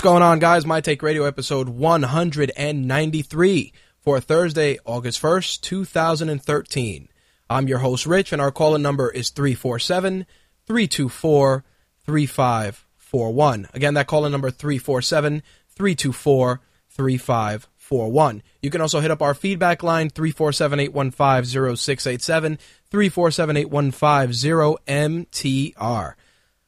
[0.00, 0.64] What's going on, guys?
[0.64, 7.08] My Take Radio episode 193 for Thursday, August 1st, 2013.
[7.50, 10.24] I'm your host, Rich, and our call-in number is 347
[10.64, 11.64] 324
[12.06, 13.68] 3541.
[13.74, 18.42] Again, that call-in number 347 324 3541.
[18.62, 22.58] You can also hit up our feedback line 347 815 0687
[22.90, 26.14] 347 815 0MTR.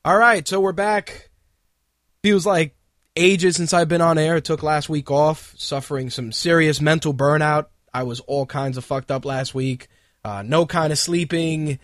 [0.04, 1.30] All right, so we're back.
[2.22, 2.76] Feels like
[3.16, 4.40] ages since I've been on air.
[4.40, 7.66] Took last week off, suffering some serious mental burnout.
[7.92, 9.88] I was all kinds of fucked up last week.
[10.24, 11.78] Uh, no kind of sleeping,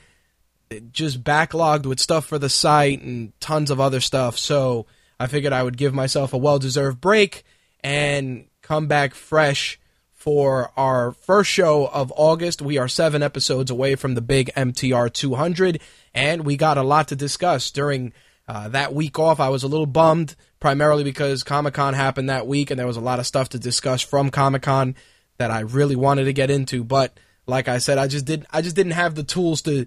[0.93, 4.39] just backlogged with stuff for the site and tons of other stuff.
[4.39, 4.87] So
[5.19, 7.45] I figured I would give myself a well deserved break
[7.81, 9.81] and come back fresh
[10.13, 12.61] for our first show of August.
[12.63, 15.81] We are seven episodes away from the big MTR 200,
[16.15, 18.13] and we got a lot to discuss during
[18.49, 19.39] uh, that week off.
[19.39, 22.97] I was a little bummed primarily because Comic Con happened that week and there was
[22.97, 24.97] a lot of stuff to discuss from Comic Con
[25.37, 26.83] that I really wanted to get into.
[26.83, 29.87] But like I said, I just didn't, I just didn't have the tools to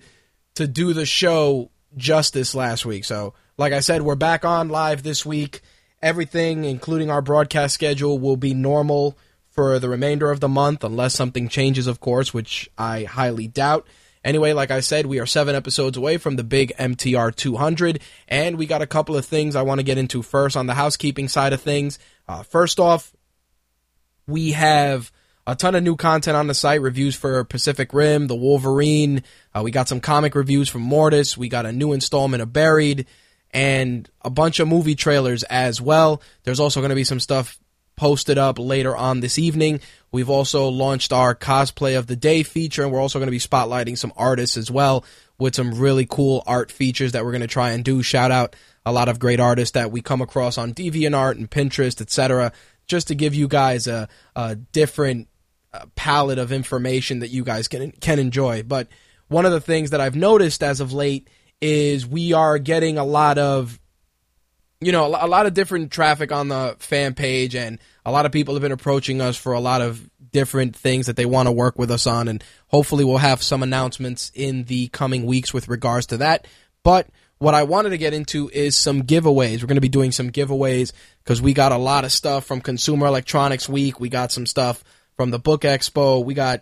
[0.56, 3.04] to do the show justice last week.
[3.06, 5.62] So like I said, we're back on live this week.
[6.02, 9.18] Everything, including our broadcast schedule, will be normal
[9.50, 13.86] for the remainder of the month, unless something changes, of course, which I highly doubt.
[14.24, 18.58] Anyway, like I said, we are seven episodes away from the big MTR 200, and
[18.58, 21.28] we got a couple of things I want to get into first on the housekeeping
[21.28, 21.98] side of things.
[22.28, 23.14] Uh, first off,
[24.28, 25.12] we have
[25.48, 29.24] a ton of new content on the site reviews for Pacific Rim, The Wolverine.
[29.56, 31.36] Uh, we got some comic reviews from Mortis.
[31.36, 33.08] We got a new installment of Buried
[33.50, 36.22] and a bunch of movie trailers as well.
[36.44, 37.60] There's also going to be some stuff
[37.96, 39.82] posted up later on this evening.
[40.12, 43.40] We've also launched our cosplay of the day feature, and we're also going to be
[43.40, 45.06] spotlighting some artists as well
[45.40, 48.04] with some really cool art features that we're going to try and do.
[48.04, 48.56] Shout out
[48.86, 52.52] a lot of great artists that we come across on DeviantArt and Pinterest, etc.,
[52.88, 55.30] just to give you guys a, a different
[55.74, 58.64] uh, palette of information that you guys can can enjoy.
[58.64, 58.90] But
[59.30, 61.30] one of the things that I've noticed as of late
[61.62, 63.80] is we are getting a lot of
[64.82, 68.32] you know a lot of different traffic on the fan page and a lot of
[68.32, 71.52] people have been approaching us for a lot of different things that they want to
[71.52, 75.68] work with us on, and hopefully we'll have some announcements in the coming weeks with
[75.68, 76.48] regards to that.
[76.84, 79.62] But what I wanted to get into is some giveaways.
[79.62, 80.94] We're going to be doing some giveaways
[81.24, 84.00] because we got a lot of stuff from Consumer Electronics Week.
[84.00, 84.84] We got some stuff
[85.16, 86.24] from the Book Expo.
[86.24, 86.62] We got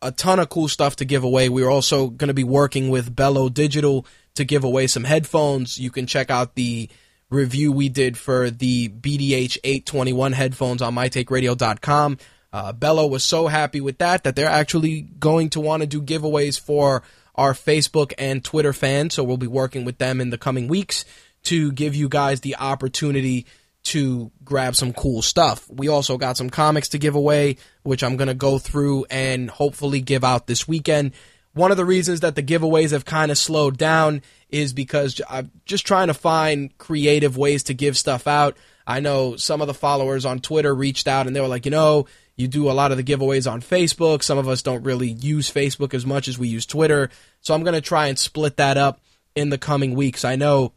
[0.00, 1.48] a ton of cool stuff to give away.
[1.48, 5.78] We're also going to be working with Bello Digital to give away some headphones.
[5.78, 6.88] You can check out the
[7.30, 12.18] review we did for the BDH 821 headphones on mytakeradio.com.
[12.52, 16.00] Uh, Bello was so happy with that that they're actually going to want to do
[16.00, 17.02] giveaways for
[17.34, 19.14] our Facebook and Twitter fans.
[19.14, 21.04] So we'll be working with them in the coming weeks
[21.44, 23.46] to give you guys the opportunity
[23.84, 25.68] to grab some cool stuff.
[25.70, 29.48] We also got some comics to give away, which I'm going to go through and
[29.48, 31.12] hopefully give out this weekend.
[31.54, 35.50] One of the reasons that the giveaways have kind of slowed down is because I'm
[35.64, 38.56] just trying to find creative ways to give stuff out.
[38.86, 41.70] I know some of the followers on Twitter reached out and they were like, you
[41.70, 42.06] know,
[42.36, 44.22] you do a lot of the giveaways on Facebook.
[44.22, 47.10] Some of us don't really use Facebook as much as we use Twitter.
[47.40, 49.00] So I'm going to try and split that up
[49.34, 50.24] in the coming weeks.
[50.24, 50.72] I know,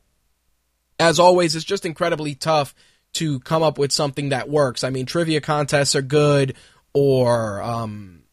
[0.99, 2.73] as always, it's just incredibly tough
[3.13, 4.83] to come up with something that works.
[4.83, 6.55] I mean, trivia contests are good,
[6.93, 8.23] or, um,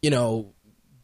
[0.00, 0.54] you know,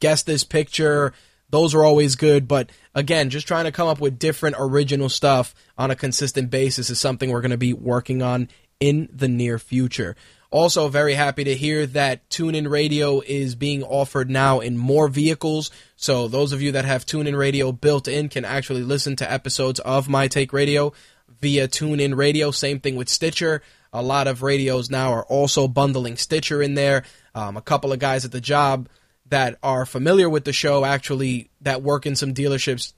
[0.02, 1.14] guess this picture
[1.52, 5.54] those are always good, but again, just trying to come up with different original stuff
[5.76, 8.48] on a consistent basis is something we're going to be working on
[8.80, 10.16] in the near future.
[10.50, 15.70] Also, very happy to hear that TuneIn Radio is being offered now in more vehicles.
[15.94, 19.78] So, those of you that have TuneIn Radio built in can actually listen to episodes
[19.80, 20.94] of My Take Radio
[21.42, 22.50] via TuneIn Radio.
[22.50, 23.62] Same thing with Stitcher.
[23.92, 27.04] A lot of radios now are also bundling Stitcher in there.
[27.34, 28.88] Um, a couple of guys at the job
[29.32, 32.92] that are familiar with the show actually that work in some dealerships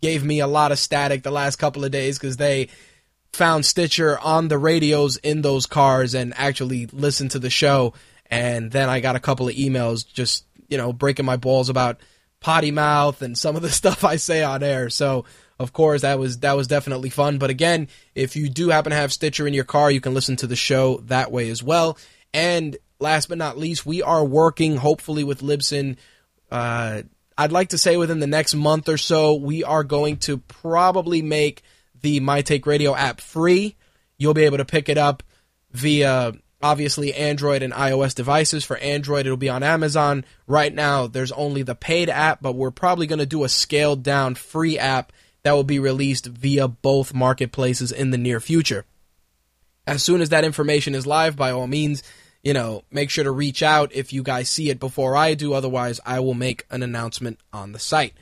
[0.00, 2.68] gave me a lot of static the last couple of days because they
[3.32, 7.92] found Stitcher on the radios in those cars and actually listened to the show.
[8.30, 11.98] And then I got a couple of emails just, you know, breaking my balls about
[12.38, 14.90] potty mouth and some of the stuff I say on air.
[14.90, 15.24] So,
[15.58, 17.38] of course, that was that was definitely fun.
[17.38, 20.36] But again, if you do happen to have Stitcher in your car, you can listen
[20.36, 21.98] to the show that way as well.
[22.32, 25.96] And last but not least, we are working hopefully with Libsyn.
[26.50, 27.02] Uh,
[27.36, 31.22] I'd like to say within the next month or so, we are going to probably
[31.22, 31.62] make
[32.00, 33.76] the My Take Radio app free.
[34.18, 35.22] You'll be able to pick it up
[35.72, 38.64] via obviously Android and iOS devices.
[38.64, 40.24] For Android, it'll be on Amazon.
[40.46, 44.02] Right now, there's only the paid app, but we're probably going to do a scaled
[44.02, 45.12] down free app
[45.42, 48.84] that will be released via both marketplaces in the near future.
[49.86, 52.02] As soon as that information is live, by all means,
[52.44, 55.54] you know, make sure to reach out if you guys see it before I do.
[55.54, 58.12] Otherwise, I will make an announcement on the site.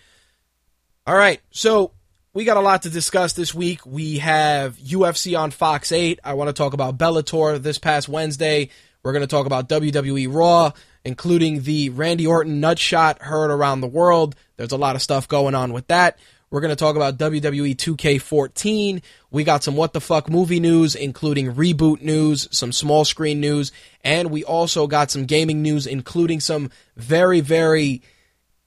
[1.07, 1.91] All right, so
[2.33, 3.85] we got a lot to discuss this week.
[3.85, 6.21] We have UFC on Fox 8.
[6.23, 8.71] I want to talk about Bellator this past Wednesday.
[9.03, 10.71] We're going to talk about WWE Raw,
[11.05, 14.37] including the Randy Orton nutshot heard around the world.
[14.57, 16.17] There's a lot of stuff going on with that.
[16.53, 19.03] We're going to talk about WWE 2K14.
[19.31, 23.73] We got some what the fuck movie news, including reboot news, some small screen news,
[24.05, 28.03] and we also got some gaming news, including some very, very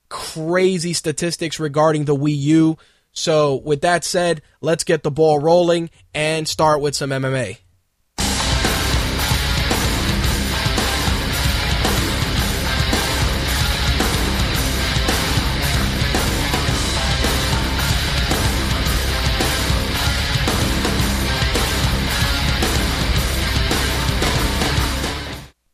[0.09, 2.77] crazy statistics regarding the Wii U.
[3.11, 7.59] So, with that said, let's get the ball rolling and start with some MMA.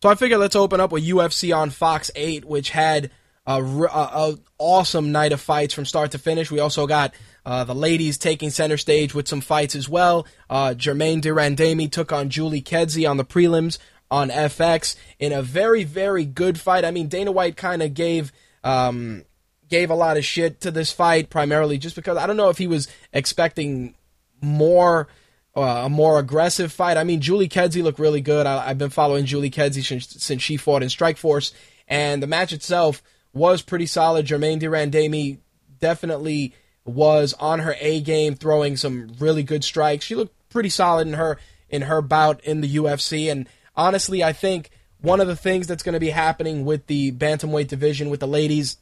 [0.01, 3.11] So I figured let's open up with UFC on Fox 8, which had
[3.45, 6.49] a, a, a awesome night of fights from start to finish.
[6.49, 7.13] We also got
[7.45, 10.25] uh, the ladies taking center stage with some fights as well.
[10.49, 13.77] Uh, Germaine de Randamie took on Julie Kedzie on the prelims
[14.09, 16.83] on FX in a very, very good fight.
[16.83, 18.31] I mean, Dana White kind of gave
[18.63, 19.23] um,
[19.69, 22.57] gave a lot of shit to this fight, primarily just because I don't know if
[22.57, 23.95] he was expecting
[24.41, 25.07] more
[25.55, 26.97] uh, a more aggressive fight.
[26.97, 28.45] I mean, Julie Kedzie looked really good.
[28.45, 31.53] I, have been following Julie Kedzie since, since she fought in Strikeforce,
[31.87, 33.03] and the match itself
[33.33, 34.25] was pretty solid.
[34.25, 35.39] Germaine de Randamie
[35.79, 36.53] definitely
[36.85, 40.05] was on her A game, throwing some really good strikes.
[40.05, 41.37] She looked pretty solid in her
[41.69, 44.69] in her bout in the UFC, and honestly, I think
[44.99, 48.27] one of the things that's going to be happening with the bantamweight division with the
[48.27, 48.77] ladies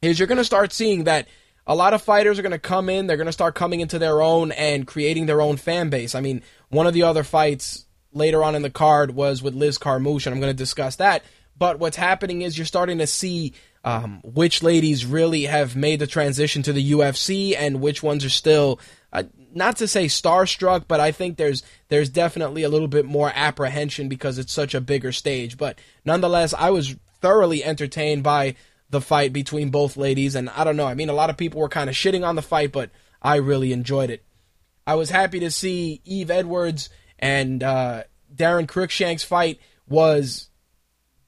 [0.00, 1.28] is you're going to start seeing that
[1.66, 3.06] a lot of fighters are going to come in.
[3.06, 6.14] They're going to start coming into their own and creating their own fan base.
[6.14, 9.78] I mean, one of the other fights later on in the card was with Liz
[9.78, 11.22] Carmouche, and I'm going to discuss that.
[11.56, 13.54] But what's happening is you're starting to see
[13.84, 18.30] um, which ladies really have made the transition to the UFC and which ones are
[18.30, 18.80] still,
[19.12, 23.32] uh, not to say starstruck, but I think there's there's definitely a little bit more
[23.34, 25.56] apprehension because it's such a bigger stage.
[25.56, 28.56] But nonetheless, I was thoroughly entertained by
[28.92, 30.36] the fight between both ladies.
[30.36, 32.36] And I don't know, I mean, a lot of people were kind of shitting on
[32.36, 34.22] the fight, but I really enjoyed it.
[34.86, 40.50] I was happy to see Yves Edwards and uh, Daron Cruikshank's fight was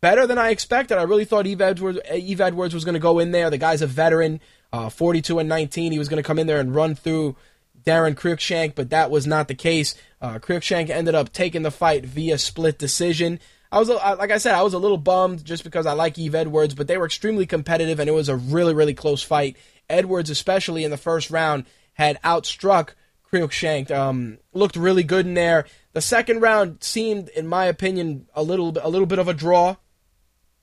[0.00, 0.98] better than I expected.
[0.98, 3.48] I really thought Yves Edwards, Yves Edwards was going to go in there.
[3.48, 4.40] The guy's a veteran,
[4.72, 5.92] uh, 42 and 19.
[5.92, 7.36] He was going to come in there and run through
[7.82, 9.94] Daron Cruikshank, but that was not the case.
[10.20, 13.40] Uh, Cruikshank ended up taking the fight via split decision.
[13.74, 16.36] I was like I said, I was a little bummed just because I like Yves
[16.36, 19.56] Edwards, but they were extremely competitive and it was a really really close fight.
[19.90, 21.64] Edwards, especially in the first round,
[21.94, 22.90] had outstruck
[23.32, 23.90] Cruikshank.
[23.90, 25.66] Um, looked really good in there.
[25.92, 29.74] The second round seemed, in my opinion, a little a little bit of a draw,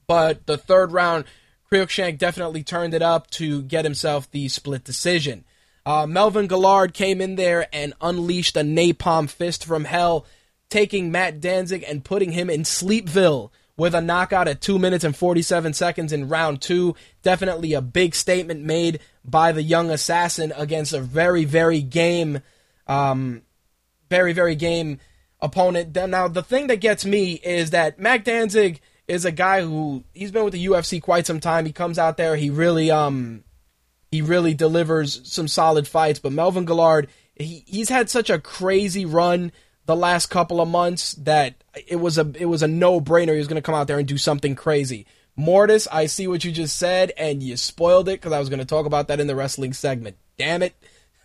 [0.08, 1.26] but the third round,
[1.70, 5.44] Cruikshank definitely turned it up to get himself the split decision.
[5.86, 10.26] Uh, Melvin Guillard came in there and unleashed a napalm fist from hell
[10.72, 15.16] taking Mac Danzig and putting him in Sleepville with a knockout at 2 minutes and
[15.16, 16.96] 47 seconds in round 2.
[17.22, 22.40] Definitely a big statement made by the young assassin against a very, very game,
[22.88, 23.44] um,
[24.10, 25.00] very, very game
[25.42, 25.96] opponent.
[25.96, 30.32] Now, the thing that gets me is that Mac Danzig is a guy who he's
[30.32, 31.66] been with the UFC quite some time.
[31.66, 33.44] He comes out there, he really, um,
[34.12, 36.20] he really delivers some solid fights.
[36.20, 39.52] But Melvin Guillard, he, he's had such a crazy run
[39.92, 41.56] the last couple of months that
[41.86, 43.34] it was a it was a no brainer.
[43.34, 45.06] He was going to come out there and do something crazy.
[45.36, 48.60] Mortis, I see what you just said, and you spoiled it because I was going
[48.60, 50.16] to talk about that in the wrestling segment.
[50.38, 50.76] Damn it.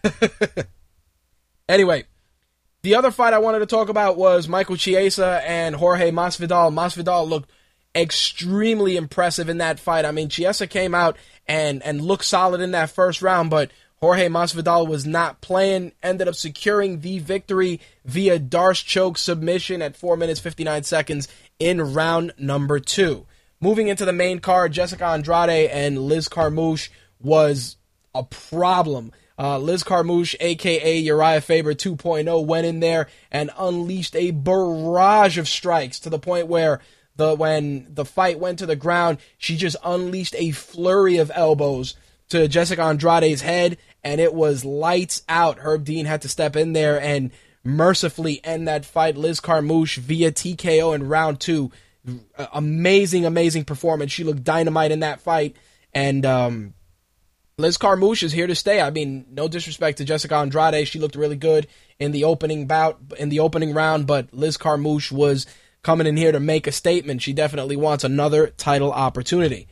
[1.68, 2.04] anyway,
[2.82, 6.72] The other fight I wanted to talk about was Michael Chiesa and Jorge Masvidal.
[6.72, 7.50] Masvidal looked
[7.94, 10.04] extremely impressive in that fight.
[10.04, 13.70] I mean, Chiesa came out and and looked solid in that first round, but
[14.00, 15.92] Jorge Masvidal was not playing.
[16.02, 21.28] Ended up securing the victory via D'Arce choke submission at four minutes fifty nine seconds
[21.58, 23.26] in round number two.
[23.60, 27.76] Moving into the main card, Jessica Andrade and Liz Carmouche was
[28.14, 29.12] a problem.
[29.38, 35.48] Uh, Liz Carmouche, aka Urijah Faber 2.0, went in there and unleashed a barrage of
[35.48, 36.80] strikes to the point where
[37.16, 41.96] the when the fight went to the ground, she just unleashed a flurry of elbows
[42.28, 45.58] to Jessica Andrade's head, and it was lights out.
[45.58, 47.30] Herb Dean had to step in there and
[47.64, 49.16] mercifully end that fight.
[49.16, 51.70] Liz Carmouche via TKO in round two.
[52.52, 54.12] Amazing, amazing performance.
[54.12, 55.56] She looked dynamite in that fight,
[55.92, 56.74] and um,
[57.58, 58.80] Liz Carmouche is here to stay.
[58.80, 61.66] I mean, no disrespect to Jessica Andrade, she looked really good
[61.98, 65.46] in the opening bout, in the opening round, but Liz Carmouche was
[65.82, 67.22] coming in here to make a statement.
[67.22, 69.68] She definitely wants another title opportunity.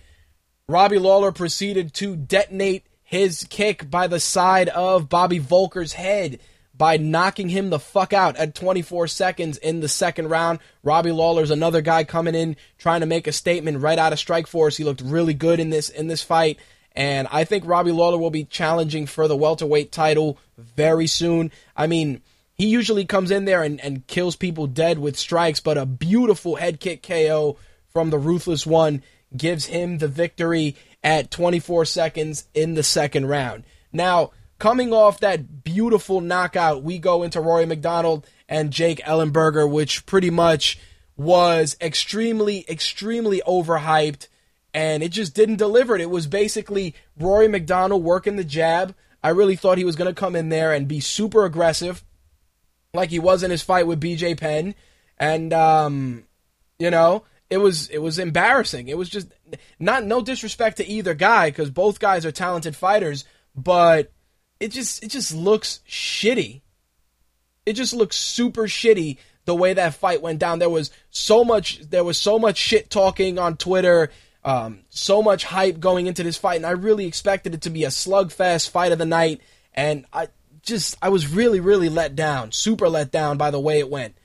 [0.69, 6.41] Robbie Lawler proceeded to detonate his kick by the side of Bobby Voelker's head
[6.77, 10.59] by knocking him the fuck out at 24 seconds in the second round.
[10.83, 14.77] Robbie Lawler's another guy coming in trying to make a statement right out of Strikeforce.
[14.77, 16.59] He looked really good in this in this fight.
[16.91, 21.53] And I think Robbie Lawler will be challenging for the welterweight title very soon.
[21.77, 22.21] I mean,
[22.55, 26.57] he usually comes in there and, and kills people dead with strikes, but a beautiful
[26.57, 27.59] head kick KO
[27.93, 29.05] from the Ruthless One
[29.37, 33.63] gives him the victory at 24 seconds in the second round.
[33.93, 40.07] Now, coming off that beautiful knockout, we go into Rory MacDonald and Jake Ellenberger, which
[40.07, 40.81] pretty much
[41.17, 44.27] was extremely, extremely overhyped
[44.75, 46.01] and it just didn't deliver it.
[46.01, 48.95] It was basically Rory MacDonald working the jab.
[49.23, 52.05] I really thought he was going to come in there and be super aggressive,
[52.93, 54.75] like he was in his fight with BJ Penn,
[55.17, 56.25] and um,
[56.79, 58.89] you know, it was it was embarrassing.
[58.89, 59.29] It was just
[59.79, 64.13] not no disrespect to either guy because both guys are talented fighters, but
[64.61, 66.63] it just it just looks shitty.
[67.67, 70.59] It just looks super shitty the way that fight went down.
[70.59, 74.11] There was so much there was so much shit talking on Twitter
[74.45, 77.85] um, so much hype going into this fight, and I really expected it to be
[77.85, 79.41] a slugfest fight of the night.
[79.73, 80.29] And I
[80.63, 84.17] just, I was really, really let down, super let down by the way it went.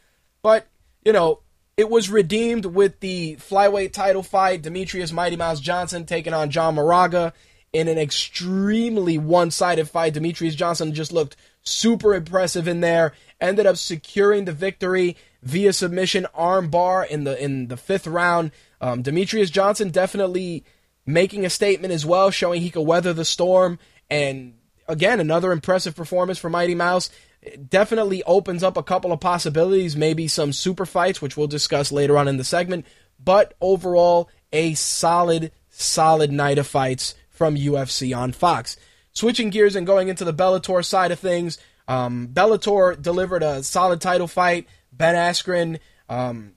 [0.41, 0.67] But,
[1.05, 1.39] you know,
[1.79, 4.63] it was redeemed with the flyweight title fight.
[4.63, 7.31] Demetrious Mighty Mouse Johnson taking on John Moraga
[7.71, 10.13] in an extremely one sided fight.
[10.13, 13.13] Demetrious Johnson just looked super impressive in there.
[13.39, 18.51] Ended up securing the victory via submission armbar in the in the fifth round.
[18.81, 20.65] Um, Demetrious Johnson definitely
[21.05, 23.79] making a statement as well, showing he could weather the storm.
[24.09, 24.55] And
[24.89, 27.09] again, another impressive performance for Mighty Mouse.
[27.41, 31.91] It definitely opens up a couple of possibilities, maybe some super fights, which we'll discuss
[31.91, 32.85] later on in the segment.
[33.23, 38.77] But overall, a solid, solid night of fights from UFC on Fox.
[39.13, 44.01] Switching gears and going into the Bellator side of things, um, Bellator delivered a solid
[44.01, 44.67] title fight.
[44.91, 45.79] Ben Askren,
[46.09, 46.53] um,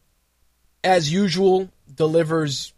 [0.83, 2.73] as usual, delivers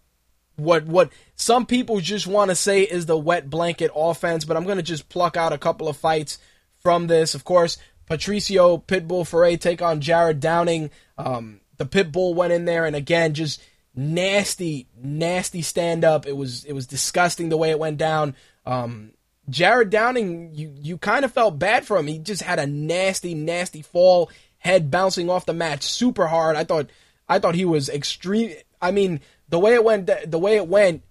[0.56, 4.64] what what some people just want to say is the wet blanket offense, but I'm
[4.64, 6.38] going to just pluck out a couple of fights
[6.78, 7.34] from this.
[7.34, 10.90] Of course, Patricio Pitbull Freire take on Jared Downing.
[11.16, 13.62] Um, the Pitbull went in there and again just
[13.94, 16.26] nasty, nasty stand up.
[16.26, 18.34] It was it was disgusting the way it went down.
[18.66, 19.12] Um,
[19.49, 22.06] Jared Downing, you you kind of felt bad for him.
[22.06, 26.56] He just had a nasty, nasty fall, head bouncing off the mat super hard.
[26.56, 26.90] I thought
[27.28, 28.54] I thought he was extreme.
[28.80, 31.02] I mean, the way it went, the way it went,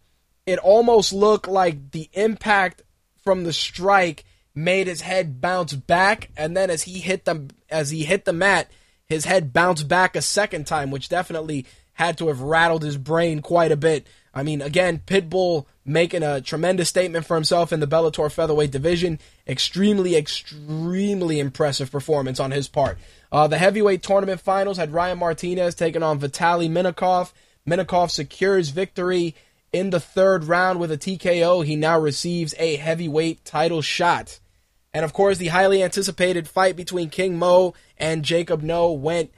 [0.45, 2.81] it almost looked like the impact
[3.23, 7.89] from the strike made his head bounce back, and then as he hit the as
[7.89, 8.69] he hit the mat,
[9.07, 13.41] his head bounced back a second time, which definitely had to have rattled his brain
[13.41, 14.07] quite a bit.
[14.33, 19.19] I mean, again, Pitbull making a tremendous statement for himself in the Bellator featherweight division.
[19.47, 22.97] Extremely, extremely impressive performance on his part.
[23.31, 27.31] Uh, the heavyweight tournament finals had Ryan Martinez taking on Vitali Minakov.
[27.67, 29.35] Minakov secures victory
[29.71, 31.63] in the third round with a TKO.
[31.63, 34.39] He now receives a heavyweight title shot.
[34.93, 39.31] And of course, the highly anticipated fight between King Mo and Jacob Noe went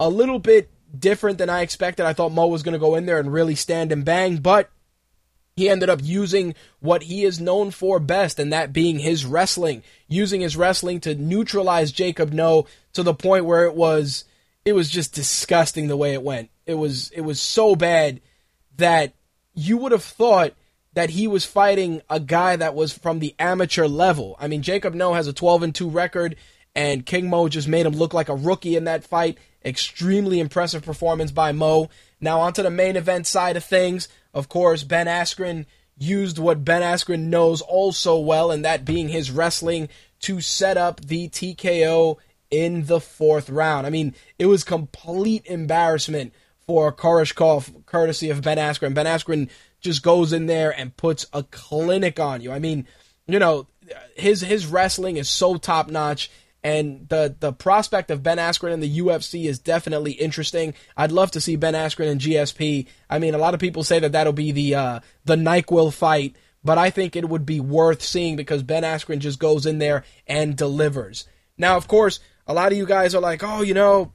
[0.00, 2.06] a little bit different than I expected.
[2.06, 4.70] I thought Mo was going to go in there and really stand and bang, but
[5.56, 9.82] he ended up using what he is known for best, and that being his wrestling.
[10.08, 14.24] Using his wrestling to neutralize Jacob Noe to the point where it was
[14.64, 16.50] it was just disgusting the way it went.
[16.66, 18.20] It was it was so bad
[18.76, 19.12] that
[19.54, 20.54] you would have thought
[20.94, 24.36] that he was fighting a guy that was from the amateur level.
[24.38, 26.36] I mean, Jacob Noe has a 12 and 2 record
[26.74, 29.38] and King Mo just made him look like a rookie in that fight.
[29.64, 31.90] Extremely impressive performance by Mo.
[32.20, 34.08] Now onto the main event side of things.
[34.34, 35.66] Of course, Ben Askren
[35.98, 39.88] used what Ben Askren knows all so well, and that being his wrestling
[40.20, 42.16] to set up the TKO
[42.50, 43.86] in the fourth round.
[43.86, 46.32] I mean, it was complete embarrassment
[46.66, 48.94] for Koreshkov, courtesy of Ben Askren.
[48.94, 49.48] Ben Askren
[49.82, 52.52] just goes in there and puts a clinic on you.
[52.52, 52.86] I mean,
[53.26, 53.66] you know,
[54.16, 56.30] his his wrestling is so top notch
[56.64, 60.74] and the the prospect of Ben Askren in the UFC is definitely interesting.
[60.96, 62.86] I'd love to see Ben Askren in GSP.
[63.10, 66.36] I mean, a lot of people say that that'll be the uh, the Nyquil fight,
[66.62, 70.04] but I think it would be worth seeing because Ben Askren just goes in there
[70.26, 71.26] and delivers.
[71.58, 74.12] Now, of course, a lot of you guys are like, oh, you know,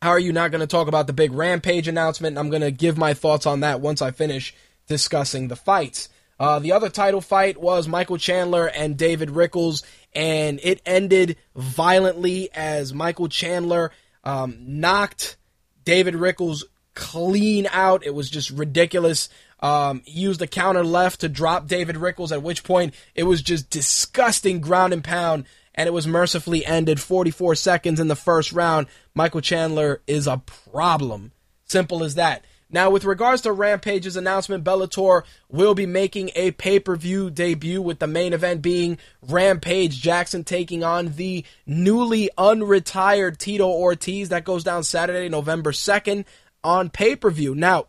[0.00, 2.38] how are you not going to talk about the big Rampage announcement?
[2.38, 4.54] I'm going to give my thoughts on that once I finish
[4.86, 6.08] discussing the fights.
[6.38, 9.82] Uh, the other title fight was Michael Chandler and David Rickels,
[10.14, 13.90] and it ended violently as Michael Chandler
[14.22, 15.36] um, knocked
[15.84, 16.64] David Rickels
[16.94, 18.06] clean out.
[18.06, 19.28] It was just ridiculous.
[19.60, 23.42] Um, he used a counter left to drop David Rickels, at which point it was
[23.42, 25.44] just disgusting ground and pound,
[25.78, 28.88] and it was mercifully ended 44 seconds in the first round.
[29.14, 30.42] Michael Chandler is a
[30.72, 31.30] problem.
[31.66, 32.44] Simple as that.
[32.68, 37.80] Now, with regards to Rampage's announcement, Bellator will be making a pay per view debut
[37.80, 44.30] with the main event being Rampage Jackson taking on the newly unretired Tito Ortiz.
[44.30, 46.24] That goes down Saturday, November 2nd
[46.64, 47.54] on pay per view.
[47.54, 47.86] Now,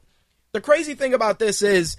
[0.51, 1.97] the crazy thing about this is.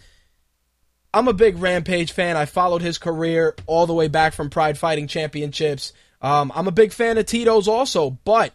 [1.13, 2.37] I'm a big Rampage fan.
[2.37, 5.93] I followed his career all the way back from Pride Fighting Championships.
[6.23, 8.53] Um, I'm a big fan of Tito's also, but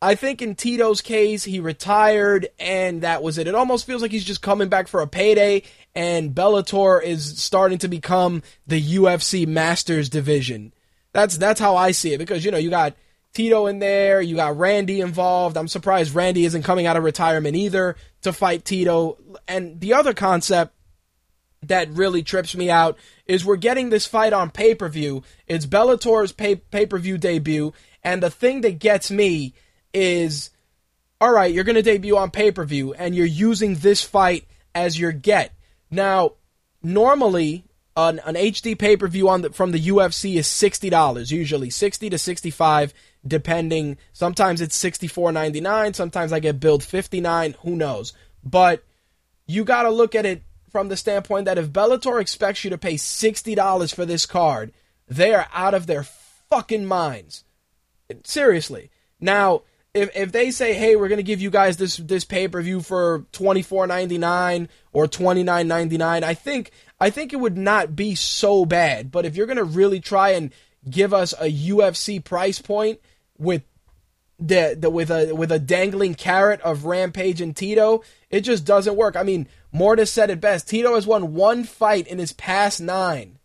[0.00, 3.48] I think in Tito's case, he retired and that was it.
[3.48, 5.62] It almost feels like he's just coming back for a payday,
[5.94, 10.72] and Bellator is starting to become the UFC Masters division.
[11.12, 12.94] That's that's how I see it because you know you got
[13.32, 15.56] Tito in there, you got Randy involved.
[15.56, 19.18] I'm surprised Randy isn't coming out of retirement either to fight Tito.
[19.48, 20.75] And the other concept
[21.68, 25.22] that really trips me out is we're getting this fight on pay per view.
[25.46, 29.54] It's Bellator's pay per view debut, and the thing that gets me
[29.92, 30.50] is
[31.20, 34.46] all right, you're going to debut on pay per view and you're using this fight
[34.74, 35.52] as your get.
[35.90, 36.32] Now,
[36.82, 37.64] normally,
[37.96, 41.70] an, an HD pay per view on the, from the UFC is sixty dollars, usually
[41.70, 42.92] sixty to sixty five,
[43.26, 43.96] depending.
[44.12, 45.94] Sometimes it's sixty four ninety nine.
[45.94, 47.54] Sometimes I get billed fifty nine.
[47.62, 48.12] Who knows?
[48.44, 48.84] But
[49.46, 52.78] you got to look at it from the standpoint that if Bellator expects you to
[52.78, 54.72] pay sixty dollars for this card,
[55.08, 57.44] they are out of their fucking minds.
[58.24, 58.90] Seriously.
[59.20, 59.62] Now
[59.96, 63.20] if if they say, "Hey, we're going to give you guys this this pay-per-view for
[63.32, 69.10] 24.99 or 29.99," I think I think it would not be so bad.
[69.10, 70.52] But if you're going to really try and
[70.88, 73.00] give us a UFC price point
[73.38, 73.62] with
[74.38, 78.96] the, the with a with a dangling carrot of Rampage and Tito, it just doesn't
[78.96, 79.16] work.
[79.16, 80.68] I mean, Mortis said it best.
[80.68, 83.38] Tito has won one fight in his past 9.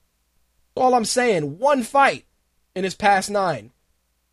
[0.75, 2.23] All I'm saying, one fight
[2.73, 3.71] in his past 9.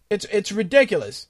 [0.09, 1.27] It's it's ridiculous.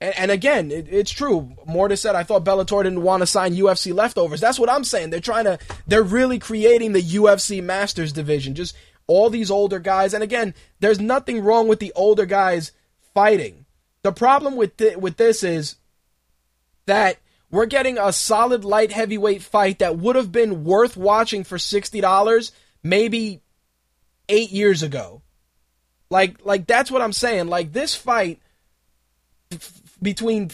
[0.00, 1.54] And, and again, it, it's true.
[1.66, 4.40] Mortis said, I thought Bellator didn't want to sign UFC leftovers.
[4.40, 5.10] That's what I'm saying.
[5.10, 8.54] They're trying to, they're really creating the UFC Masters division.
[8.54, 8.74] Just
[9.06, 10.14] all these older guys.
[10.14, 12.72] And again, there's nothing wrong with the older guys
[13.12, 13.66] fighting.
[14.02, 15.76] The problem with th- with this is
[16.86, 17.18] that
[17.56, 22.00] we're getting a solid light heavyweight fight that would have been worth watching for sixty
[22.00, 23.40] dollars maybe
[24.28, 25.22] eight years ago.
[26.10, 27.48] Like like that's what I'm saying.
[27.48, 28.40] Like this fight
[30.02, 30.50] between,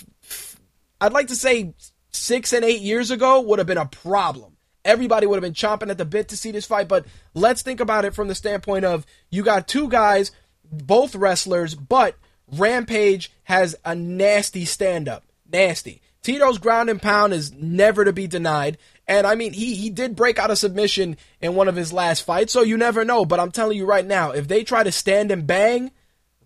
[1.01, 1.75] I'd like to say,
[2.11, 4.57] six and eight years ago would have been a problem.
[4.85, 7.81] Everybody would have been chomping at the bit to see this fight, but let's think
[7.81, 10.33] about it from the standpoint of you got two guys,
[10.65, 15.25] both wrestlers, but Rampage has a nasty stand up.
[15.51, 16.02] Nasty.
[16.23, 18.79] Tito's ground and pound is never to be denied.
[19.09, 22.21] And I mean, he, he did break out a submission in one of his last
[22.21, 23.25] fights, so you never know.
[23.25, 25.91] But I'm telling you right now, if they try to stand and bang,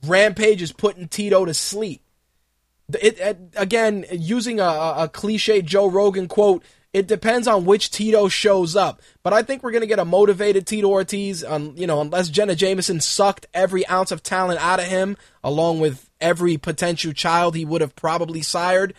[0.05, 2.03] Rampage is putting Tito to sleep.
[3.01, 6.63] It, it, again, using a, a cliche Joe Rogan quote,
[6.93, 9.03] it depends on which Tito shows up.
[9.23, 12.31] But I think we're going to get a motivated Tito Ortiz, um, you know, unless
[12.31, 17.55] Jenna Jameson sucked every ounce of talent out of him, along with every potential child
[17.55, 18.95] he would have probably sired.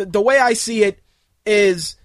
[0.00, 0.98] The, the way I see it
[1.44, 1.96] is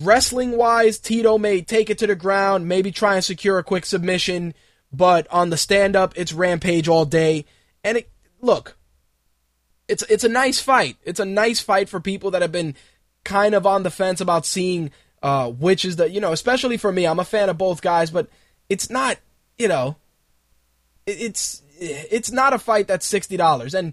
[0.00, 3.84] wrestling wise, Tito may take it to the ground, maybe try and secure a quick
[3.84, 4.54] submission,
[4.90, 7.44] but on the stand up, it's Rampage all day.
[7.84, 8.78] And it, look,
[9.88, 10.96] it's it's a nice fight.
[11.04, 12.76] It's a nice fight for people that have been
[13.24, 14.90] kind of on the fence about seeing
[15.22, 17.06] uh, which is the you know, especially for me.
[17.06, 18.28] I'm a fan of both guys, but
[18.70, 19.18] it's not
[19.58, 19.96] you know,
[21.06, 23.74] it's it's not a fight that's sixty dollars.
[23.74, 23.92] And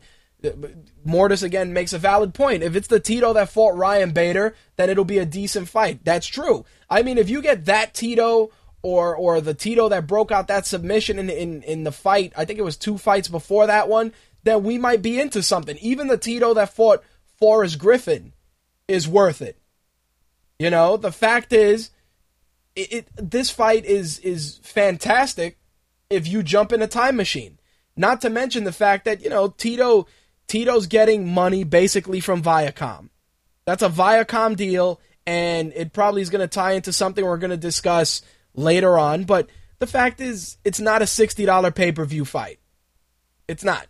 [1.04, 2.64] Mortis again makes a valid point.
[2.64, 6.06] If it's the Tito that fought Ryan Bader, then it'll be a decent fight.
[6.06, 6.66] That's true.
[6.90, 10.66] I mean, if you get that Tito or or the Tito that broke out that
[10.66, 14.14] submission in in, in the fight, I think it was two fights before that one,
[14.44, 15.78] then we might be into something.
[15.78, 17.04] Even the Tito that fought
[17.38, 18.34] Forrest Griffin
[18.88, 19.58] is worth it.
[20.58, 21.90] You know, the fact is,
[22.76, 25.58] it, it this fight is is fantastic
[26.10, 27.60] if you jump in a time machine.
[27.96, 30.08] Not to mention the fact that you know Tito
[30.50, 33.10] Tito's getting money basically from Viacom.
[33.66, 37.52] That's a Viacom deal, and it probably is going to tie into something we're going
[37.52, 38.24] to discuss
[38.56, 39.24] later on.
[39.24, 42.60] But the fact is, it's not a $60 pay per view fight.
[43.48, 43.88] It's not.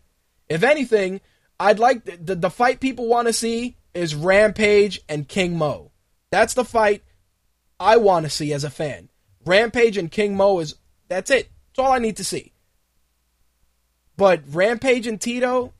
[0.49, 1.21] If anything,
[1.59, 5.91] I'd like the, the fight people want to see is Rampage and King Mo.
[6.29, 7.03] That's the fight
[7.79, 9.09] I want to see as a fan.
[9.45, 10.75] Rampage and King Mo is
[11.07, 11.49] that's it.
[11.69, 12.53] That's all I need to see.
[14.17, 15.73] But Rampage and Tito,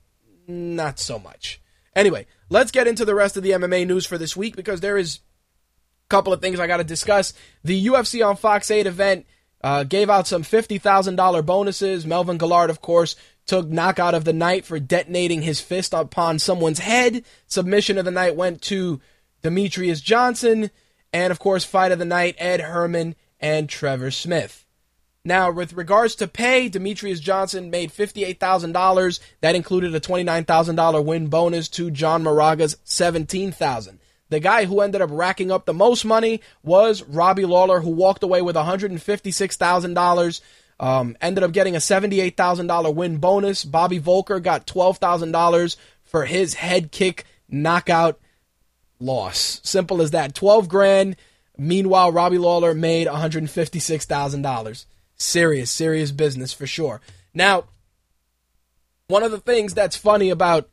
[0.49, 1.61] not so much.
[1.95, 4.97] Anyway, let's get into the rest of the MMA news for this week because there
[4.97, 7.33] is a couple of things I got to discuss.
[7.63, 9.25] The UFC on Fox 8 event
[9.61, 12.05] uh, gave out some $50,000 bonuses.
[12.05, 16.79] Melvin Guillard, of course, took knockout of the night for detonating his fist upon someone's
[16.79, 17.23] head.
[17.47, 19.01] Submission of the night went to
[19.43, 20.71] Demetrious Johnson.
[21.11, 24.65] And, of course, fight of the night, Ed Herman and Trevor Smith.
[25.25, 29.19] Now, with regards to pay, Demetrious Johnson made $58,000.
[29.41, 33.99] That included a $29,000 win bonus to John Moraga's 17,000.
[34.29, 38.23] The guy who ended up racking up the most money was Robbie Lawler, who walked
[38.23, 40.41] away with $156,000.
[40.79, 43.65] Um, ended up getting a $78,000 win bonus.
[43.65, 48.19] Bobby Voelker got $12,000 for his head kick knockout
[48.99, 49.59] loss.
[49.63, 50.33] Simple as that.
[50.33, 51.17] 12 grand.
[51.57, 54.85] Meanwhile, Robbie Lawler made $156,000.
[55.19, 57.01] Serious, serious business for sure.
[57.33, 57.65] Now,
[59.07, 60.69] one of the things that's funny about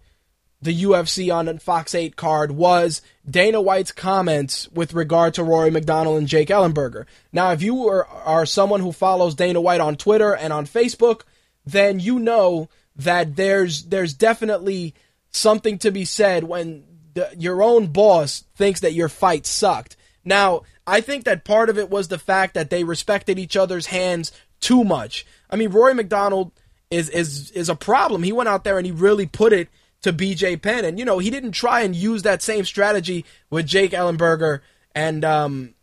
[0.62, 6.18] the UFC on Fox 8 card was Dana White's comments with regard to Rory MacDonald
[6.18, 7.04] and Jake Ellenberger.
[7.32, 11.22] Now, if you are, are someone who follows Dana White on Twitter and on Facebook,
[11.64, 14.94] then you know that there's there's definitely
[15.30, 19.96] something to be said when the, your own boss thinks that your fight sucked.
[20.24, 23.86] Now, I think that part of it was the fact that they respected each other's
[23.86, 25.26] hands too much.
[25.50, 26.52] I mean, Rory MacDonald
[26.90, 28.22] is is is a problem.
[28.22, 29.68] He went out there and he really put it
[30.02, 30.84] to BJ Penn.
[30.84, 34.60] And, you know, he didn't try and use that same strategy with Jake Ellenberger.
[34.94, 35.74] And, um,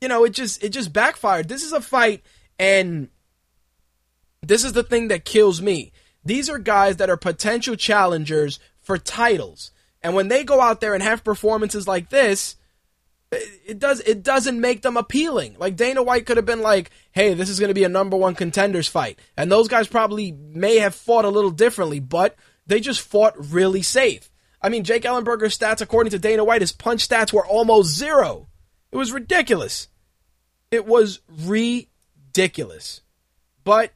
[0.00, 1.48] you know, it just, it just backfired.
[1.48, 2.22] This is a fight
[2.58, 3.08] and
[4.42, 5.92] this is the thing that kills me.
[6.24, 9.72] These are guys that are potential challengers for titles.
[10.02, 12.56] And when they go out there and have performances like this,
[13.32, 15.56] it does it doesn't make them appealing.
[15.58, 18.16] Like Dana White could have been like, "Hey, this is going to be a number
[18.16, 22.80] 1 contenders fight." And those guys probably may have fought a little differently, but they
[22.80, 24.30] just fought really safe.
[24.60, 28.48] I mean, Jake Ellenberger's stats, according to Dana White, his punch stats were almost zero.
[28.92, 29.88] It was ridiculous.
[30.70, 33.00] It was ridiculous.
[33.64, 33.92] But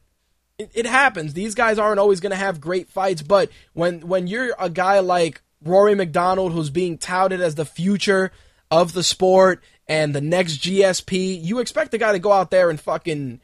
[0.57, 1.33] it, it happens.
[1.33, 3.21] These guys aren't always going to have great fights.
[3.21, 8.31] But when when you're a guy like Rory MacDonald, who's being touted as the future
[8.69, 12.69] of the sport and the next GSP, you expect the guy to go out there
[12.69, 13.39] and fucking,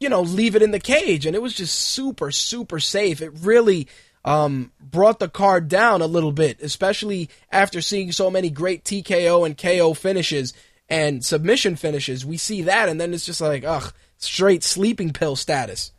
[0.00, 1.26] you know, leave it in the cage.
[1.26, 3.22] And it was just super, super safe.
[3.22, 3.88] It really
[4.24, 9.46] um, brought the card down a little bit, especially after seeing so many great TKO
[9.46, 10.52] and KO finishes
[10.88, 12.26] and submission finishes.
[12.26, 15.92] We see that, and then it's just like, ugh, straight sleeping pill status.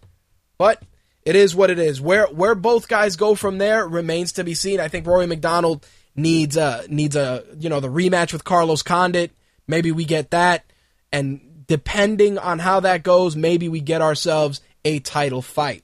[0.58, 0.84] But
[1.24, 2.00] it is what it is.
[2.00, 4.80] Where where both guys go from there remains to be seen.
[4.80, 9.32] I think Rory MacDonald needs a needs a you know the rematch with Carlos Condit.
[9.67, 10.65] Maybe we get that,
[11.12, 15.84] and depending on how that goes, maybe we get ourselves a title fight.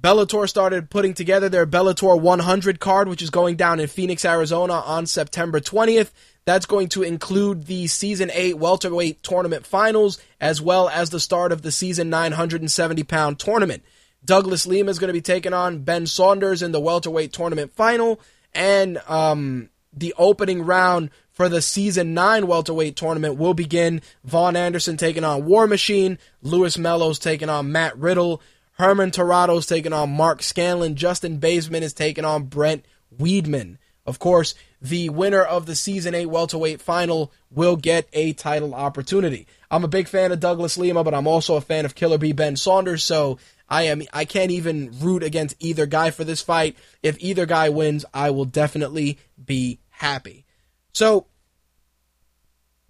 [0.00, 4.74] Bellator started putting together their Bellator 100 card, which is going down in Phoenix, Arizona
[4.74, 6.12] on September 20th.
[6.44, 11.50] That's going to include the Season 8 Welterweight Tournament Finals, as well as the start
[11.50, 13.82] of the Season 970 pound tournament.
[14.24, 18.20] Douglas Lima is going to be taking on Ben Saunders in the Welterweight Tournament Final,
[18.58, 24.02] and um, the opening round for the Season 9 Welterweight Tournament will begin.
[24.24, 28.42] Vaughn Anderson taking on War Machine, Lewis Mellows taking on Matt Riddle.
[28.72, 30.96] Herman Torrado's taking on Mark Scanlon.
[30.96, 32.84] Justin Baesman is taking on Brent
[33.16, 33.78] Weedman.
[34.04, 39.46] Of course, the winner of the Season 8 welterweight final will get a title opportunity.
[39.70, 42.32] I'm a big fan of Douglas Lima, but I'm also a fan of Killer B
[42.32, 46.76] Ben Saunders, so I am I can't even root against either guy for this fight.
[47.02, 50.46] If either guy wins, I will definitely be happy.
[50.92, 51.26] So,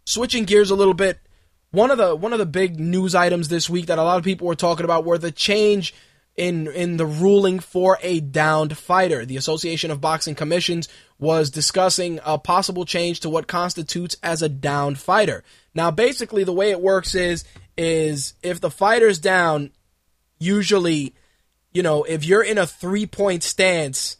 [0.04, 1.18] switching gears a little bit,
[1.70, 4.24] one of the one of the big news items this week that a lot of
[4.24, 5.94] people were talking about were the change
[6.36, 9.26] in in the ruling for a downed fighter.
[9.26, 10.88] The Association of Boxing Commissions
[11.18, 15.42] was discussing a possible change to what constitutes as a downed fighter.
[15.74, 17.44] Now, basically, the way it works is
[17.76, 19.72] is if the fighter's down,
[20.38, 21.14] usually,
[21.72, 24.16] you know, if you're in a three point stance,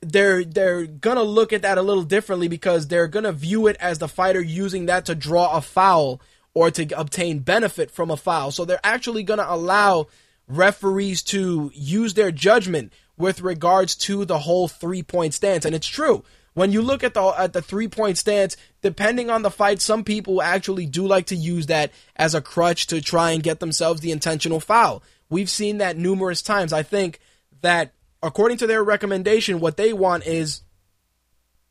[0.00, 3.98] they're they're gonna look at that a little differently because they're gonna view it as
[3.98, 6.20] the fighter using that to draw a foul
[6.54, 8.50] or to obtain benefit from a foul.
[8.50, 10.08] So they're actually gonna allow
[10.48, 15.64] referees to use their judgment with regards to the whole three point stance.
[15.64, 16.24] And it's true.
[16.54, 20.04] When you look at the at the three point stance, depending on the fight, some
[20.04, 24.00] people actually do like to use that as a crutch to try and get themselves
[24.00, 25.02] the intentional foul.
[25.32, 26.74] We've seen that numerous times.
[26.74, 27.18] I think
[27.62, 30.60] that according to their recommendation, what they want is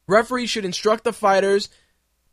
[0.07, 1.69] referees should instruct the fighters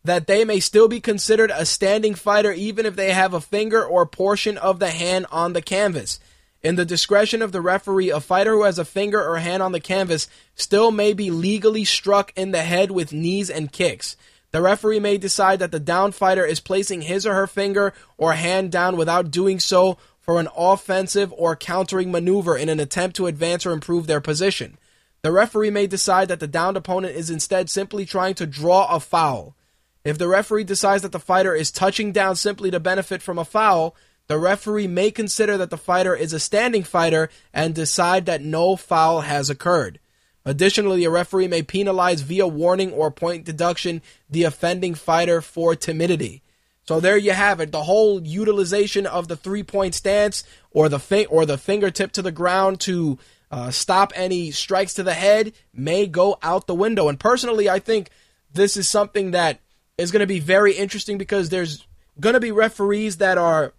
[0.05, 3.85] that they may still be considered a standing fighter even if they have a finger
[3.85, 6.19] or portion of the hand on the canvas.
[6.63, 9.73] In the discretion of the referee, a fighter who has a finger or hand on
[9.73, 14.17] the canvas still may be legally struck in the head with knees and kicks.
[14.51, 18.33] The referee may decide that the down fighter is placing his or her finger or
[18.33, 23.27] hand down without doing so for an offensive or countering maneuver in an attempt to
[23.27, 24.77] advance or improve their position.
[25.23, 29.01] The referee may decide that the downed opponent is instead simply trying to draw a
[29.01, 29.57] foul.
[30.05, 33.45] If the referee decides that the fighter is touching down simply to benefit from a
[33.47, 38.43] foul, the referee may consider that the fighter is a standing fighter and decide that
[38.43, 39.99] no foul has occurred.
[40.45, 46.43] Additionally, a referee may penalize via warning or point deduction the offending fighter for timidity.
[46.89, 47.71] So there you have it.
[47.71, 52.33] The whole utilization of the three-point stance or the fi- or the fingertip to the
[52.33, 53.19] ground to
[53.51, 57.11] uh, stop any strikes to the head may go out the window.
[57.11, 58.09] And personally, I think
[58.55, 59.61] this is something that
[59.99, 61.87] is going to be very interesting because there's
[62.21, 63.75] going to be referees that are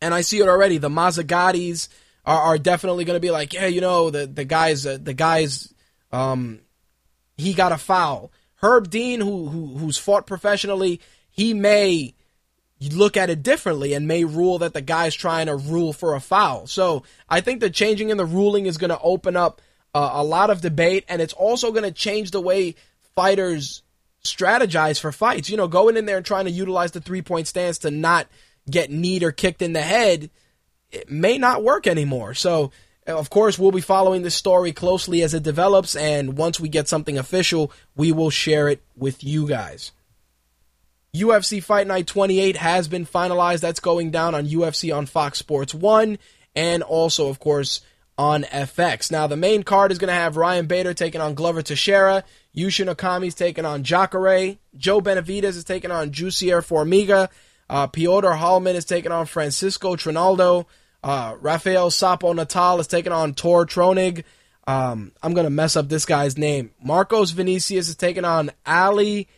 [0.00, 0.78] and I see it already.
[0.78, 1.88] The Mazzagattis
[2.24, 5.12] are, are definitely going to be like, yeah, you know, the the guys, uh, the
[5.12, 5.74] guys,
[6.10, 6.60] um,
[7.36, 8.32] he got a foul.
[8.62, 11.02] Herb Dean, who, who who's fought professionally,
[11.34, 12.14] he may
[12.80, 16.20] look at it differently and may rule that the guy's trying to rule for a
[16.20, 16.66] foul.
[16.66, 19.60] So I think the changing in the ruling is going to open up
[19.94, 22.76] uh, a lot of debate, and it's also going to change the way
[23.14, 23.82] fighters
[24.24, 25.50] strategize for fights.
[25.50, 28.28] You know, going in there and trying to utilize the three point stance to not
[28.70, 30.30] get kneed or kicked in the head,
[30.90, 32.34] it may not work anymore.
[32.34, 32.70] So,
[33.06, 36.88] of course, we'll be following this story closely as it develops, and once we get
[36.88, 39.92] something official, we will share it with you guys.
[41.14, 43.60] UFC Fight Night 28 has been finalized.
[43.60, 46.18] That's going down on UFC on Fox Sports 1
[46.56, 47.82] and also, of course,
[48.18, 49.12] on FX.
[49.12, 52.24] Now, the main card is going to have Ryan Bader taking on Glover Teixeira.
[52.56, 54.56] Yushin Okami's taking on Jacare.
[54.76, 57.28] Joe Benavidez is taking on Jussier Formiga.
[57.70, 60.66] Uh, Piotr Hallmann is taking on Francisco Trinaldo.
[61.02, 64.24] Uh, Rafael Sapo Natal is taking on Tor Troeng.
[64.66, 66.70] Um, I'm going to mess up this guy's name.
[66.82, 69.28] Marcos Vinicius is taking on Ali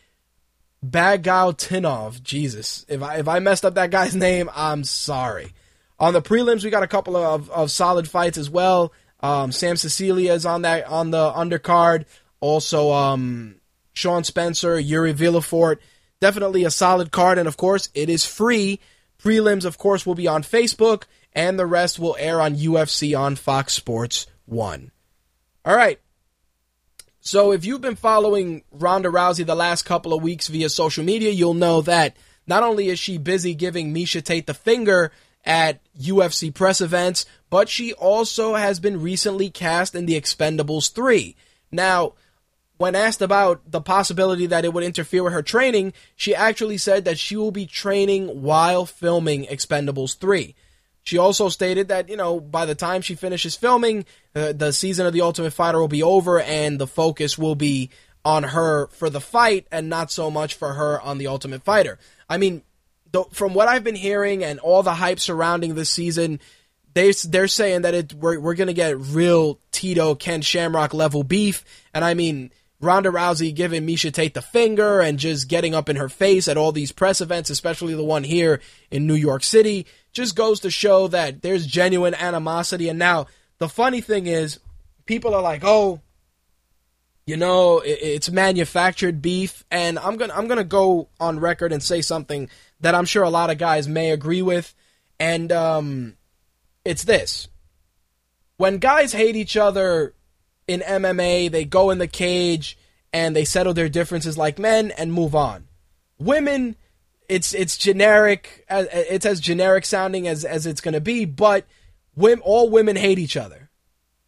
[0.84, 2.22] Bagautinov.
[2.22, 2.84] Jesus.
[2.88, 5.52] If I, if I messed up that guy's name, I'm sorry.
[5.98, 8.92] On the prelims, we got a couple of, of solid fights as well.
[9.20, 12.04] Um, Sam Sicilia is on that on the undercard.
[12.40, 13.56] Also, um,
[13.94, 15.78] Sean Spencer, Yuri Villefort
[16.20, 17.38] definitely a solid card.
[17.38, 18.80] And of course, it is free.
[19.18, 23.36] Prelims, of course, will be on Facebook, and the rest will air on UFC on
[23.36, 24.90] Fox Sports 1.
[25.64, 25.98] All right.
[27.26, 31.30] So if you've been following Ronda Rousey the last couple of weeks via social media,
[31.30, 35.10] you'll know that not only is she busy giving Miesha Tate the finger
[35.44, 41.34] at UFC press events, but she also has been recently cast in The Expendables 3.
[41.72, 42.12] Now,
[42.76, 47.04] when asked about the possibility that it would interfere with her training, she actually said
[47.06, 50.54] that she will be training while filming Expendables 3.
[51.06, 55.06] She also stated that, you know, by the time she finishes filming, uh, the season
[55.06, 57.90] of The Ultimate Fighter will be over and the focus will be
[58.24, 62.00] on her for the fight and not so much for her on The Ultimate Fighter.
[62.28, 62.62] I mean,
[63.12, 66.40] th- from what I've been hearing and all the hype surrounding this season,
[66.92, 71.22] they, they're saying that it, we're, we're going to get real Tito, Ken Shamrock level
[71.22, 71.64] beef.
[71.94, 75.94] And I mean, Ronda Rousey giving Miesha Tate the finger and just getting up in
[75.94, 79.86] her face at all these press events, especially the one here in New York City,
[80.16, 82.88] just goes to show that there's genuine animosity.
[82.88, 83.26] And now,
[83.59, 84.59] the funny thing is,
[85.05, 86.00] people are like, oh,
[87.26, 89.64] you know, it's manufactured beef.
[89.70, 92.48] And I'm to I'm to go on record and say something
[92.81, 94.74] that I'm sure a lot of guys may agree with.
[95.18, 96.16] And um,
[96.85, 97.48] it's this.
[98.57, 100.14] When guys hate each other
[100.66, 102.79] in MMA, they go in the cage
[103.12, 105.68] and they settle their differences like men and move on.
[106.18, 106.76] Women,
[107.28, 108.64] it's it's generic.
[108.70, 111.24] It's as generic sounding as as it's going to be.
[111.24, 111.66] But
[112.14, 113.70] women, all women hate each other.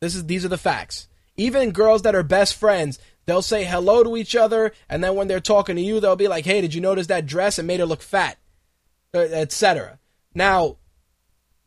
[0.01, 1.09] This is these are the facts.
[1.37, 5.29] Even girls that are best friends, they'll say hello to each other, and then when
[5.29, 7.59] they're talking to you, they'll be like, "Hey, did you notice that dress?
[7.59, 8.39] It made her look fat,"
[9.15, 9.99] uh, etc.
[10.35, 10.77] Now,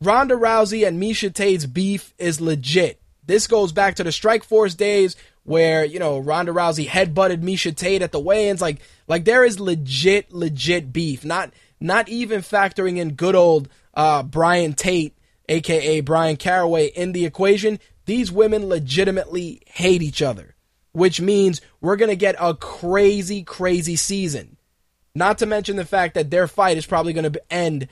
[0.00, 3.00] Ronda Rousey and Miesha Tate's beef is legit.
[3.24, 8.02] This goes back to the Strikeforce days where you know Ronda Rousey headbutted Miesha Tate
[8.02, 8.60] at the weigh-ins.
[8.60, 11.24] Like, like there is legit, legit beef.
[11.24, 15.16] Not, not even factoring in good old uh, Brian Tate,
[15.48, 17.78] aka Bryan Caraway, in the equation.
[18.04, 20.54] These women legitimately hate each other,
[20.92, 24.56] which means we're gonna get a crazy, crazy season.
[25.14, 27.88] Not to mention the fact that their fight is probably gonna end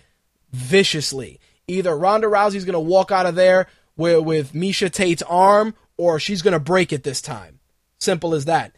[0.52, 1.38] viciously.
[1.68, 6.40] Either Ronda Rousey's gonna walk out of there with, with Miesha Tate's arm, or she's
[6.40, 7.60] going to break it this time.
[7.98, 8.74] Simple as that.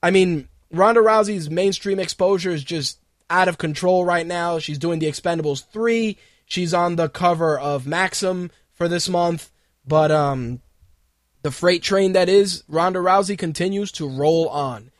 [0.00, 4.60] I mean, Ronda Rousey's mainstream exposure is just out of control right now.
[4.60, 6.16] She's doing the Expendables 3.
[6.46, 9.50] She's on the cover of Maxim for this month.
[9.84, 10.60] But um
[11.42, 14.92] the freight train that is Ronda Rousey continues to roll on.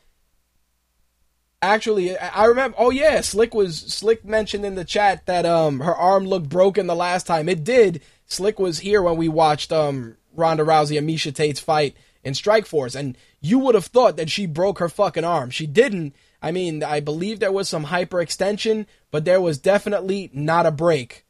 [1.61, 5.95] Actually, I remember oh yeah, Slick was Slick mentioned in the chat that um her
[5.95, 7.47] arm looked broken the last time.
[7.47, 8.01] It did.
[8.25, 12.95] Slick was here when we watched um Ronda Rousey and Miesha Tate's fight in Strikeforce,
[12.95, 15.49] and you would have thought that she broke her fucking arm.
[15.49, 16.15] She didn't.
[16.41, 21.25] I mean, I believe there was some hyperextension, but there was definitely not a break.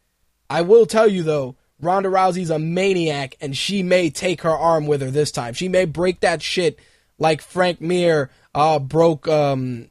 [0.50, 4.86] I will tell you though, Ronda Rousey's a maniac, and she may take her arm
[4.86, 5.54] with her this time.
[5.54, 6.80] She may break that shit
[7.18, 9.90] like Frank Mir uh, broke um,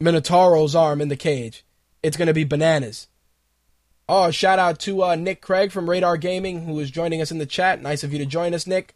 [0.00, 1.64] Minotauro's arm in the cage.
[2.02, 3.08] It's gonna be bananas.
[4.08, 7.38] Oh, shout out to uh, Nick Craig from Radar Gaming who is joining us in
[7.38, 7.82] the chat.
[7.82, 8.94] Nice of you to join us, Nick.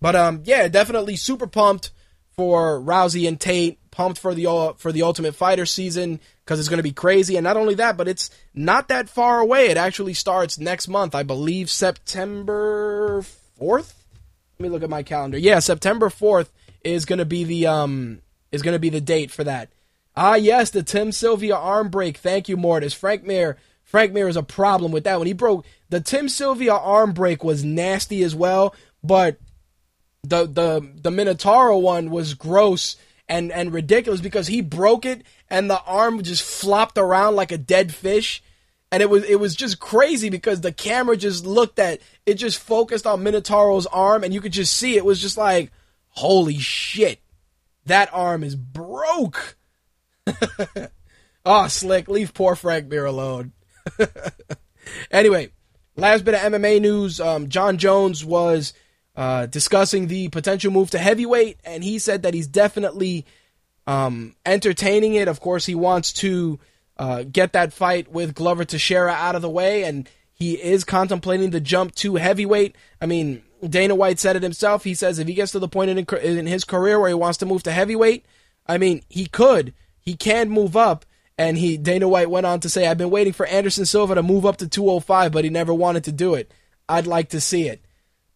[0.00, 1.90] But um, yeah, definitely super pumped
[2.36, 3.78] for Rousey and Tate.
[3.90, 7.36] Pumped for the uh, for the Ultimate Fighter season because it's going to be crazy.
[7.36, 9.66] And not only that, but it's not that far away.
[9.66, 13.20] It actually starts next month, I believe, September
[13.58, 14.04] fourth.
[14.58, 15.38] Let me look at my calendar.
[15.38, 16.52] Yeah, September fourth
[16.84, 18.22] is going to be the um
[18.52, 19.70] is going to be the date for that.
[20.16, 22.16] Ah, yes, the Tim Sylvia arm break.
[22.16, 22.94] Thank you, Mortis.
[22.94, 23.56] Frank Mir
[23.90, 27.42] Frank Mir is a problem with that when he broke the Tim Sylvia arm break
[27.42, 28.72] was nasty as well,
[29.02, 29.40] but
[30.22, 32.94] the the the Minotauro one was gross
[33.28, 37.58] and and ridiculous because he broke it and the arm just flopped around like a
[37.58, 38.44] dead fish.
[38.92, 42.60] And it was it was just crazy because the camera just looked at it just
[42.60, 45.72] focused on Minotauro's arm and you could just see it was just like
[46.10, 47.18] holy shit
[47.86, 49.56] that arm is broke.
[51.44, 52.06] Oh slick.
[52.06, 53.52] Leave poor Frank Mir alone
[55.10, 55.50] anyway,
[55.96, 57.20] last bit of MMA news.
[57.20, 58.72] Um, Jon Jones was
[59.16, 63.26] uh, discussing the potential move to heavyweight, and he said that he's definitely
[63.86, 65.28] um, entertaining it.
[65.28, 66.58] Of course, he wants to
[66.96, 71.50] uh, get that fight with Glover Teixeira out of the way, and he is contemplating
[71.50, 72.76] the jump to heavyweight.
[73.00, 74.84] I mean, Dana White said it himself.
[74.84, 77.38] He says if he gets to the point in, in his career where he wants
[77.38, 78.24] to move to heavyweight,
[78.66, 79.74] I mean, he could.
[80.00, 81.04] He can move up,
[81.40, 84.22] and he Dana White went on to say, "I've been waiting for Anderson Silva to
[84.22, 86.52] move up to 205, but he never wanted to do it.
[86.86, 87.80] I'd like to see it."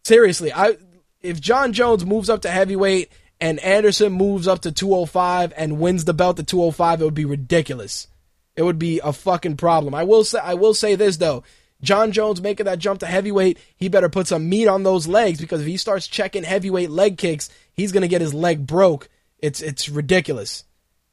[0.03, 0.77] Seriously, I
[1.21, 6.05] if Jon Jones moves up to heavyweight and Anderson moves up to 205 and wins
[6.05, 8.07] the belt at 205, it would be ridiculous.
[8.55, 9.93] It would be a fucking problem.
[9.93, 11.43] I will say I will say this though.
[11.83, 15.39] Jon Jones making that jump to heavyweight, he better put some meat on those legs
[15.39, 19.09] because if he starts checking heavyweight leg kicks, he's going to get his leg broke.
[19.37, 20.63] It's it's ridiculous.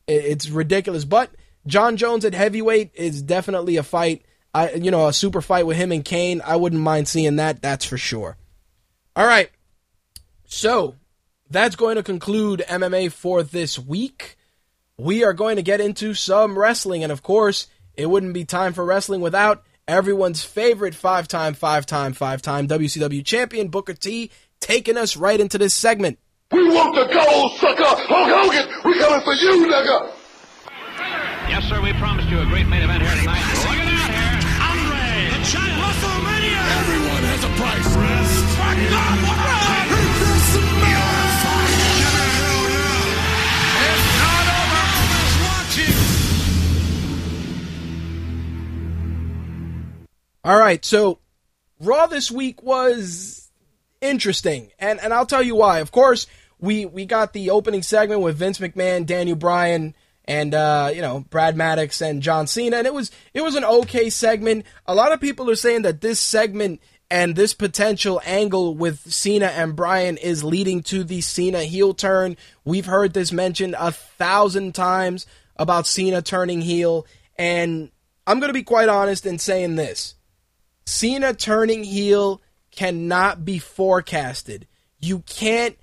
[0.09, 1.31] It's ridiculous, but
[1.67, 4.25] Jon Jones at heavyweight is definitely a fight.
[4.55, 6.43] I, you know, a super fight with him and Kane.
[6.45, 7.63] I wouldn't mind seeing that.
[7.63, 8.37] That's for sure.
[9.17, 9.51] All right.
[10.45, 10.97] So
[11.49, 14.37] that's going to conclude MMA for this week.
[14.99, 18.73] We are going to get into some wrestling, and of course, it wouldn't be time
[18.73, 25.41] for wrestling without everyone's favorite five-time, five-time, five-time WCW champion Booker T taking us right
[25.41, 26.19] into this segment.
[26.51, 27.83] We want the gold, sucker!
[27.85, 30.22] Hulk Hogan, we coming for you, nigga!
[31.53, 33.37] Yes, sir, we promised you a great main event here tonight.
[33.37, 34.41] Look at that here.
[34.73, 36.65] Andre, the giant WrestleMania.
[36.81, 37.93] Everyone has a price.
[37.93, 38.57] Rest.
[38.57, 39.85] My God, what ride?
[39.93, 40.65] This Give
[42.09, 43.85] it a hell yeah.
[43.85, 44.81] It's not over.
[45.13, 45.93] Who's watching?
[50.45, 51.19] All right, so
[51.81, 53.51] Raw this week was
[54.01, 55.81] interesting, and and I'll tell you why.
[55.81, 56.27] Of course,
[56.59, 59.95] we we got the opening segment with Vince McMahon, Daniel Bryan,
[60.25, 63.65] and uh, you know Brad Maddox and John Cena, and it was it was an
[63.65, 64.65] okay segment.
[64.87, 69.47] A lot of people are saying that this segment and this potential angle with Cena
[69.47, 72.37] and Bryan is leading to the Cena heel turn.
[72.65, 77.07] We've heard this mentioned a thousand times about Cena turning heel,
[77.37, 77.91] and
[78.27, 80.15] I'm going to be quite honest in saying this.
[80.87, 84.67] Cena turning heel cannot be forecasted.
[84.99, 85.77] You can't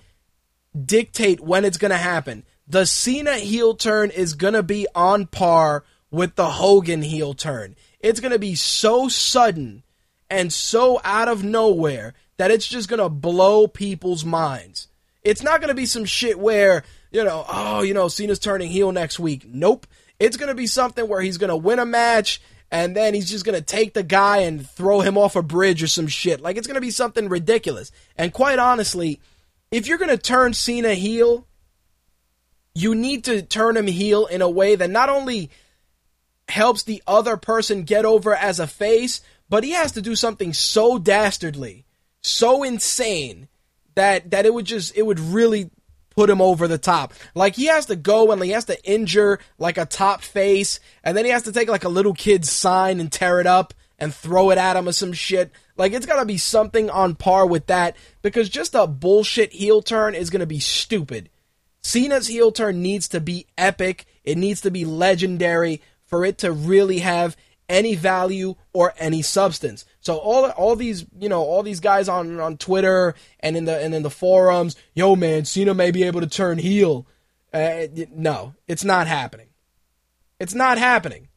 [0.86, 2.44] dictate when it's going to happen.
[2.70, 7.76] The Cena heel turn is going to be on par with the Hogan heel turn.
[7.99, 9.82] It's going to be so sudden
[10.30, 14.88] and so out of nowhere that it's just going to blow people's minds.
[15.24, 18.70] It's not going to be some shit where, you know, oh, you know, Cena's turning
[18.70, 19.45] heel next week.
[19.47, 19.88] Nope.
[20.20, 22.39] It's going to be something where he's going to win a match
[22.70, 25.82] and then he's just going to take the guy and throw him off a bridge
[25.82, 26.39] or some shit.
[26.39, 27.91] Like, it's going to be something ridiculous.
[28.15, 29.20] And quite honestly,
[29.72, 31.47] if you're going to turn Cena heel,
[32.80, 35.50] you need to turn him heel in a way that not only
[36.48, 40.54] helps the other person get over as a face, but he has to do something
[40.54, 41.86] so dastardly,
[42.22, 43.48] so insane
[43.96, 45.70] that that it would just it would really
[46.12, 47.14] put him over the top.
[47.36, 51.16] Like he has to go and he has to injure like a top face, and
[51.16, 54.14] then he has to take like a little kid's sign and tear it up and
[54.14, 55.52] throw it at him or some shit.
[55.78, 60.16] Like it's gotta be something on par with that because just a bullshit heel turn
[60.16, 61.30] is gonna be stupid.
[61.82, 64.06] Cena's heel turn needs to be epic.
[64.24, 67.38] It needs to be legendary for it to really have
[67.70, 69.86] any value or any substance.
[70.02, 73.80] So all all these you know all these guys on on Twitter and in the
[73.80, 77.08] and in the forums, yo man, Cena may be able to turn heel.
[77.54, 79.48] Uh, no, it's not happening.
[80.40, 81.30] It's not happening.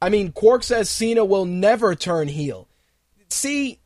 [0.00, 2.68] I mean, Quark says Cena will never turn heel.
[3.30, 3.80] See,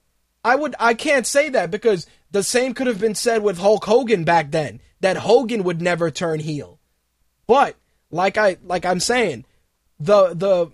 [0.45, 3.85] I would I can't say that because the same could have been said with Hulk
[3.85, 6.79] Hogan back then that Hogan would never turn heel.
[7.47, 7.77] But
[8.11, 9.45] like I like I'm saying,
[9.99, 10.71] the the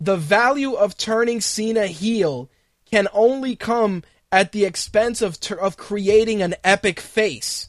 [0.00, 2.50] the value of turning Cena heel
[2.90, 7.68] can only come at the expense of ter- of creating an epic face.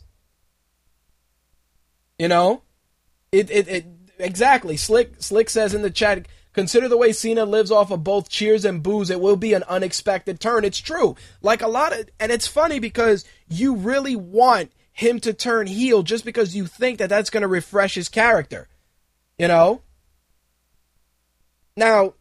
[2.17, 2.63] You know,
[3.31, 3.85] it, it it
[4.17, 4.77] exactly.
[4.77, 6.27] Slick Slick says in the chat.
[6.55, 9.09] Consider the way Cena lives off of both cheers and boos.
[9.09, 10.63] It will be an unexpected turn.
[10.63, 11.17] It's true.
[11.41, 16.01] Like a lot of, and it's funny because you really want him to turn heel
[16.01, 18.69] just because you think that that's going to refresh his character.
[19.37, 19.81] You know?
[21.75, 22.13] Now,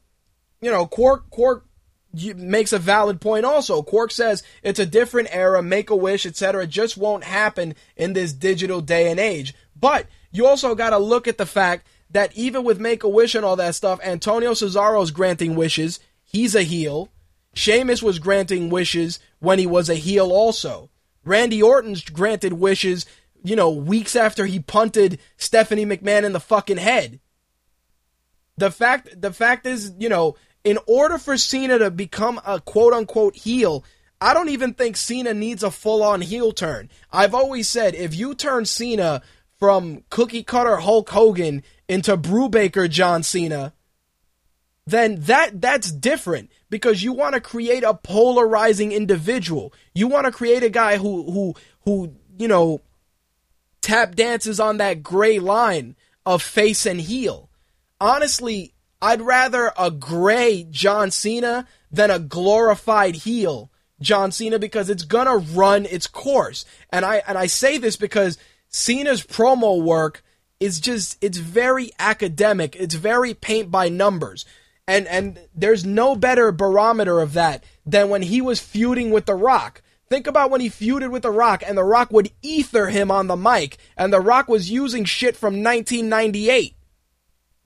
[0.60, 1.64] you know, Quark Quark
[2.34, 3.82] makes a valid point also.
[3.82, 6.66] Quark says it's a different era, make a wish, etc.
[6.66, 9.54] just won't happen in this digital day and age.
[9.78, 13.34] But you also got to look at the fact that even with make a wish
[13.34, 15.98] and all that stuff, Antonio Cesaro's granting wishes.
[16.22, 17.10] He's a heel.
[17.54, 20.90] Sheamus was granting wishes when he was a heel also.
[21.24, 23.04] Randy Orton's granted wishes,
[23.42, 27.18] you know, weeks after he punted Stephanie McMahon in the fucking head.
[28.56, 32.92] The fact the fact is, you know, in order for Cena to become a quote
[32.92, 33.84] unquote heel,
[34.20, 36.90] I don't even think Cena needs a full on heel turn.
[37.10, 39.20] I've always said if you turn Cena
[39.58, 43.72] from cookie cutter Hulk Hogan into Brubaker John Cena,
[44.86, 49.72] then that that's different because you want to create a polarizing individual.
[49.94, 51.54] You want to create a guy who who
[51.84, 52.80] who, you know,
[53.80, 57.48] tap dances on that gray line of face and heel
[58.04, 63.70] honestly, I'd rather a gray John Cena than a glorified heel
[64.00, 66.64] John Cena because it's gonna run its course.
[66.90, 70.22] And I and I say this because Cena's promo work
[70.64, 72.74] is just it's very academic.
[72.74, 74.46] It's very paint by numbers.
[74.88, 79.34] And and there's no better barometer of that than when he was feuding with The
[79.34, 79.82] Rock.
[80.08, 83.26] Think about when he feuded with The Rock and The Rock would ether him on
[83.26, 86.74] the mic and The Rock was using shit from 1998.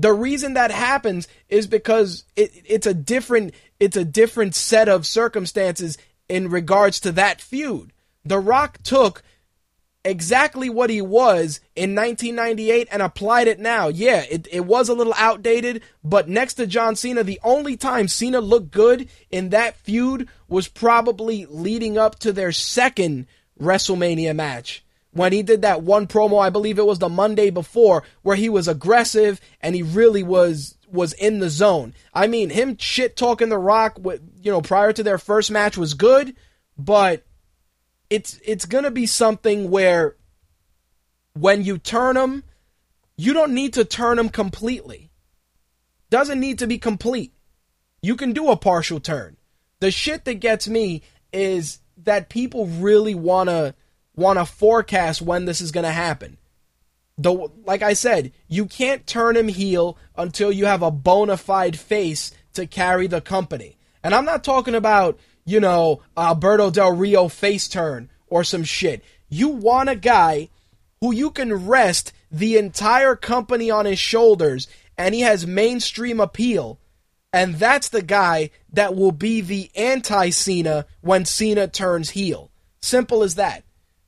[0.00, 5.06] The reason that happens is because it, it's a different it's a different set of
[5.06, 7.92] circumstances in regards to that feud.
[8.24, 9.22] The Rock took
[10.08, 13.88] exactly what he was in 1998 and applied it now.
[13.88, 18.08] Yeah, it, it was a little outdated, but next to John Cena, the only time
[18.08, 23.26] Cena looked good in that feud was probably leading up to their second
[23.60, 28.04] WrestleMania match when he did that one promo, I believe it was the Monday before,
[28.22, 31.92] where he was aggressive and he really was was in the zone.
[32.14, 33.98] I mean, him shit talking the Rock,
[34.40, 36.34] you know, prior to their first match was good,
[36.78, 37.24] but
[38.10, 40.16] it's it's gonna be something where
[41.34, 42.44] when you turn him,
[43.16, 45.10] you don't need to turn him completely.
[46.10, 47.32] Doesn't need to be complete.
[48.00, 49.36] You can do a partial turn.
[49.80, 51.02] The shit that gets me
[51.32, 53.74] is that people really wanna
[54.18, 56.36] want to forecast when this is going to happen.
[57.16, 61.78] Though, like I said, you can't turn him heel until you have a bona fide
[61.78, 63.76] face to carry the company.
[64.02, 69.02] And I'm not talking about, you know, Alberto Del Rio face turn or some shit.
[69.30, 70.50] You want a guy
[71.00, 74.68] who you can rest the entire company on his shoulders
[74.98, 76.78] and he has mainstream appeal.
[77.32, 82.50] And that's the guy that will be the anti Cena when Cena turns heel.
[82.82, 83.64] Simple as that.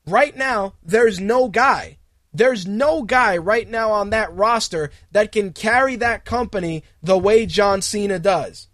[0.06, 1.96] Right now, there's no guy.
[2.34, 7.46] There's no guy right now on that roster that can carry that company the way
[7.46, 8.68] John Cena does.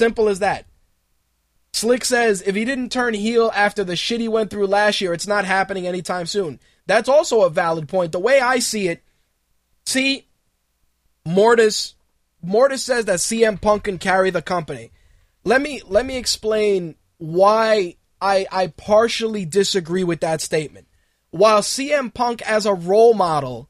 [0.00, 0.64] Simple as that.
[1.74, 5.12] Slick says if he didn't turn heel after the shit he went through last year,
[5.12, 6.58] it's not happening anytime soon.
[6.86, 8.12] That's also a valid point.
[8.12, 9.02] The way I see it,
[9.84, 10.26] see,
[11.26, 11.96] Mortis,
[12.40, 14.90] Mortis says that CM Punk can carry the company.
[15.44, 20.88] Let me let me explain why I I partially disagree with that statement.
[21.28, 23.68] While CM Punk as a role model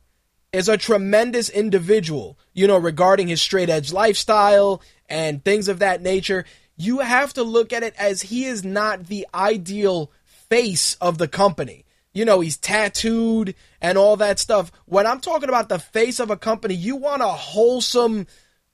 [0.52, 4.80] is a tremendous individual, you know, regarding his straight edge lifestyle
[5.10, 6.44] and things of that nature,
[6.76, 10.10] you have to look at it as he is not the ideal
[10.48, 11.84] face of the company.
[12.12, 14.72] You know, he's tattooed and all that stuff.
[14.86, 18.26] When I'm talking about the face of a company, you want a wholesome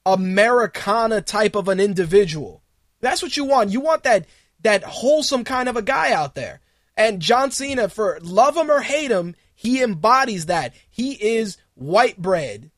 [0.07, 2.63] Americana type of an individual.
[3.01, 3.71] That's what you want.
[3.71, 4.27] You want that
[4.61, 6.61] that wholesome kind of a guy out there.
[6.97, 10.75] And John Cena, for love him or hate him, he embodies that.
[10.89, 12.71] He is white bread.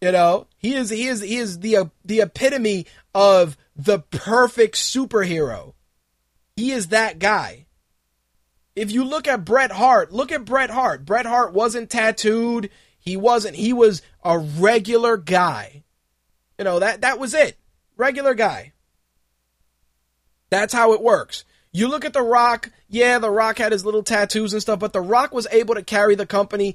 [0.00, 4.74] You know, he is he is he is the uh, the epitome of the perfect
[4.74, 5.74] superhero.
[6.56, 7.66] He is that guy.
[8.74, 11.04] If you look at Bret Hart, look at Bret Hart.
[11.04, 12.70] Bret Hart wasn't tattooed.
[12.98, 13.54] He wasn't.
[13.54, 15.84] He was a regular guy.
[16.58, 17.56] You know that that was it.
[17.96, 18.72] Regular guy.
[20.50, 21.44] That's how it works.
[21.72, 24.92] You look at The Rock, yeah, The Rock had his little tattoos and stuff, but
[24.92, 26.74] The Rock was able to carry the company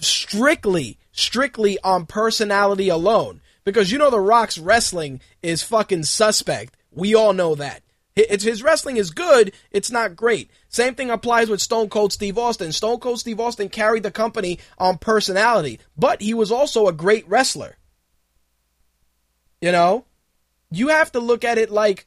[0.00, 3.40] strictly, strictly on personality alone.
[3.64, 6.76] Because you know The Rock's wrestling is fucking suspect.
[6.92, 7.82] We all know that.
[8.14, 10.50] It's, his wrestling is good, it's not great.
[10.70, 12.72] Same thing applies with Stone Cold Steve Austin.
[12.72, 17.28] Stone Cold Steve Austin carried the company on personality, but he was also a great
[17.28, 17.76] wrestler.
[19.60, 20.06] You know?
[20.70, 22.06] You have to look at it like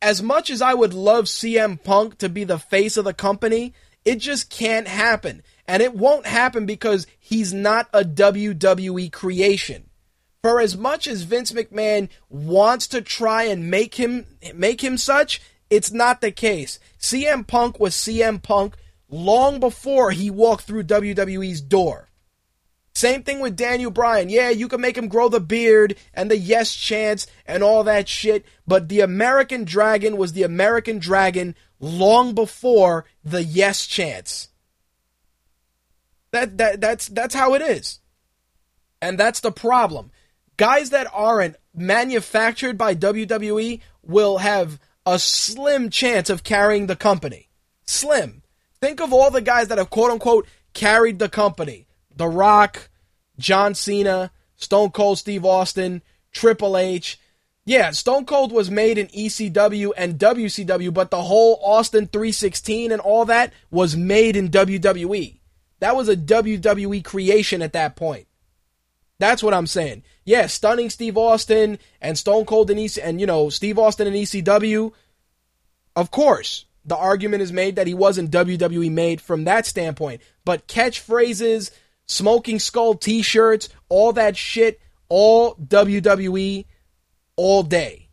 [0.00, 3.74] as much as I would love CM Punk to be the face of the company,
[4.04, 5.42] it just can't happen.
[5.66, 9.88] And it won't happen because he's not a WWE creation.
[10.42, 15.40] For as much as Vince McMahon wants to try and make him make him such,
[15.70, 16.80] it's not the case.
[16.98, 18.76] CM Punk was CM Punk
[19.08, 22.08] long before he walked through WWE's door.
[22.94, 24.28] Same thing with Daniel Bryan.
[24.28, 28.08] Yeah, you can make him grow the beard and the yes chance and all that
[28.08, 34.48] shit, but the American Dragon was the American Dragon long before the yes chance.
[36.32, 38.00] That that that's that's how it is.
[39.00, 40.10] And that's the problem.
[40.56, 47.48] Guys that aren't manufactured by WWE will have a slim chance of carrying the company.
[47.84, 48.42] Slim.
[48.80, 51.86] Think of all the guys that have quote unquote carried the company.
[52.14, 52.88] The Rock,
[53.38, 56.02] John Cena, Stone Cold Steve Austin,
[56.32, 57.18] Triple H.
[57.64, 63.00] Yeah, Stone Cold was made in ECW and WCW, but the whole Austin 316 and
[63.00, 65.38] all that was made in WWE.
[65.82, 68.28] That was a WWE creation at that point.
[69.18, 70.04] That's what I'm saying.
[70.24, 74.14] Yeah, stunning Steve Austin and Stone Cold and EC and you know Steve Austin and
[74.14, 74.92] ECW.
[75.96, 80.22] Of course, the argument is made that he wasn't WWE made from that standpoint.
[80.44, 81.72] But catchphrases,
[82.06, 86.64] smoking skull t-shirts, all that shit, all WWE
[87.34, 88.08] all day.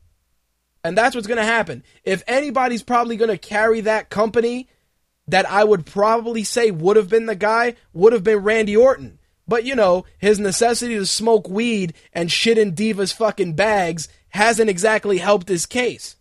[0.84, 1.84] And that's what's going to happen.
[2.04, 4.70] If anybody's probably going to carry that company
[5.32, 9.20] that I would probably say would have been the guy, would have been Randy Orton.
[9.48, 14.70] But you know, his necessity to smoke weed and shit in Divas fucking bags hasn't
[14.70, 16.16] exactly helped his case.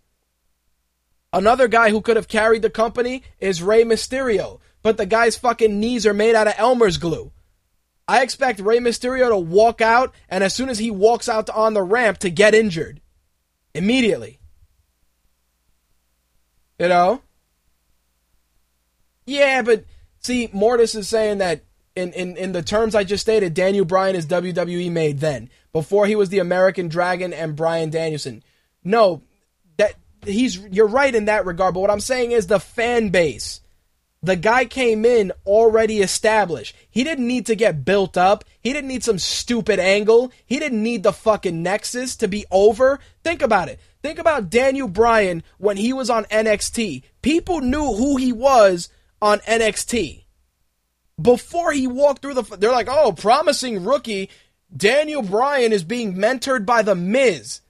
[1.32, 5.78] Another guy who could have carried the company is Rey Mysterio, but the guy's fucking
[5.78, 7.32] knees are made out of Elmer's glue.
[8.06, 11.74] I expect Rey Mysterio to walk out, and as soon as he walks out on
[11.74, 13.02] the ramp, to get injured.
[13.74, 14.38] Immediately.
[16.78, 17.22] You know?
[19.28, 19.84] Yeah, but
[20.20, 21.62] see, Mortis is saying that
[21.94, 26.06] in, in, in the terms I just stated, Daniel Bryan is WWE made then, before
[26.06, 28.42] he was the American Dragon and Bryan Danielson.
[28.84, 29.22] No,
[29.76, 33.60] that he's you're right in that regard, but what I'm saying is the fan base
[34.22, 36.74] the guy came in already established.
[36.90, 38.44] He didn't need to get built up.
[38.60, 40.32] He didn't need some stupid angle.
[40.44, 42.98] He didn't need the fucking Nexus to be over.
[43.22, 43.78] Think about it.
[44.02, 47.04] Think about Daniel Bryan when he was on NXT.
[47.22, 48.88] People knew who he was
[49.20, 50.24] on NXT.
[51.20, 52.42] Before he walked through the.
[52.42, 54.30] They're like, oh, promising rookie.
[54.74, 57.62] Daniel Bryan is being mentored by The Miz.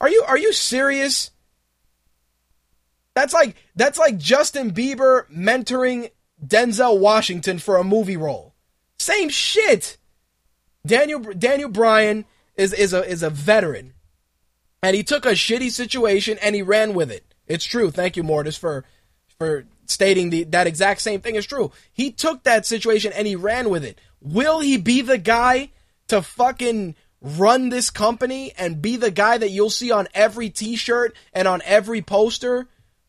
[0.00, 1.30] Are you, are you serious?
[3.14, 6.10] That's like that's like Justin Bieber mentoring
[6.44, 8.54] Denzel Washington for a movie role.
[8.98, 9.98] Same shit.
[10.86, 12.24] Daniel Daniel Bryan
[12.56, 13.94] is is a is a veteran,
[14.82, 17.34] and he took a shitty situation and he ran with it.
[17.46, 17.90] It's true.
[17.90, 18.84] Thank you, Mortis, for
[19.38, 21.72] for stating the that exact same thing is true.
[21.92, 24.00] He took that situation and he ran with it.
[24.20, 25.70] Will he be the guy
[26.08, 31.14] to fucking run this company and be the guy that you'll see on every t-shirt
[31.32, 32.68] and on every poster?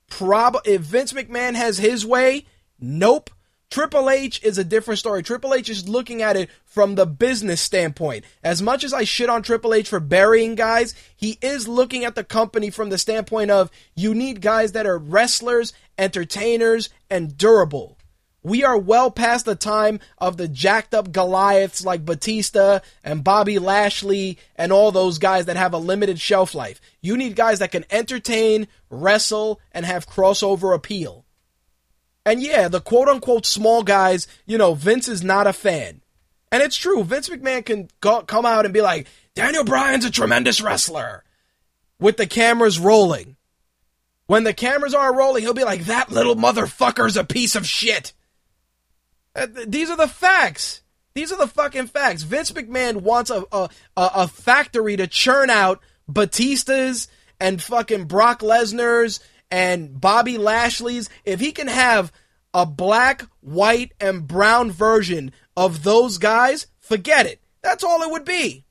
[0.09, 2.45] Prob if Vince McMahon has his way,
[2.79, 3.29] nope.
[3.71, 5.23] Triple H is a different story.
[5.23, 8.25] Triple H is looking at it from the business standpoint.
[8.43, 12.13] As much as I shit on Triple H for burying guys, he is looking at
[12.13, 17.97] the company from the standpoint of you need guys that are wrestlers, entertainers, and durable.
[18.43, 23.57] We are well past the time of the jacked up Goliaths like Batista and Bobby
[23.57, 26.81] Lashley and all those guys that have a limited shelf life.
[27.01, 31.23] You need guys that can entertain, wrestle, and have crossover appeal.
[32.25, 36.01] And yeah, the quote unquote small guys, you know, Vince is not a fan.
[36.51, 37.03] And it's true.
[37.03, 41.23] Vince McMahon can go, come out and be like, Daniel Bryan's a tremendous wrestler
[41.99, 43.37] with the cameras rolling.
[44.27, 48.13] When the cameras aren't rolling, he'll be like, that little motherfucker's a piece of shit.
[49.35, 50.81] Uh, These are the facts.
[51.13, 52.23] These are the fucking facts.
[52.23, 57.07] Vince McMahon wants a, a, a a factory to churn out Batistas
[57.39, 59.19] and fucking Brock Lesnar's
[59.51, 61.09] and Bobby Lashley's.
[61.25, 62.11] If he can have
[62.53, 67.41] a black, white, and brown version of those guys, forget it.
[67.61, 68.65] That's all it would be.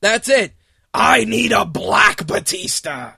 [0.00, 0.54] That's it.
[0.94, 3.12] I need a black Batista.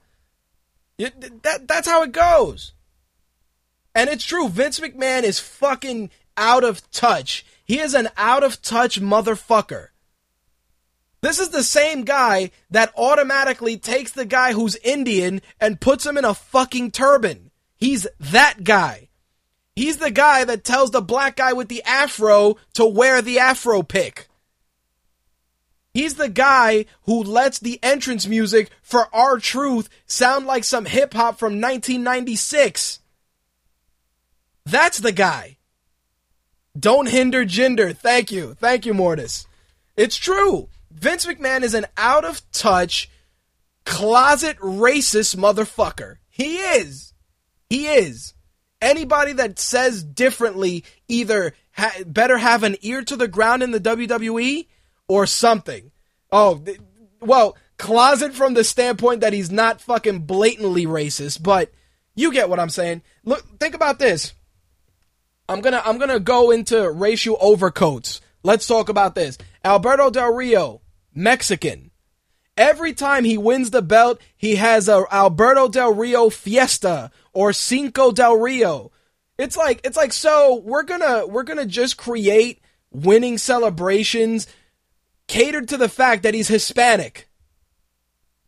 [0.99, 2.73] That, that's how it goes.
[3.95, 4.49] And it's true.
[4.49, 7.45] Vince McMahon is fucking out of touch.
[7.65, 9.89] He is an out of touch motherfucker.
[11.25, 16.18] This is the same guy that automatically takes the guy who's Indian and puts him
[16.18, 17.51] in a fucking turban.
[17.79, 19.09] He's that guy.
[19.75, 23.83] He's the guy that tells the black guy with the afro to wear the afro
[23.83, 24.29] pick.
[25.95, 31.39] He's the guy who lets the entrance music for R-Truth sound like some hip hop
[31.39, 32.99] from 1996.
[34.66, 35.57] That's the guy.
[36.79, 37.95] Don't hinder gender.
[37.95, 38.53] Thank you.
[38.61, 39.47] Thank you, Mortis.
[39.97, 40.68] It's true.
[40.95, 43.11] Vince McMahon is an out of touch,
[43.85, 46.17] closet racist motherfucker.
[46.29, 47.13] He is.
[47.69, 48.35] He is.
[48.81, 53.81] Anybody that says differently either ha- better have an ear to the ground in the
[53.81, 54.67] WWE
[55.09, 55.91] or something.
[56.31, 56.81] Oh, th-
[57.21, 61.73] well, closet from the standpoint that he's not fucking blatantly racist, but
[62.15, 63.03] you get what I'm saying.
[63.25, 64.35] Look, think about this.
[65.49, 68.21] I'm gonna I'm gonna go into racial overcoats.
[68.43, 69.39] Let's talk about this.
[69.65, 70.81] Alberto Del Rio,
[71.15, 71.91] Mexican.
[72.57, 78.12] Every time he wins the belt, he has a Alberto Del Rio fiesta or Cinco
[78.12, 78.93] Del Rio.
[79.39, 82.61] It's like it's like so we're gonna we're gonna just create
[82.93, 84.47] winning celebrations
[85.27, 87.29] catered to the fact that he's Hispanic.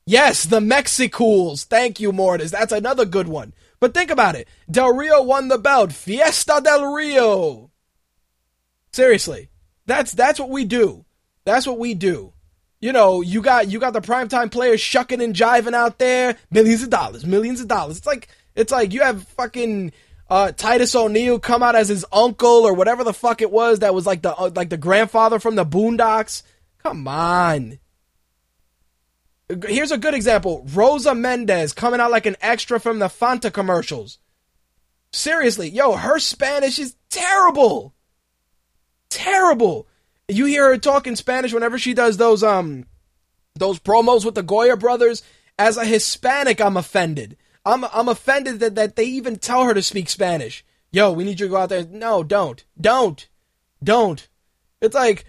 [0.05, 1.64] Yes, the Mexicools.
[1.64, 2.53] Thank you, Mortis.
[2.53, 3.55] That's another good one.
[3.81, 4.47] But think about it.
[4.71, 5.93] Del Rio won the belt.
[5.93, 7.73] Fiesta del Rio.
[8.93, 9.51] Seriously.
[9.87, 11.05] That's that's what we do.
[11.45, 12.33] That's what we do.
[12.87, 16.84] You know, you got you got the primetime players shucking and jiving out there, millions
[16.84, 17.97] of dollars, millions of dollars.
[17.97, 19.91] It's like it's like you have fucking
[20.30, 23.93] uh, Titus O'Neil come out as his uncle or whatever the fuck it was that
[23.93, 26.45] was like the uh, like the grandfather from the Boondocks.
[26.78, 27.80] Come on.
[29.66, 30.64] Here's a good example.
[30.72, 34.18] Rosa Mendes coming out like an extra from the Fanta commercials.
[35.11, 37.95] Seriously, yo, her Spanish is terrible.
[39.09, 39.89] Terrible.
[40.29, 42.87] You hear her talk in Spanish whenever she does those um
[43.55, 45.22] those promos with the Goya brothers.
[45.59, 47.37] As a Hispanic, I'm offended.
[47.64, 50.64] I'm I'm offended that, that they even tell her to speak Spanish.
[50.91, 51.85] Yo, we need you to go out there.
[51.85, 52.64] No, don't.
[52.81, 53.29] Don't.
[53.83, 54.29] Don't.
[54.81, 55.27] It's like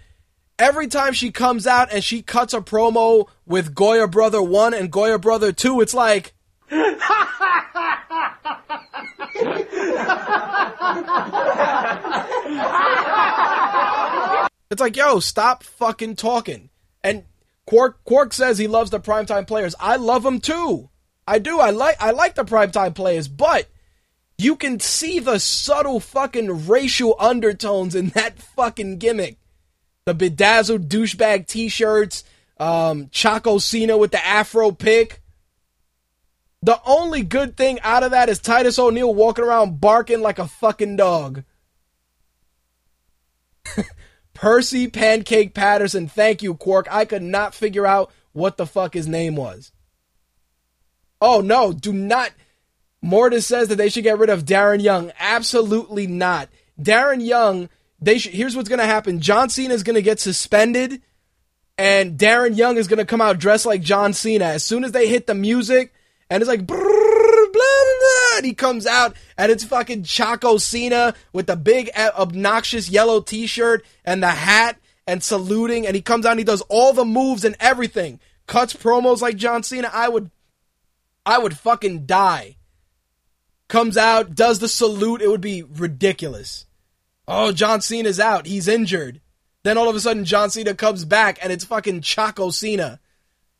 [0.58, 4.90] every time she comes out and she cuts a promo with Goya Brother 1 and
[4.90, 6.34] Goya Brother 2, it's like
[14.70, 16.68] It's like, yo, stop fucking talking.
[17.02, 17.24] And
[17.66, 19.74] Quark Quark says he loves the primetime players.
[19.80, 20.90] I love them too.
[21.26, 21.60] I do.
[21.60, 23.66] I like I like the primetime players, but
[24.38, 29.36] you can see the subtle fucking racial undertones in that fucking gimmick.
[30.06, 32.24] The bedazzled douchebag t-shirts,
[32.58, 35.20] um, Chaco Cena with the afro pick.
[36.62, 40.48] The only good thing out of that is Titus O'Neil walking around barking like a
[40.48, 41.44] fucking dog.
[44.40, 46.06] Percy Pancake Patterson.
[46.06, 46.86] Thank you, Quark.
[46.92, 49.72] I could not figure out what the fuck his name was.
[51.20, 52.30] Oh no, do not.
[53.02, 55.10] Mortis says that they should get rid of Darren Young.
[55.18, 56.48] Absolutely not.
[56.80, 57.68] Darren Young
[58.00, 59.20] they here's what's gonna happen.
[59.20, 61.02] John Cena is gonna get suspended,
[61.76, 64.44] and Darren Young is gonna come out dressed like John Cena.
[64.44, 65.92] As soon as they hit the music,
[66.30, 67.07] and it's like brrr,
[67.52, 72.10] blah, blah, blah, he comes out, and it's fucking Chaco Cena with the big uh,
[72.16, 74.78] obnoxious yellow T-shirt and the hat,
[75.08, 78.74] and saluting, and he comes out and he does all the moves and everything, cuts
[78.74, 79.90] promos like John Cena.
[79.90, 80.30] I would,
[81.24, 82.56] I would fucking die.
[83.68, 85.22] Comes out, does the salute.
[85.22, 86.66] It would be ridiculous.
[87.26, 88.46] Oh, John Cena's out.
[88.46, 89.20] He's injured.
[89.62, 93.00] Then all of a sudden, John Cena comes back and it's fucking Chaco Cena.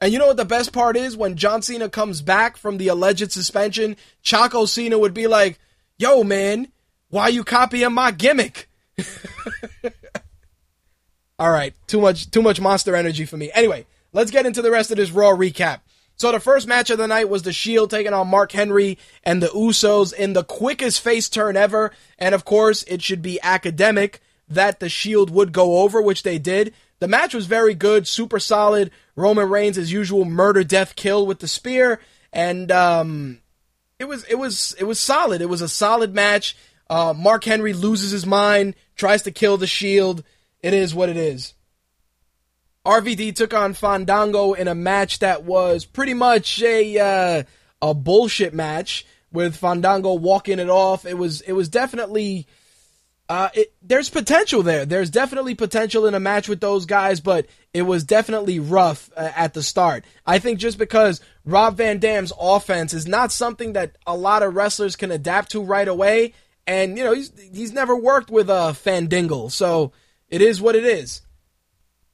[0.00, 1.16] And you know what the best part is?
[1.16, 5.58] When John Cena comes back from the alleged suspension, Chaco Cena would be like,
[5.98, 6.68] Yo, man,
[7.08, 8.68] why you copying my gimmick?
[11.38, 13.50] all right, too much, too much monster energy for me.
[13.52, 15.80] Anyway, let's get into the rest of this Raw recap.
[16.14, 19.40] So the first match of the night was the Shield taking on Mark Henry and
[19.40, 21.92] the Usos in the quickest face turn ever.
[22.18, 26.38] And of course, it should be academic that the Shield would go over, which they
[26.38, 26.74] did.
[27.00, 28.90] The match was very good, super solid.
[29.14, 32.00] Roman Reigns, as usual, murder, death, kill with the spear,
[32.32, 33.40] and um,
[33.98, 35.40] it was it was it was solid.
[35.40, 36.56] It was a solid match.
[36.90, 40.24] Uh, Mark Henry loses his mind, tries to kill the Shield.
[40.60, 41.54] It is what it is.
[42.84, 47.42] RVD took on Fandango in a match that was pretty much a uh,
[47.82, 51.04] a bullshit match with Fandango walking it off.
[51.04, 52.46] It was it was definitely
[53.28, 54.86] uh, it, there's potential there.
[54.86, 59.30] There's definitely potential in a match with those guys, but it was definitely rough uh,
[59.36, 60.04] at the start.
[60.26, 64.54] I think just because Rob Van Dam's offense is not something that a lot of
[64.54, 66.32] wrestlers can adapt to right away,
[66.66, 69.92] and you know he's he's never worked with a Fandangle, so
[70.28, 71.20] it is what it is.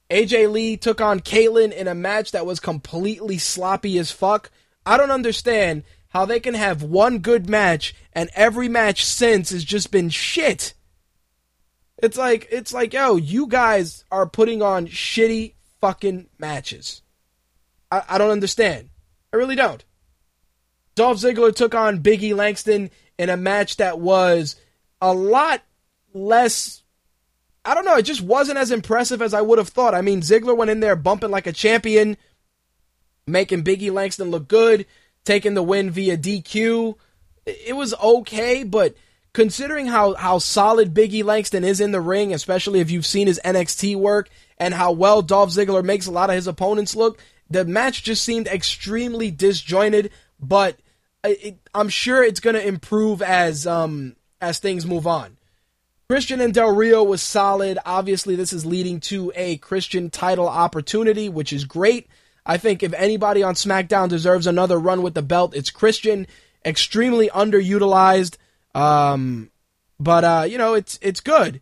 [0.09, 4.51] AJ Lee took on Kaitlyn in a match that was completely sloppy as fuck.
[4.85, 9.63] I don't understand how they can have one good match and every match since has
[9.63, 10.73] just been shit.
[11.97, 17.01] It's like it's like, yo, you guys are putting on shitty fucking matches.
[17.91, 18.89] I, I don't understand.
[19.33, 19.83] I really don't.
[20.95, 24.55] Dolph Ziggler took on Biggie Langston in a match that was
[25.01, 25.61] a lot
[26.13, 26.83] less
[27.65, 29.95] I don't know, it just wasn't as impressive as I would have thought.
[29.95, 32.15] I mean, Ziggler went in there bumping like a champion,
[33.25, 34.85] making Biggie Langston look good,
[35.23, 36.95] taking the win via DQ.
[37.47, 38.93] It was okay, but
[39.35, 43.39] considering how, how solid Biggie Langston is in the ring, especially if you've seen his
[43.43, 47.65] NXT work and how well Dolph Ziggler makes a lot of his opponents look, the
[47.65, 50.79] match just seemed extremely disjointed, but
[51.25, 55.35] it, I'm sure it's going to improve as um as things move on.
[56.09, 57.77] Christian and Del Rio was solid.
[57.85, 62.07] Obviously, this is leading to a Christian title opportunity, which is great.
[62.45, 66.25] I think if anybody on SmackDown deserves another run with the belt, it's Christian.
[66.63, 68.37] Extremely underutilized,
[68.75, 69.49] um,
[69.99, 71.61] but uh, you know it's it's good.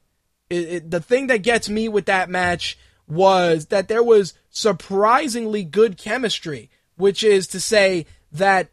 [0.50, 5.64] It, it, the thing that gets me with that match was that there was surprisingly
[5.64, 8.70] good chemistry, which is to say that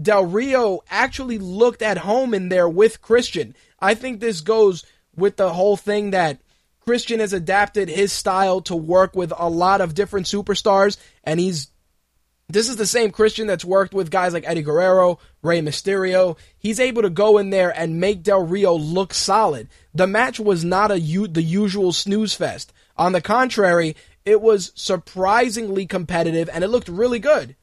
[0.00, 3.54] Del Rio actually looked at home in there with Christian.
[3.80, 4.84] I think this goes
[5.14, 6.40] with the whole thing that
[6.80, 11.68] Christian has adapted his style to work with a lot of different superstars, and he's
[12.48, 16.36] this is the same Christian that's worked with guys like Eddie Guerrero, Rey Mysterio.
[16.58, 19.68] He's able to go in there and make Del Rio look solid.
[19.94, 22.72] The match was not a u- the usual snooze fest.
[22.96, 27.56] On the contrary, it was surprisingly competitive and it looked really good.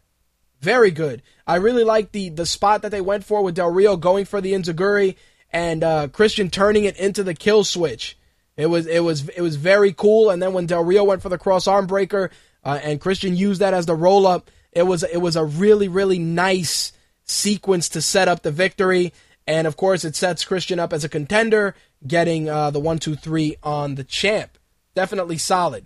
[0.59, 1.21] Very good.
[1.47, 4.41] I really like the the spot that they went for with Del Rio going for
[4.41, 5.15] the Enzuigiri
[5.51, 8.17] and uh, Christian turning it into the kill switch.
[8.57, 10.29] It was it was it was very cool.
[10.29, 12.29] And then when Del Rio went for the cross arm breaker
[12.63, 15.87] uh, and Christian used that as the roll up, it was it was a really
[15.87, 16.91] really nice
[17.25, 19.13] sequence to set up the victory.
[19.47, 23.15] And of course, it sets Christian up as a contender, getting uh, the one two
[23.15, 24.57] three on the champ.
[24.95, 25.85] Definitely solid.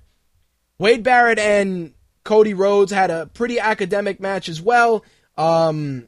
[0.78, 5.06] Wade Barrett and Cody Rhodes had a pretty academic match as well.
[5.38, 6.08] Um,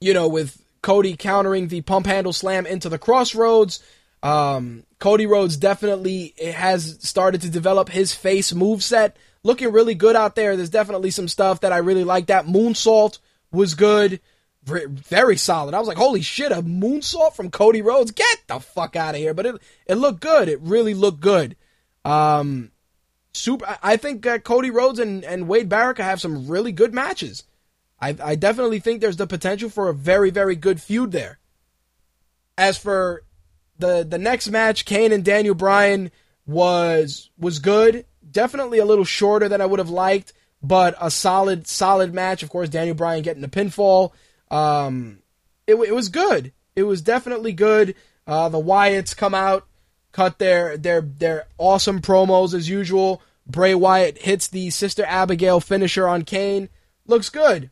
[0.00, 3.82] you know, with Cody countering the pump handle slam into the Cross Rhodes.
[4.22, 10.16] Um, Cody Rhodes definitely has started to develop his face move set, looking really good
[10.16, 10.56] out there.
[10.56, 12.26] There's definitely some stuff that I really like.
[12.26, 13.18] That moonsault
[13.50, 14.20] was good,
[14.64, 15.74] very solid.
[15.74, 18.10] I was like, holy shit, a moonsault from Cody Rhodes?
[18.10, 19.32] Get the fuck out of here!
[19.32, 20.48] But it it looked good.
[20.48, 21.56] It really looked good.
[22.04, 22.72] Um,
[23.32, 23.78] super.
[23.82, 27.44] I think that Cody Rhodes and and Wade Barrett have some really good matches.
[28.00, 31.38] I, I definitely think there's the potential for a very, very good feud there.
[32.58, 33.22] As for
[33.78, 36.10] the the next match, Kane and Daniel Bryan
[36.46, 38.04] was was good.
[38.36, 42.42] Definitely a little shorter than I would have liked, but a solid, solid match.
[42.42, 44.12] Of course, Daniel Bryan getting the pinfall.
[44.50, 45.20] Um,
[45.66, 46.52] it, it was good.
[46.74, 47.94] It was definitely good.
[48.26, 49.66] Uh, the Wyatts come out,
[50.12, 53.22] cut their their their awesome promos as usual.
[53.46, 56.68] Bray Wyatt hits the Sister Abigail finisher on Kane.
[57.06, 57.70] Looks good.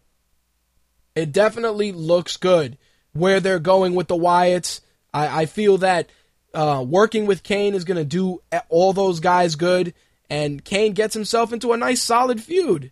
[1.14, 2.78] It definitely looks good
[3.12, 4.80] where they're going with the Wyatts.
[5.12, 6.08] I, I feel that
[6.54, 8.40] uh, working with Kane is going to do
[8.70, 9.92] all those guys good,
[10.30, 12.90] and Kane gets himself into a nice solid feud.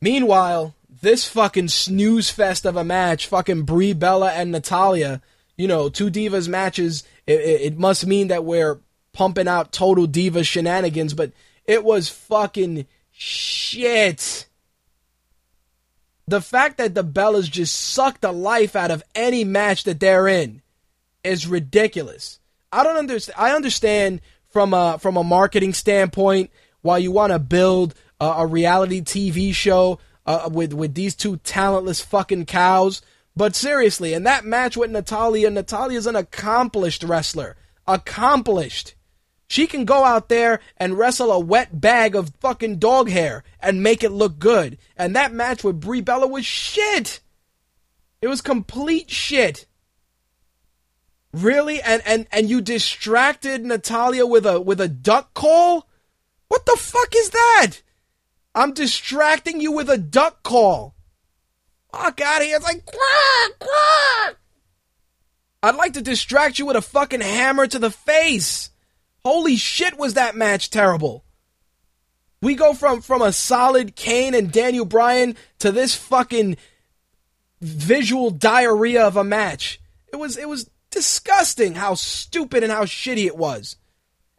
[0.00, 5.22] Meanwhile, this fucking snooze fest of a match, fucking Brie Bella and Natalya,
[5.56, 7.04] you know, two divas matches.
[7.26, 8.80] It, it, it must mean that we're
[9.12, 11.32] pumping out total diva shenanigans, but
[11.64, 14.46] it was fucking shit.
[16.26, 20.28] The fact that the Bellas just suck the life out of any match that they're
[20.28, 20.62] in
[21.22, 22.40] is ridiculous.
[22.72, 23.36] I don't understand.
[23.38, 24.20] I understand
[24.54, 26.48] from a from a marketing standpoint
[26.80, 31.38] why you want to build a, a reality TV show uh, with with these two
[31.38, 33.02] talentless fucking cows.
[33.36, 37.56] But seriously, in that match with Natalya, Natalya's an accomplished wrestler.
[37.88, 38.94] Accomplished.
[39.48, 43.82] She can go out there and wrestle a wet bag of fucking dog hair and
[43.82, 44.78] make it look good.
[44.96, 47.20] And that match with Brie Bella was shit.
[48.22, 49.66] It was complete shit.
[51.34, 51.82] Really?
[51.82, 55.88] And and and you distracted Natalya with a with a duck call?
[56.46, 57.72] What the fuck is that?
[58.54, 60.94] I'm distracting you with a duck call.
[61.90, 62.56] Fuck out of here.
[62.56, 64.36] It's like quack, quack.
[65.64, 68.70] I'd like to distract you with a fucking hammer to the face.
[69.24, 71.24] Holy shit, was that match terrible.
[72.42, 76.58] We go from, from a solid Kane and Daniel Bryan to this fucking
[77.60, 79.80] visual diarrhea of a match.
[80.12, 83.76] It was it was disgusting how stupid and how shitty it was.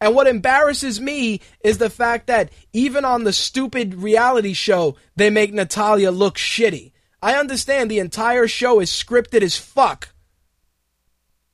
[0.02, 5.30] And what embarrasses me is the fact that even on the stupid reality show, they
[5.30, 6.92] make Natalya look shitty.
[7.22, 10.10] I understand the entire show is scripted as fuck.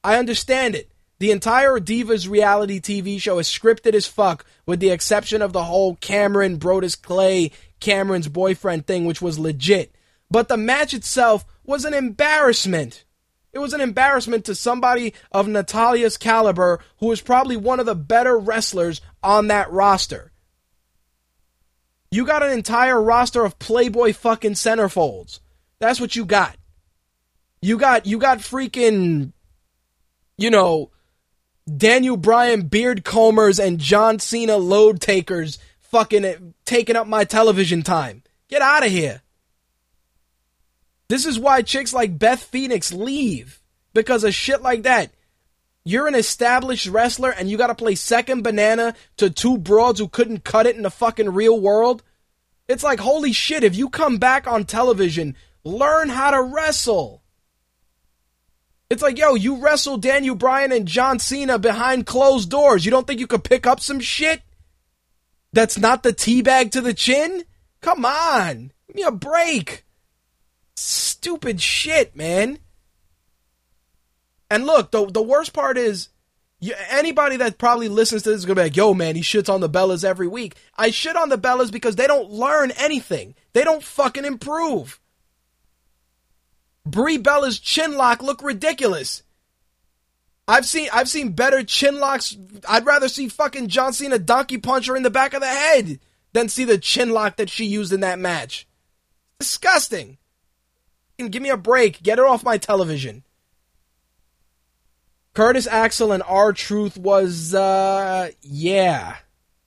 [0.04, 0.92] I understand it.
[1.20, 5.66] The entire Divas reality TV show is scripted as fuck, with the exception of the
[5.66, 9.94] whole Cameron Brodus Clay, Cameron's boyfriend thing, which was legit.
[10.32, 13.04] But the match itself was an embarrassment.
[13.54, 17.96] It was an embarrassment to somebody of Natalya's caliber, who is probably one of the
[17.96, 20.32] better wrestlers on that roster.
[22.12, 25.40] You got an entire roster of Playboy fucking centerfolds.
[25.80, 26.56] That's what you got.
[27.62, 29.34] You got you got freaking
[30.38, 30.92] you know
[31.78, 38.24] Daniel Bryan beard combers and John Cena load takers fucking taking up my television time.
[38.48, 39.22] Get out of here.
[41.12, 43.62] This is why chicks like Beth Phoenix leave
[43.94, 45.12] because of shit like that.
[45.84, 50.08] You're an established wrestler and you got to play second banana to two broads who
[50.08, 52.02] couldn't cut it in the fucking real world.
[52.70, 55.36] It's like, holy shit, if you come back on television,
[55.66, 57.22] learn how to wrestle.
[58.90, 62.86] It's like, yo, you wrestle Daniel Bryan and John Cena behind closed doors.
[62.86, 64.44] You don't think you could pick up some shit?
[65.52, 67.44] That's not the teabag to the chin?
[67.82, 68.72] Come on.
[68.88, 69.84] Give me a break.
[70.76, 72.60] Stupid shit, man.
[74.50, 76.10] And look, the the worst part is
[76.60, 79.52] you, anybody that probably listens to this is gonna be like, "Yo, man, he shits
[79.52, 83.36] on the Bellas every week." I shit on the Bellas because they don't learn anything.
[83.54, 85.00] They don't fucking improve.
[86.86, 89.24] Brie Bella's chin lock look ridiculous.
[90.48, 92.36] I've seen I've seen better chin locks.
[92.68, 96.00] I'd rather see fucking John Cena donkey punch her in the back of the head
[96.34, 98.68] than see the chin lock that she used in that match.
[99.40, 100.18] Disgusting.
[101.30, 102.02] Give me a break.
[102.02, 103.24] Get it off my television.
[105.34, 109.18] Curtis Axel and R-Truth was uh yeah.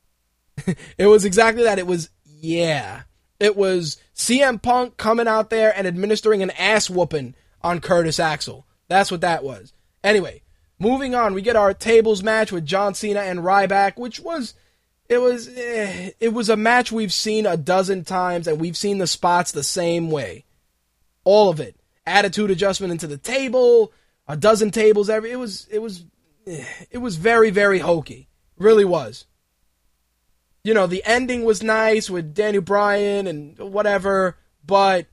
[0.99, 1.79] it was exactly that.
[1.79, 3.03] It was yeah.
[3.41, 8.67] It was CM Punk coming out there and administering an ass whooping on Curtis Axel.
[8.89, 9.73] That's what that was.
[10.03, 10.43] Anyway,
[10.79, 14.55] moving on, we get our tables match with John Cena and Ryback, which was
[15.09, 18.99] it was eh, it was a match we've seen a dozen times and we've seen
[18.99, 20.45] the spots the same way.
[21.25, 21.77] All of it.
[22.07, 23.93] Attitude adjustment into the table,
[24.29, 26.05] a dozen tables every it was it was
[26.47, 28.29] eh, it was very very hokey.
[28.57, 29.27] Really was
[30.65, 35.07] you know, the ending was nice with Daniel Bryan and whatever, but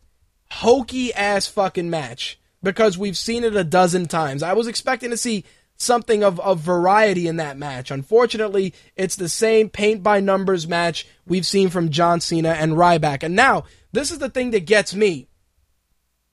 [0.49, 4.43] hokey ass fucking match because we've seen it a dozen times.
[4.43, 5.43] I was expecting to see
[5.75, 7.91] something of, of variety in that match.
[7.91, 13.21] Unfortunately, it's the same paint by numbers match we've seen from John Cena and Ryback.
[13.21, 15.27] And now, this is the thing that gets me.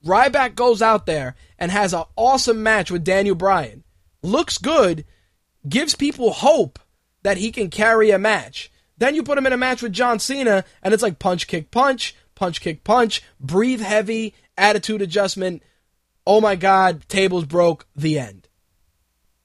[0.05, 3.83] Ryback goes out there and has an awesome match with Daniel Bryan.
[4.21, 5.05] Looks good,
[5.67, 6.79] gives people hope
[7.23, 8.71] that he can carry a match.
[8.97, 11.71] Then you put him in a match with John Cena, and it's like punch, kick,
[11.71, 15.63] punch, punch, kick, punch, breathe heavy, attitude adjustment.
[16.25, 18.47] Oh my God, tables broke, the end.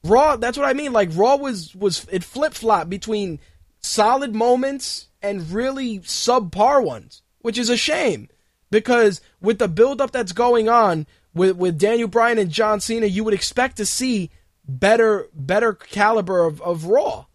[0.05, 0.92] Raw, that's what I mean.
[0.92, 3.40] Like Raw was was it flip flop between
[3.80, 8.28] solid moments and really subpar ones, which is a shame
[8.75, 13.22] because with the buildup that's going on with with Daniel Bryan and John Cena, you
[13.22, 14.31] would expect to see
[14.66, 17.27] better better caliber of, of Raw.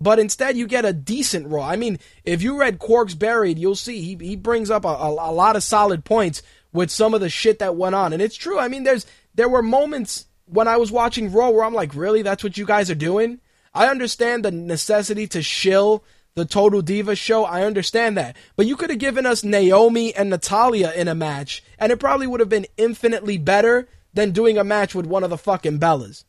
[0.00, 1.68] But instead, you get a decent Raw.
[1.68, 5.10] I mean, if you read Quarks Buried, you'll see he, he brings up a, a,
[5.10, 6.42] a lot of solid points
[6.72, 8.14] with some of the shit that went on.
[8.14, 8.58] And it's true.
[8.58, 12.22] I mean, there's there were moments when I was watching Raw where I'm like, really?
[12.22, 13.40] That's what you guys are doing?
[13.74, 16.04] I understand the necessity to shill
[16.36, 17.44] the Total Diva show.
[17.44, 18.36] I understand that.
[18.54, 22.28] But you could have given us Naomi and Natalya in a match, and it probably
[22.28, 26.24] would have been infinitely better than doing a match with one of the fucking Bellas.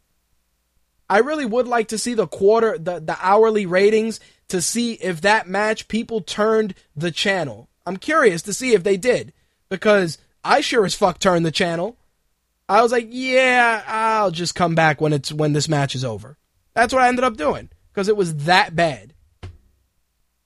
[1.09, 5.21] I really would like to see the quarter, the, the hourly ratings to see if
[5.21, 7.69] that match people turned the channel.
[7.85, 9.33] I'm curious to see if they did
[9.69, 11.97] because I sure as fuck turned the channel.
[12.69, 16.37] I was like, yeah, I'll just come back when it's when this match is over.
[16.73, 19.13] That's what I ended up doing because it was that bad.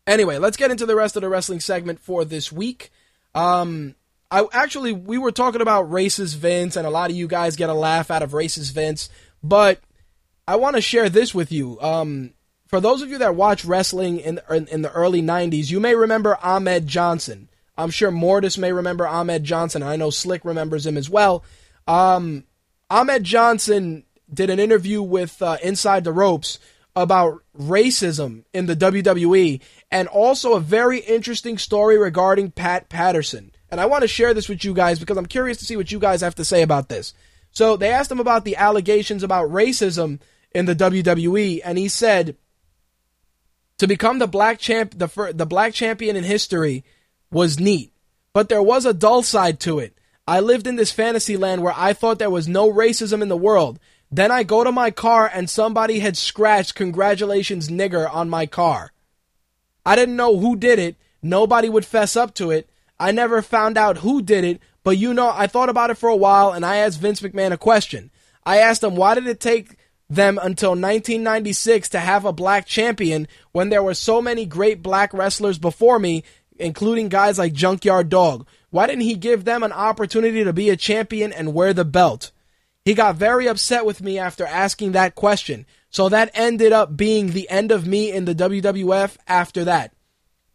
[0.07, 2.91] Anyway, let's get into the rest of the wrestling segment for this week.
[3.35, 3.95] Um,
[4.31, 7.69] I actually we were talking about racist Vince, and a lot of you guys get
[7.69, 9.09] a laugh out of racist Vince,
[9.43, 9.79] but
[10.47, 11.79] I want to share this with you.
[11.81, 12.33] Um,
[12.67, 15.95] for those of you that watch wrestling in, in, in the early '90s, you may
[15.95, 17.49] remember Ahmed Johnson.
[17.77, 19.83] I'm sure Mortis may remember Ahmed Johnson.
[19.83, 21.43] I know Slick remembers him as well.
[21.87, 22.45] Um,
[22.89, 26.59] Ahmed Johnson did an interview with uh, Inside the Ropes
[26.95, 29.61] about racism in the WWE
[29.91, 33.51] and also a very interesting story regarding Pat Patterson.
[33.69, 35.91] And I want to share this with you guys because I'm curious to see what
[35.91, 37.13] you guys have to say about this.
[37.51, 40.19] So they asked him about the allegations about racism
[40.53, 42.35] in the WWE, and he said,
[43.77, 46.83] "To become the black champ, the fir- the black champion in history
[47.29, 47.93] was neat,
[48.33, 49.97] but there was a dull side to it.
[50.27, 53.37] I lived in this fantasy land where I thought there was no racism in the
[53.37, 53.79] world.
[54.09, 58.91] Then I go to my car and somebody had scratched "Congratulations, nigger" on my car.
[59.85, 60.95] I didn't know who did it.
[61.21, 62.69] Nobody would fess up to it.
[62.99, 66.09] I never found out who did it, but you know, I thought about it for
[66.09, 68.11] a while and I asked Vince McMahon a question.
[68.45, 69.77] I asked him, why did it take
[70.09, 75.13] them until 1996 to have a black champion when there were so many great black
[75.13, 76.23] wrestlers before me,
[76.59, 78.45] including guys like Junkyard Dog?
[78.69, 82.31] Why didn't he give them an opportunity to be a champion and wear the belt?
[82.85, 85.65] He got very upset with me after asking that question.
[85.91, 89.93] So that ended up being the end of me in the WWF after that.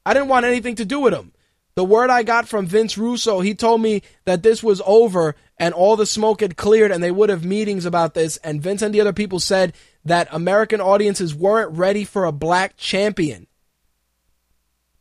[0.05, 1.33] I didn't want anything to do with him.
[1.75, 5.75] The word I got from Vince Russo, he told me that this was over and
[5.75, 8.39] all the smoke had cleared and they would have meetings about this.
[8.39, 12.79] And Vince and the other people said that American audiences weren't ready for a black
[12.79, 13.47] champion.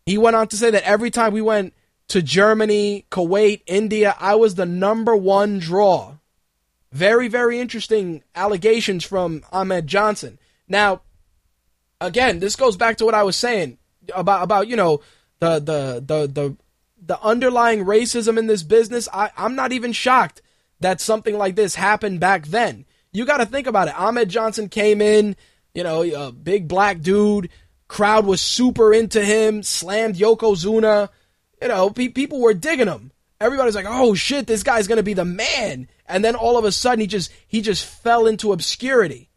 [0.05, 1.73] He went on to say that every time we went
[2.09, 6.15] to Germany, Kuwait, India, I was the number one draw.
[6.95, 10.39] Very, very interesting allegations from Ahmed Johnson.
[10.65, 11.01] Now,
[11.99, 13.79] again, this goes back to what I was saying
[14.15, 15.01] about about you know
[15.41, 16.57] the the the the
[17.05, 19.09] the underlying racism in this business.
[19.11, 20.41] I, I'm not even shocked
[20.79, 22.85] that something like this happened back then.
[23.11, 23.99] You got to think about it.
[23.99, 25.35] Ahmed Johnson came in,
[25.73, 27.49] you know, a big black dude.
[27.89, 29.63] Crowd was super into him.
[29.63, 31.09] Slammed Yokozuna.
[31.61, 33.11] You know, pe- people were digging him.
[33.41, 36.71] Everybody's like, "Oh shit, this guy's gonna be the man." And then all of a
[36.71, 39.29] sudden, he just he just fell into obscurity.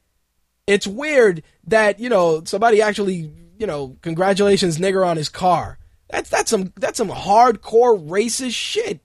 [0.66, 5.78] It's weird that you know somebody actually you know congratulations nigger on his car.
[6.10, 9.00] That's that's some that's some hardcore racist shit.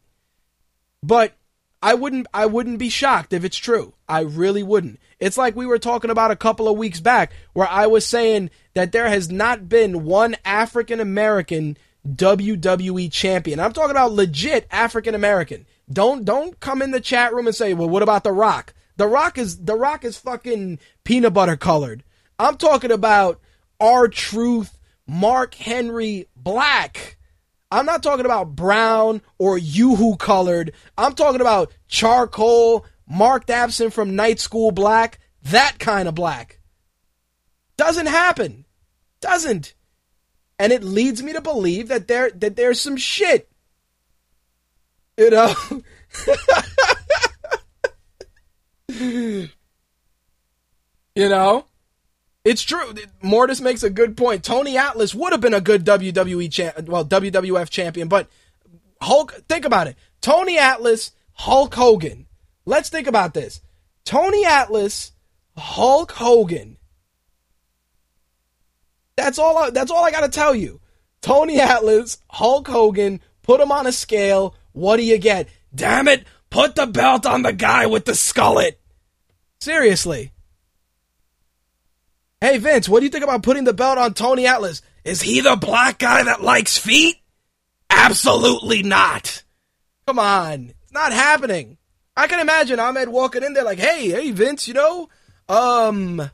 [1.01, 1.33] But
[1.81, 3.93] I wouldn't I wouldn't be shocked if it's true.
[4.07, 4.99] I really wouldn't.
[5.19, 8.51] It's like we were talking about a couple of weeks back where I was saying
[8.73, 13.59] that there has not been one African American WWE champion.
[13.59, 15.65] I'm talking about legit African American.
[15.91, 19.07] Don't don't come in the chat room and say, "Well, what about The Rock?" The
[19.07, 22.03] Rock is The Rock is fucking peanut butter colored.
[22.39, 23.39] I'm talking about
[23.79, 24.77] R-Truth,
[25.07, 27.17] Mark Henry Black.
[27.71, 30.73] I'm not talking about brown or yoo-hoo colored.
[30.95, 36.59] I'm talking about charcoal, marked absent from night school black, that kind of black.
[37.75, 38.65] Doesn't happen.
[39.21, 39.73] Doesn't.
[40.59, 43.49] And it leads me to believe that there that there's some shit.
[45.17, 45.53] You know?
[51.15, 51.65] you know?
[52.43, 52.93] It's true.
[53.21, 54.43] Mortis makes a good point.
[54.43, 58.27] Tony Atlas would have been a good WWE champ, well, WWF champion, but
[59.01, 59.95] Hulk, think about it.
[60.21, 62.27] Tony Atlas, Hulk Hogan.
[62.65, 63.61] Let's think about this.
[64.05, 65.13] Tony Atlas,
[65.57, 66.77] Hulk Hogan.
[69.15, 70.81] That's all I, that's all I got to tell you.
[71.21, 74.55] Tony Atlas, Hulk Hogan, put him on a scale.
[74.73, 75.47] What do you get?
[75.73, 78.73] Damn it, put the belt on the guy with the skullet.
[79.61, 80.31] Seriously.
[82.41, 84.81] Hey Vince, what do you think about putting the belt on Tony Atlas?
[85.05, 87.15] Is he the black guy that likes feet?
[87.89, 89.43] Absolutely not.
[90.05, 90.73] Come on.
[90.83, 91.77] It's not happening.
[92.17, 95.09] I can imagine Ahmed walking in there like, hey, hey Vince, you know,
[95.47, 96.29] um,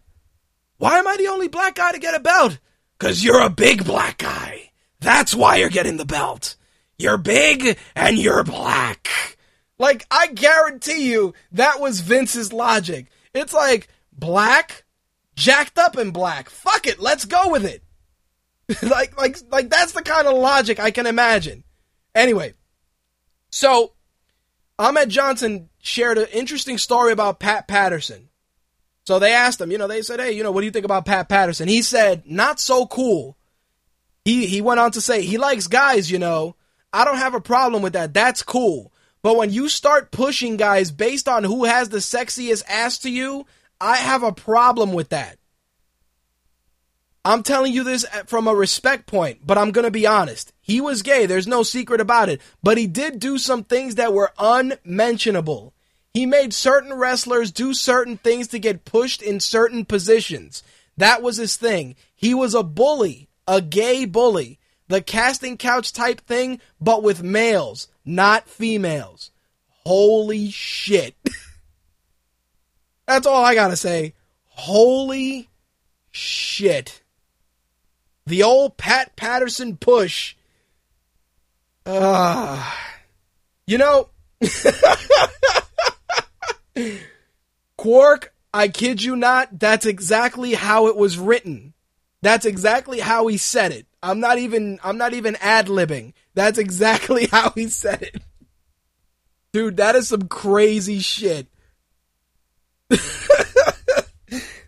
[0.77, 2.57] why am I the only black guy to get a belt?
[2.97, 4.71] Cause you're a big black guy.
[4.99, 6.55] That's why you're getting the belt.
[6.99, 9.07] You're big and you're black.
[9.79, 13.07] Like, I guarantee you that was Vince's logic.
[13.33, 14.83] It's like, black,
[15.35, 16.49] jacked up in black.
[16.49, 17.81] Fuck it, let's go with it.
[18.83, 21.63] like, like, like that's the kind of logic I can imagine.
[22.13, 22.53] Anyway,
[23.49, 23.93] so
[24.77, 28.29] Ahmed Johnson shared an interesting story about Pat Patterson.
[29.05, 30.85] So they asked him, you know, they said, hey, you know, what do you think
[30.85, 31.67] about Pat Patterson?
[31.67, 33.37] He said, not so cool.
[34.23, 36.55] He he went on to say he likes guys, you know.
[36.91, 38.13] I don't have a problem with that.
[38.13, 38.91] That's cool.
[39.21, 43.45] But when you start pushing guys based on who has the sexiest ass to you,
[43.81, 45.37] I have a problem with that.
[47.25, 50.53] I'm telling you this from a respect point, but I'm going to be honest.
[50.61, 51.25] He was gay.
[51.25, 52.41] There's no secret about it.
[52.63, 55.73] But he did do some things that were unmentionable.
[56.13, 60.63] He made certain wrestlers do certain things to get pushed in certain positions.
[60.97, 61.95] That was his thing.
[62.15, 64.58] He was a bully, a gay bully.
[64.89, 69.31] The casting couch type thing, but with males, not females.
[69.85, 71.15] Holy shit.
[73.07, 74.13] That's all I gotta say.
[74.47, 75.49] Holy
[76.11, 77.01] shit.
[78.25, 80.35] The old Pat Patterson push.
[81.85, 82.63] Uh,
[83.65, 84.09] you know,
[87.77, 91.73] Quark, I kid you not, that's exactly how it was written.
[92.21, 93.87] That's exactly how he said it.
[94.01, 96.13] I'm not even I'm not even ad-libbing.
[96.33, 98.21] That's exactly how he said it.
[99.51, 101.47] Dude, that is some crazy shit.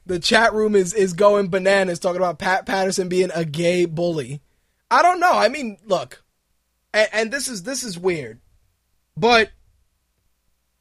[0.06, 4.42] the chat room is is going bananas talking about Pat Patterson being a gay bully.
[4.90, 5.34] I don't know.
[5.34, 6.24] I mean, look,
[6.94, 8.40] and, and this is this is weird,
[9.16, 9.52] but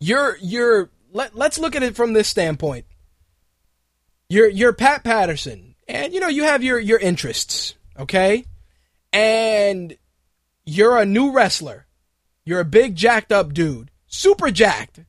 [0.01, 2.87] you're you're let, let's look at it from this standpoint.
[4.29, 8.45] You're you're Pat Patterson, and you know you have your your interests, okay,
[9.13, 9.97] and
[10.65, 11.87] you're a new wrestler.
[12.45, 15.01] You're a big jacked up dude, super jacked,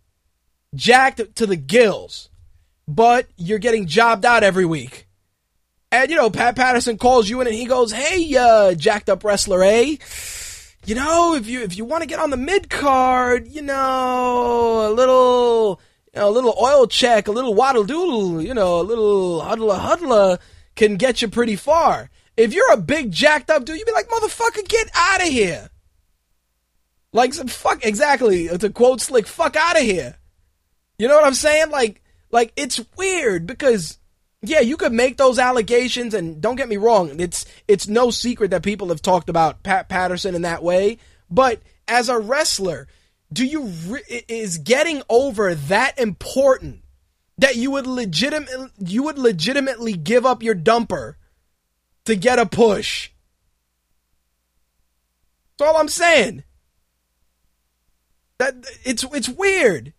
[0.75, 2.29] jacked to the gills
[2.87, 5.07] but you're getting jobbed out every week.
[5.91, 9.23] And you know, Pat Patterson calls you in and he goes, "Hey, uh, jacked up
[9.23, 9.97] wrestler, eh?
[10.85, 14.89] You know, if you if you want to get on the mid card, you know,
[14.89, 15.81] a little,
[16.13, 19.75] you know, a little oil check, a little waddle doodle, you know, a little huddler
[19.75, 20.39] huddler
[20.75, 22.09] can get you pretty far.
[22.37, 25.69] If you're a big jacked up dude, you'd be like, motherfucker, get out of here.
[27.13, 30.17] Like some fuck exactly uh, to quote Slick, fuck out of here.
[30.97, 31.69] You know what I'm saying?
[31.69, 32.01] Like
[32.31, 33.97] like it's weird because
[34.41, 38.51] yeah, you could make those allegations and don't get me wrong, it's it's no secret
[38.51, 40.97] that people have talked about Pat Patterson in that way,
[41.29, 42.87] but as a wrestler,
[43.31, 46.83] do you re- is getting over that important
[47.37, 51.15] that you would legitimately you would legitimately give up your dumper
[52.05, 53.11] to get a push?
[55.57, 56.43] That's all I'm saying.
[58.39, 59.93] That it's it's weird.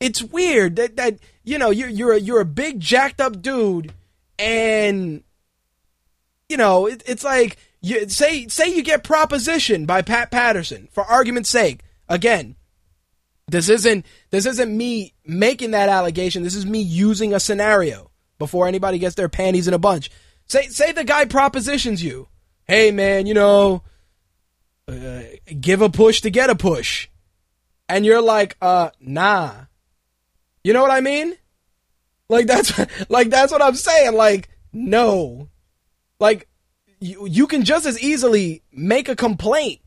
[0.00, 3.92] It's weird that that you know you're you're a, you're a big jacked up dude,
[4.38, 5.22] and
[6.48, 11.04] you know it, it's like you say say you get propositioned by Pat Patterson for
[11.04, 11.80] argument's sake.
[12.08, 12.56] Again,
[13.48, 16.42] this isn't this isn't me making that allegation.
[16.42, 20.10] This is me using a scenario before anybody gets their panties in a bunch.
[20.46, 22.28] Say say the guy propositions you.
[22.64, 23.82] Hey man, you know,
[24.88, 25.22] uh,
[25.60, 27.08] give a push to get a push.
[27.88, 29.52] And you're like, uh, nah.
[30.62, 31.36] You know what I mean?
[32.28, 32.72] Like that's
[33.08, 34.14] like that's what I'm saying.
[34.14, 35.48] Like no,
[36.20, 36.48] like
[37.00, 39.80] you you can just as easily make a complaint,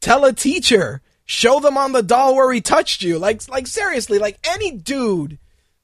[0.00, 3.18] tell a teacher, show them on the doll where he touched you.
[3.18, 5.38] Like like seriously, like any dude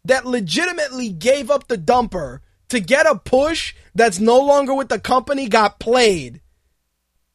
[0.05, 5.01] that legitimately gave up the dumper to get a push that's no longer with the
[5.01, 6.41] company got played.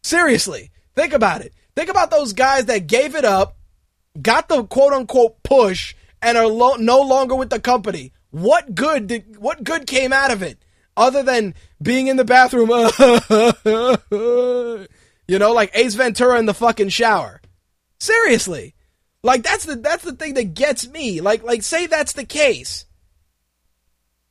[0.03, 1.53] Seriously, think about it.
[1.75, 3.57] Think about those guys that gave it up,
[4.21, 8.13] got the quote unquote push, and are lo- no longer with the company.
[8.31, 10.57] What good did what good came out of it
[10.95, 12.69] other than being in the bathroom?
[15.27, 17.41] you know, like Ace Ventura in the fucking shower.
[17.99, 18.75] Seriously,
[19.23, 21.21] like that's the that's the thing that gets me.
[21.21, 22.85] Like like say that's the case.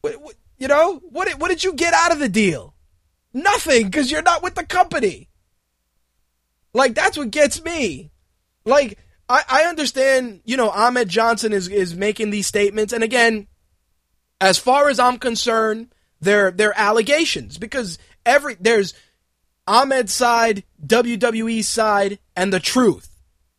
[0.03, 1.29] What, what, you know what?
[1.41, 2.77] What did you get out of the deal?
[3.35, 5.29] Nothing, because you're not with the company.
[6.73, 8.13] Like that's what gets me.
[8.65, 8.97] Like
[9.29, 13.49] I, I understand, you know, Ahmed Johnson is is making these statements, and again,
[14.41, 18.95] as far as I'm concerned, their their allegations because every there's
[19.67, 23.09] Ahmed's side, WWE's side, and the truth.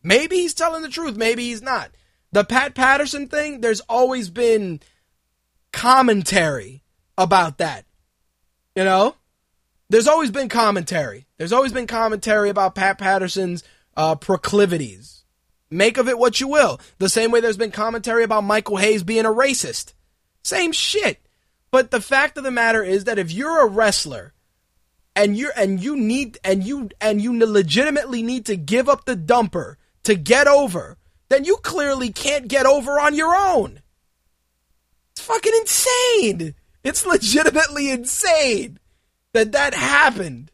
[0.01, 1.91] Maybe he's telling the truth, maybe he's not.
[2.31, 4.79] The Pat Patterson thing, there's always been
[5.73, 6.82] commentary
[7.17, 7.85] about that.
[8.75, 9.15] You know?
[9.89, 11.27] There's always been commentary.
[11.37, 13.63] There's always been commentary about Pat Patterson's
[13.95, 15.23] uh, proclivities.
[15.69, 16.79] Make of it what you will.
[16.99, 19.93] The same way there's been commentary about Michael Hayes being a racist.
[20.43, 21.19] Same shit.
[21.71, 24.33] But the fact of the matter is that if you're a wrestler
[25.15, 29.15] and you and you need and you and you legitimately need to give up the
[29.15, 30.97] dumper to get over,
[31.29, 33.81] then you clearly can't get over on your own.
[35.11, 36.55] It's fucking insane.
[36.83, 38.79] It's legitimately insane
[39.33, 40.51] that that happened.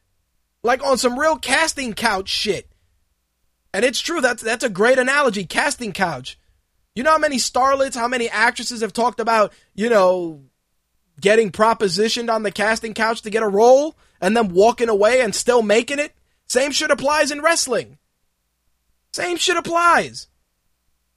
[0.61, 2.69] Like on some real casting couch shit.
[3.73, 4.19] And it's true.
[4.21, 5.45] That's that's a great analogy.
[5.45, 6.37] Casting couch.
[6.95, 10.41] You know how many starlets, how many actresses have talked about, you know,
[11.21, 15.33] getting propositioned on the casting couch to get a role and then walking away and
[15.33, 16.13] still making it?
[16.47, 17.97] Same shit applies in wrestling.
[19.13, 20.27] Same shit applies.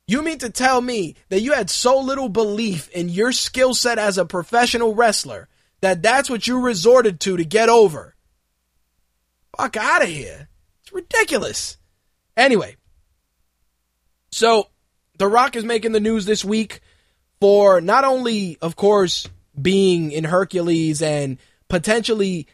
[0.07, 3.99] You mean to tell me that you had so little belief in your skill set
[3.99, 5.49] as a professional wrestler
[5.81, 8.15] that that's what you resorted to to get over?
[9.57, 10.49] Fuck out of here.
[10.83, 11.77] It's ridiculous.
[12.37, 12.77] Anyway,
[14.31, 14.69] so
[15.19, 16.81] The Rock is making the news this week
[17.41, 19.29] for not only, of course,
[19.61, 21.39] being in Hercules and
[21.69, 22.47] potentially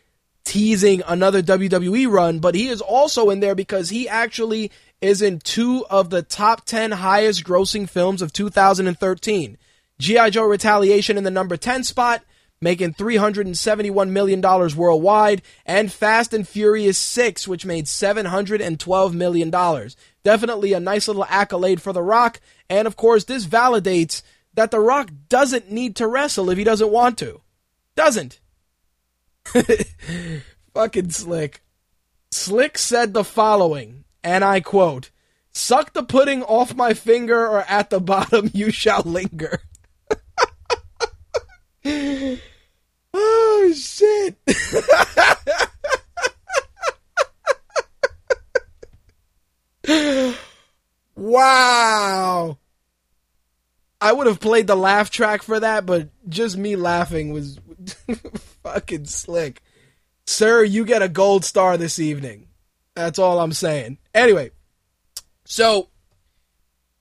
[0.45, 5.39] teasing another WWE run, but he is also in there because he actually is in
[5.39, 9.59] two of the top 10 highest grossing films of 2013.
[9.99, 10.31] G.I.
[10.31, 12.23] Joe Retaliation in the number 10 spot,
[12.61, 19.51] making $371 million worldwide, and Fast and Furious 6, which made $712 million.
[20.23, 24.23] Definitely a nice little accolade for The Rock, and of course, this validates
[24.55, 27.41] that The Rock doesn't need to wrestle if he doesn't want to.
[27.95, 28.41] Doesn't.
[30.75, 31.63] Fucking Slick.
[32.31, 35.11] Slick said the following, and I quote,
[35.53, 39.61] Suck the pudding off my finger, or at the bottom you shall linger.
[43.15, 44.37] oh, shit.
[51.17, 52.59] wow.
[54.01, 57.59] I would have played the laugh track for that, but just me laughing was
[58.63, 59.61] fucking slick.
[60.27, 62.49] Sir, you get a gold star this evening.
[62.95, 63.99] That's all I'm saying.
[64.19, 64.51] Anyway,
[65.45, 65.89] so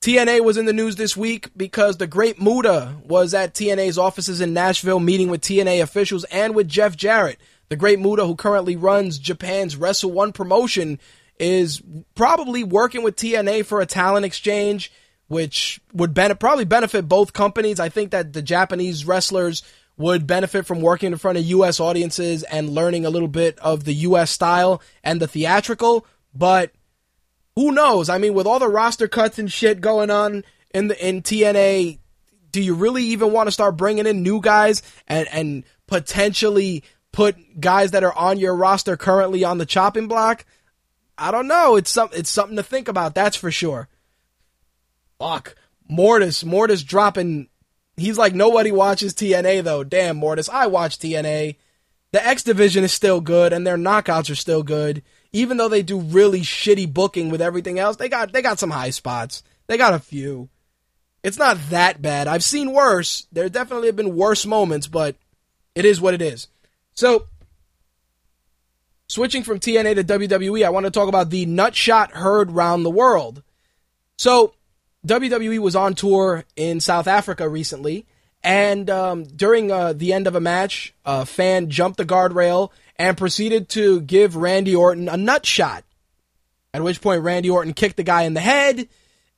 [0.02, 4.39] TNA was in the news this week because the great Muta was at TNA's offices
[4.39, 7.39] in Nashville meeting with TNA officials and with Jeff Jarrett.
[7.69, 10.99] The great Muta, who currently runs Japan's Wrestle One promotion,
[11.39, 11.81] is
[12.15, 14.91] probably working with TNA for a talent exchange
[15.27, 17.80] which would ben- probably benefit both companies.
[17.80, 19.61] I think that the Japanese wrestlers
[19.98, 21.80] would benefit from working in front of U.S.
[21.80, 24.31] audiences and learning a little bit of the U.S.
[24.31, 26.06] style and the theatrical.
[26.34, 26.72] But
[27.58, 28.08] who knows?
[28.08, 30.44] I mean, with all the roster cuts and shit going on
[30.76, 31.98] in the in TNA,
[32.52, 37.36] do you really even want to start bringing in new guys and and potentially put
[37.60, 40.46] guys that are on your roster currently on the chopping block?
[41.18, 41.78] I don't know.
[41.78, 43.16] It's some it's something to think about.
[43.16, 43.90] That's for sure.
[45.18, 45.56] Fuck.
[45.90, 46.44] Mortis.
[46.44, 47.48] Mortis dropping.
[47.96, 49.84] He's like, nobody watches TNA though.
[49.84, 50.48] Damn, Mortis.
[50.48, 51.56] I watch TNA.
[52.12, 55.02] The X Division is still good and their knockouts are still good.
[55.32, 58.72] Even though they do really shitty booking with everything else, they got they got some
[58.72, 59.44] high spots.
[59.68, 60.49] They got a few.
[61.24, 62.28] It's not that bad.
[62.28, 63.28] I've seen worse.
[63.32, 65.16] There definitely have been worse moments, but
[65.76, 66.48] it is what it is.
[66.94, 67.28] So,
[69.08, 72.90] switching from TNA to WWE, I want to talk about the nutshot heard round the
[72.90, 73.44] world.
[74.18, 74.54] So,
[75.06, 78.06] WWE was on tour in South Africa recently,
[78.44, 83.18] and um, during uh, the end of a match, a fan jumped the guardrail and
[83.18, 85.84] proceeded to give Randy Orton a nut shot.
[86.74, 88.88] At which point, Randy Orton kicked the guy in the head,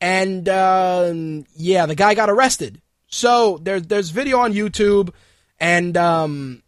[0.01, 1.13] and uh,
[1.55, 2.81] yeah, the guy got arrested.
[3.07, 5.13] So there's there's video on YouTube,
[5.59, 6.63] and um,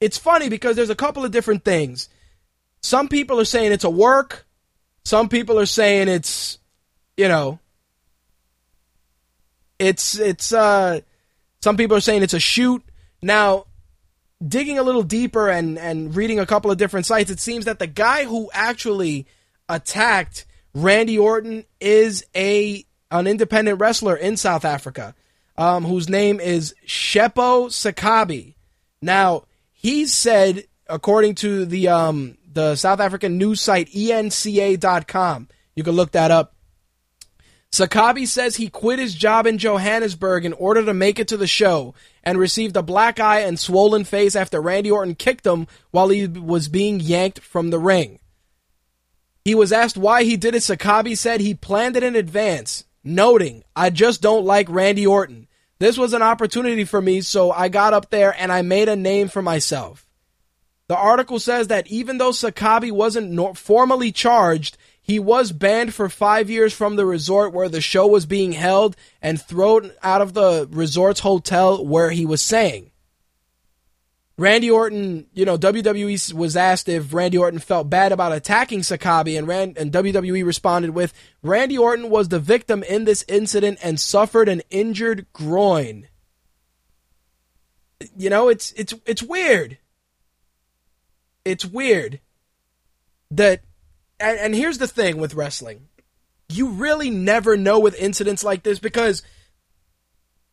[0.00, 2.08] it's funny because there's a couple of different things.
[2.82, 4.46] Some people are saying it's a work.
[5.04, 6.58] Some people are saying it's,
[7.16, 7.58] you know,
[9.78, 11.00] it's it's uh
[11.60, 12.82] some people are saying it's a shoot.
[13.22, 13.66] Now,
[14.46, 17.78] digging a little deeper and and reading a couple of different sites, it seems that
[17.78, 19.26] the guy who actually
[19.68, 25.14] attacked Randy Orton is a an independent wrestler in South Africa,
[25.56, 28.54] um, whose name is Shepo Sakabi.
[29.00, 35.94] Now, he said, according to the um, the South African news site ENCA.com, you can
[35.94, 36.55] look that up
[37.72, 41.46] Sakabi says he quit his job in Johannesburg in order to make it to the
[41.46, 46.08] show and received a black eye and swollen face after Randy Orton kicked him while
[46.08, 48.18] he was being yanked from the ring.
[49.44, 50.62] He was asked why he did it.
[50.62, 55.46] Sakabi said he planned it in advance, noting, I just don't like Randy Orton.
[55.78, 58.96] This was an opportunity for me, so I got up there and I made a
[58.96, 60.06] name for myself.
[60.88, 66.50] The article says that even though Sakabi wasn't formally charged, he was banned for five
[66.50, 70.68] years from the resort where the show was being held and thrown out of the
[70.72, 72.90] resort's hotel where he was staying.
[74.36, 79.38] Randy Orton, you know, WWE was asked if Randy Orton felt bad about attacking Sakabi,
[79.38, 84.00] and, Rand, and WWE responded with, Randy Orton was the victim in this incident and
[84.00, 86.08] suffered an injured groin.
[88.16, 89.78] You know, it's it's it's weird.
[91.44, 92.18] It's weird
[93.30, 93.62] that,
[94.20, 95.88] and, and here's the thing with wrestling,
[96.48, 99.22] you really never know with incidents like this because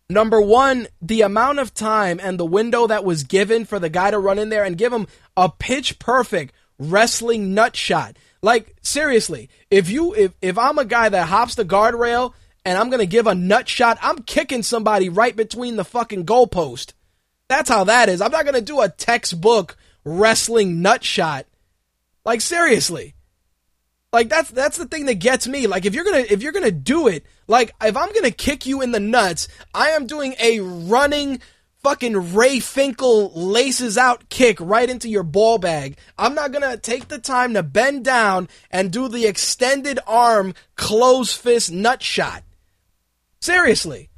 [0.10, 4.12] Number one, the amount of time and the window that was given for the guy
[4.12, 5.08] to run in there and give him
[5.38, 8.18] a pitch perfect wrestling nut shot.
[8.42, 12.34] Like, seriously, if you if if I'm a guy that hops the guardrail
[12.66, 16.94] and I'm gonna give a nut shot, I'm kicking somebody right between the fucking goalpost.
[17.48, 18.22] That's how that is.
[18.22, 21.46] I'm not gonna do a textbook wrestling nut shot.
[22.26, 23.16] Like seriously.
[24.14, 25.66] Like that's that's the thing that gets me.
[25.66, 28.82] Like if you're gonna if you're gonna do it, like if I'm gonna kick you
[28.82, 31.42] in the nuts, I am doing a running
[31.82, 35.98] fucking Ray Finkle laces out kick right into your ball bag.
[36.16, 41.34] I'm not gonna take the time to bend down and do the extended arm close
[41.34, 42.44] fist nut shot.
[43.42, 44.12] Seriously.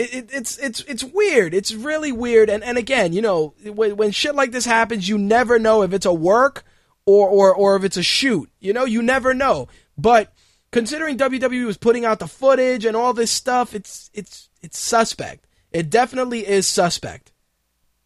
[0.00, 1.54] It, it, it's it's it's weird.
[1.54, 2.50] It's really weird.
[2.50, 5.92] And and again, you know, when when shit like this happens, you never know if
[5.92, 6.64] it's a work
[7.06, 8.50] or or or if it's a shoot.
[8.60, 9.68] You know, you never know.
[9.96, 10.32] But
[10.70, 15.46] considering WWE was putting out the footage and all this stuff, it's it's it's suspect.
[15.72, 17.32] It definitely is suspect.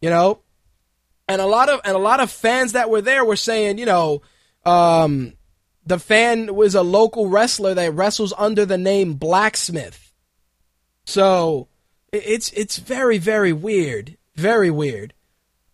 [0.01, 0.41] You know?
[1.27, 3.85] And a lot of and a lot of fans that were there were saying, you
[3.85, 4.21] know,
[4.65, 5.33] um
[5.85, 10.11] the fan was a local wrestler that wrestles under the name Blacksmith.
[11.05, 11.67] So,
[12.11, 15.13] it's it's very very weird, very weird.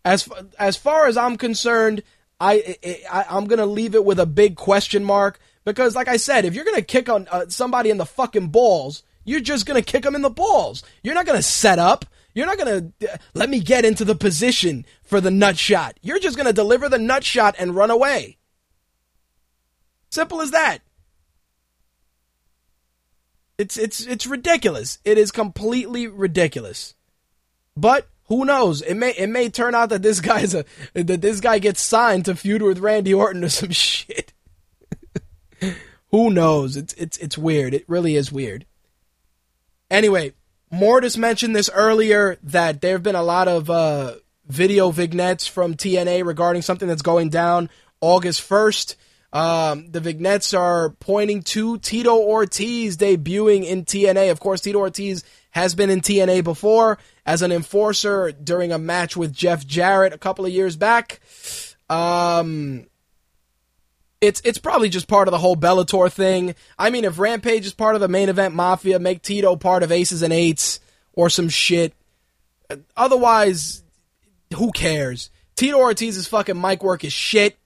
[0.04, 0.28] As
[0.60, 2.04] as far as I'm concerned,
[2.42, 2.76] I,
[3.10, 6.56] I I'm gonna leave it with a big question mark because, like I said, if
[6.56, 10.16] you're gonna kick on uh, somebody in the fucking balls, you're just gonna kick them
[10.16, 10.84] in the balls.
[11.04, 12.04] You're not gonna set up.
[12.34, 16.00] You're not gonna uh, let me get into the position for the nut shot.
[16.02, 18.40] You're just gonna deliver the nut shot and run away.
[20.10, 20.80] Simple as that.
[23.60, 24.98] It's it's it's ridiculous.
[25.06, 26.96] It is completely ridiculous.
[27.78, 28.82] But who knows?
[28.82, 30.64] It may it may turn out that this guy's a
[30.94, 34.32] that this guy gets signed to feud with Randy Orton or some shit.
[36.12, 36.78] Who knows?
[36.78, 37.74] It's it's it's weird.
[37.74, 38.66] It really is weird.
[39.90, 40.32] Anyway,
[40.72, 44.14] Mortis mentioned this earlier that there have been a lot of uh,
[44.48, 48.96] video vignettes from TNA regarding something that's going down August first.
[49.34, 54.32] Um, the vignettes are pointing to Tito Ortiz debuting in TNA.
[54.32, 59.16] Of course, Tito Ortiz has been in TNA before as an enforcer during a match
[59.16, 61.20] with Jeff Jarrett a couple of years back.
[61.90, 62.88] Um,
[64.22, 66.56] it's it's probably just part of the whole Bellator thing.
[66.78, 69.92] I mean, if Rampage is part of the main event Mafia, make Tito part of
[69.92, 70.80] Aces and Eights
[71.14, 71.94] or some shit.
[72.96, 73.84] Otherwise,
[74.56, 75.30] who cares?
[75.56, 77.58] Tito Ortiz's fucking mic work is shit.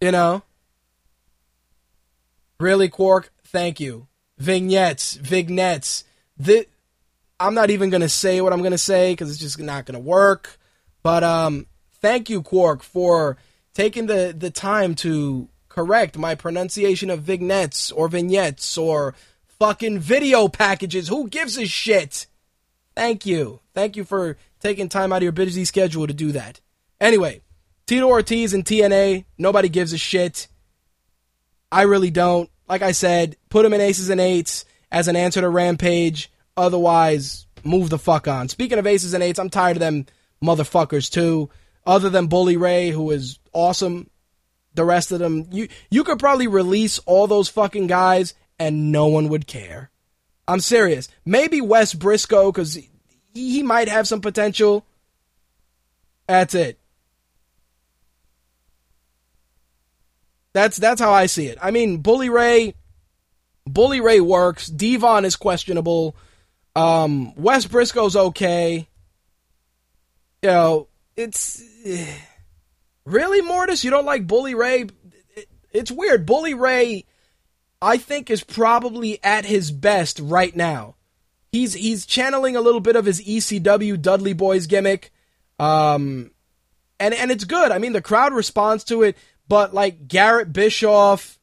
[0.00, 0.42] You know?
[2.60, 3.32] Really, Quark?
[3.44, 4.06] Thank you.
[4.38, 6.04] Vignettes, vignettes.
[6.36, 6.66] The,
[7.42, 9.84] I'm not even going to say what I'm going to say because it's just not
[9.84, 10.58] going to work.
[11.02, 11.66] But um,
[12.00, 13.36] thank you, Quark, for
[13.74, 19.14] taking the, the time to correct my pronunciation of vignettes or vignettes or
[19.58, 21.08] fucking video packages.
[21.08, 22.26] Who gives a shit?
[22.94, 23.60] Thank you.
[23.74, 26.60] Thank you for taking time out of your busy schedule to do that.
[27.00, 27.40] Anyway,
[27.86, 30.46] Tito Ortiz and TNA, nobody gives a shit.
[31.70, 32.50] I really don't.
[32.68, 36.30] Like I said, put him in aces and eights as an answer to Rampage.
[36.56, 38.48] Otherwise, move the fuck on.
[38.48, 40.06] Speaking of aces and eights, I'm tired of them
[40.42, 41.50] motherfuckers too.
[41.86, 44.08] Other than Bully Ray, who is awesome,
[44.74, 49.06] the rest of them, you you could probably release all those fucking guys and no
[49.06, 49.90] one would care.
[50.46, 51.08] I'm serious.
[51.24, 52.88] Maybe Wes Briscoe because he,
[53.34, 54.84] he might have some potential.
[56.26, 56.78] That's it.
[60.52, 61.58] That's that's how I see it.
[61.60, 62.74] I mean, Bully Ray,
[63.66, 64.66] Bully Ray works.
[64.66, 66.14] Devon is questionable.
[66.74, 68.88] Um, Wes Briscoe's okay.
[70.42, 71.62] You know, it's
[73.04, 73.84] really Mortis.
[73.84, 74.86] You don't like Bully Ray?
[75.70, 76.26] It's weird.
[76.26, 77.04] Bully Ray.
[77.80, 80.94] I think is probably at his best right now.
[81.50, 85.12] He's he's channeling a little bit of his ECW Dudley Boyz gimmick.
[85.58, 86.30] Um
[87.00, 87.72] and and it's good.
[87.72, 89.18] I mean, the crowd responds to it,
[89.48, 91.38] but like Garrett Bischoff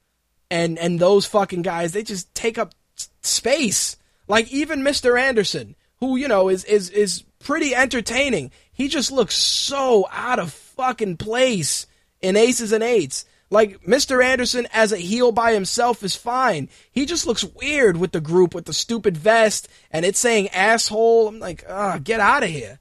[0.50, 2.74] and and those fucking guys, they just take up
[3.22, 3.98] space.
[4.30, 5.20] Like even Mr.
[5.20, 8.52] Anderson, who you know is is is pretty entertaining.
[8.72, 11.88] He just looks so out of fucking place
[12.22, 13.26] in Aces and Eights.
[13.50, 14.24] Like Mr.
[14.24, 16.70] Anderson as a heel by himself is fine.
[16.92, 21.28] He just looks weird with the group with the stupid vest and it's saying asshole.
[21.28, 22.80] I'm like, ah, get out of here.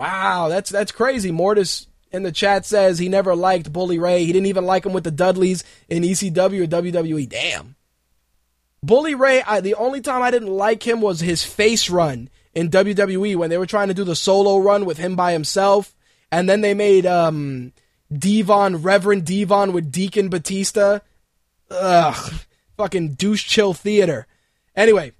[0.00, 1.30] Wow, that's that's crazy.
[1.30, 4.24] Mortis in the chat says he never liked Bully Ray.
[4.24, 7.28] He didn't even like him with the Dudleys in ECW or WWE.
[7.28, 7.76] Damn.
[8.84, 12.68] Bully Ray, I, the only time I didn't like him was his face run in
[12.70, 15.94] WWE when they were trying to do the solo run with him by himself.
[16.30, 17.72] And then they made um,
[18.12, 21.00] Devon, Reverend Devon with Deacon Batista.
[21.70, 22.34] Ugh.
[22.76, 24.26] Fucking douche chill theater.
[24.76, 25.12] Anyway,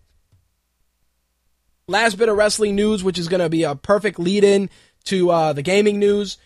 [1.87, 4.69] last bit of wrestling news, which is going to be a perfect lead in
[5.05, 6.37] to uh, the gaming news.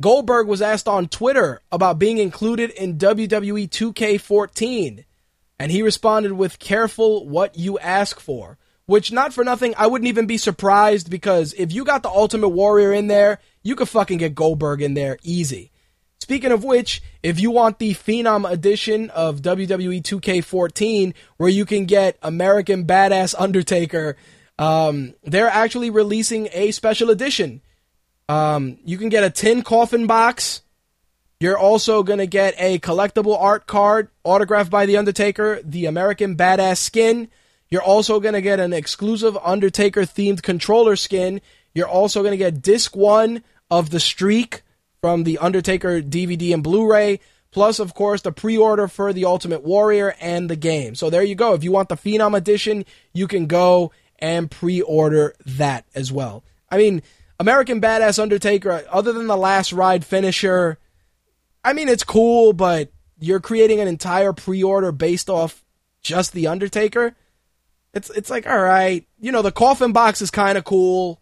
[0.00, 5.04] Goldberg was asked on Twitter about being included in WWE 2K14,
[5.58, 8.58] and he responded with careful what you ask for.
[8.86, 12.48] Which, not for nothing, I wouldn't even be surprised because if you got the Ultimate
[12.48, 15.72] Warrior in there, you could fucking get Goldberg in there easy.
[16.20, 21.84] Speaking of which, if you want the Phenom edition of WWE 2K14, where you can
[21.84, 24.16] get American Badass Undertaker,
[24.58, 27.60] um, they're actually releasing a special edition.
[28.28, 30.62] Um, you can get a tin coffin box.
[31.40, 36.36] You're also going to get a collectible art card autographed by The Undertaker, the American
[36.36, 37.28] Badass skin.
[37.68, 41.40] You're also going to get an exclusive Undertaker themed controller skin.
[41.74, 44.62] You're also going to get disc one of The Streak
[45.00, 47.20] from the Undertaker DVD and Blu ray.
[47.52, 50.96] Plus, of course, the pre order for The Ultimate Warrior and the game.
[50.96, 51.54] So there you go.
[51.54, 56.42] If you want the Phenom edition, you can go and pre order that as well.
[56.68, 57.00] I mean,
[57.38, 60.78] American Badass Undertaker, other than the last ride finisher,
[61.64, 65.64] I mean, it's cool, but you're creating an entire pre order based off
[66.00, 67.16] just The Undertaker.
[67.94, 71.20] It's, it's like, all right, you know, the coffin box is kind of cool,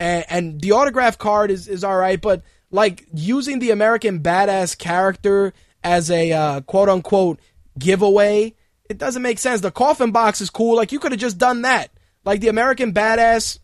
[0.00, 4.76] and, and the autograph card is, is all right, but like using the American Badass
[4.76, 5.52] character
[5.82, 7.40] as a uh, quote unquote
[7.78, 8.54] giveaway,
[8.88, 9.60] it doesn't make sense.
[9.60, 10.76] The coffin box is cool.
[10.76, 11.90] Like you could have just done that.
[12.24, 13.58] Like the American Badass,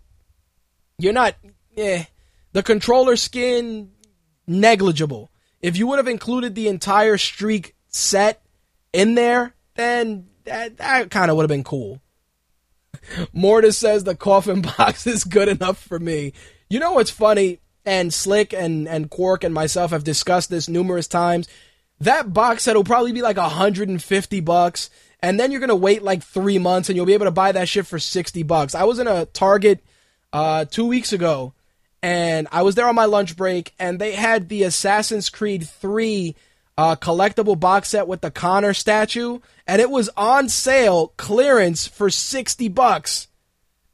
[0.98, 1.34] you're not.
[1.76, 2.04] Eh,
[2.52, 3.90] the controller skin
[4.46, 5.30] negligible.
[5.64, 8.42] If you would have included the entire streak set
[8.92, 12.02] in there, then that, that kind of would have been cool.
[13.32, 16.34] Mortis says the coffin box is good enough for me.
[16.68, 17.60] You know what's funny?
[17.86, 21.48] And Slick and, and Quark and myself have discussed this numerous times.
[21.98, 24.90] That box set will probably be like 150 bucks.
[25.22, 27.52] And then you're going to wait like three months and you'll be able to buy
[27.52, 28.74] that shit for 60 bucks.
[28.74, 29.82] I was in a Target
[30.30, 31.54] uh, two weeks ago
[32.05, 36.36] and I was there on my lunch break and they had the Assassin's Creed 3
[36.76, 42.10] uh, collectible box set with the Connor statue and it was on sale clearance for
[42.10, 43.28] 60 bucks.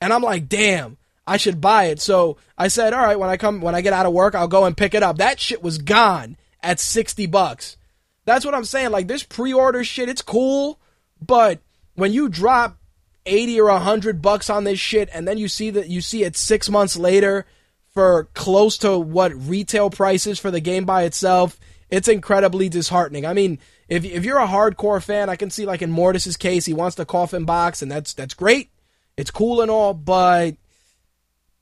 [0.01, 2.01] And I'm like, damn, I should buy it.
[2.01, 4.49] So I said, all right, when I come, when I get out of work, I'll
[4.49, 5.19] go and pick it up.
[5.19, 7.77] That shit was gone at 60 bucks.
[8.24, 8.91] That's what I'm saying.
[8.91, 10.81] Like this pre-order shit, it's cool,
[11.24, 11.61] but
[11.95, 12.77] when you drop
[13.24, 16.37] 80 or 100 bucks on this shit and then you see that you see it
[16.37, 17.47] 6 months later
[17.93, 21.59] for close to what retail price is for the game by itself,
[21.91, 23.27] it's incredibly disheartening.
[23.27, 23.59] I mean,
[23.89, 26.97] if if you're a hardcore fan, I can see like in Mortis's case, he wants
[26.97, 28.71] the coffin box and that's that's great.
[29.17, 30.57] It's cool and all, but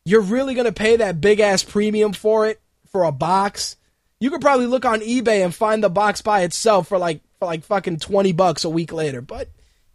[0.04, 2.60] you're really to pay that big ass premium for it
[2.90, 3.76] for a box?
[4.20, 7.46] You could probably look on eBay and find the box by itself for like for
[7.46, 9.48] like fucking 20 bucks a week later, but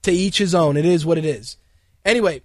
[0.03, 0.77] to each his own.
[0.77, 1.57] It is what it is.
[2.05, 2.41] Anyway,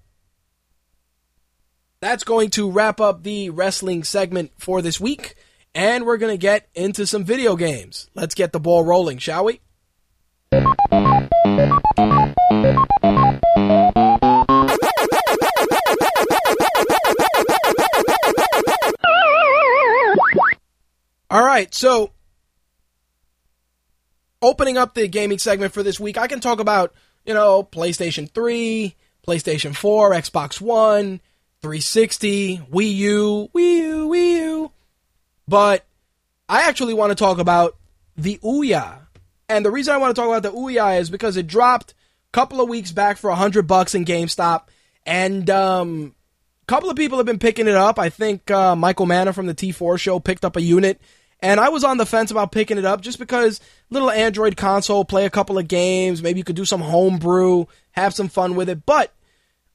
[2.00, 5.34] that's going to wrap up the wrestling segment for this week,
[5.74, 8.08] and we're going to get into some video games.
[8.14, 9.60] Let's get the ball rolling, shall we?
[21.30, 22.12] All right, so
[24.40, 26.94] opening up the gaming segment for this week, I can talk about,
[27.26, 28.94] you know, PlayStation 3,
[29.26, 31.20] PlayStation 4, Xbox One,
[31.62, 34.72] 360, Wii U, Wii U, Wii U.
[35.46, 35.84] But
[36.48, 37.76] I actually want to talk about
[38.16, 39.00] the Ouya.
[39.48, 42.32] And the reason I want to talk about the Ouya is because it dropped a
[42.32, 44.64] couple of weeks back for 100 bucks in GameStop.
[45.06, 46.14] And um,
[46.62, 47.98] a couple of people have been picking it up.
[47.98, 51.00] I think uh, Michael Manna from the T4 show picked up a unit.
[51.40, 53.60] And I was on the fence about picking it up just because
[53.90, 58.12] little Android console, play a couple of games, maybe you could do some homebrew, have
[58.12, 58.84] some fun with it.
[58.84, 59.12] But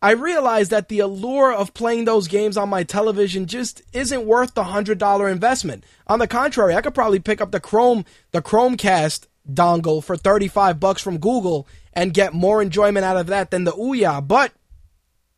[0.03, 4.53] I realized that the allure of playing those games on my television just isn't worth
[4.53, 5.85] the hundred dollar investment.
[6.07, 10.77] On the contrary, I could probably pick up the Chrome, the Chromecast dongle for 35
[10.77, 14.27] bucks from Google and get more enjoyment out of that than the Ouya.
[14.27, 14.51] But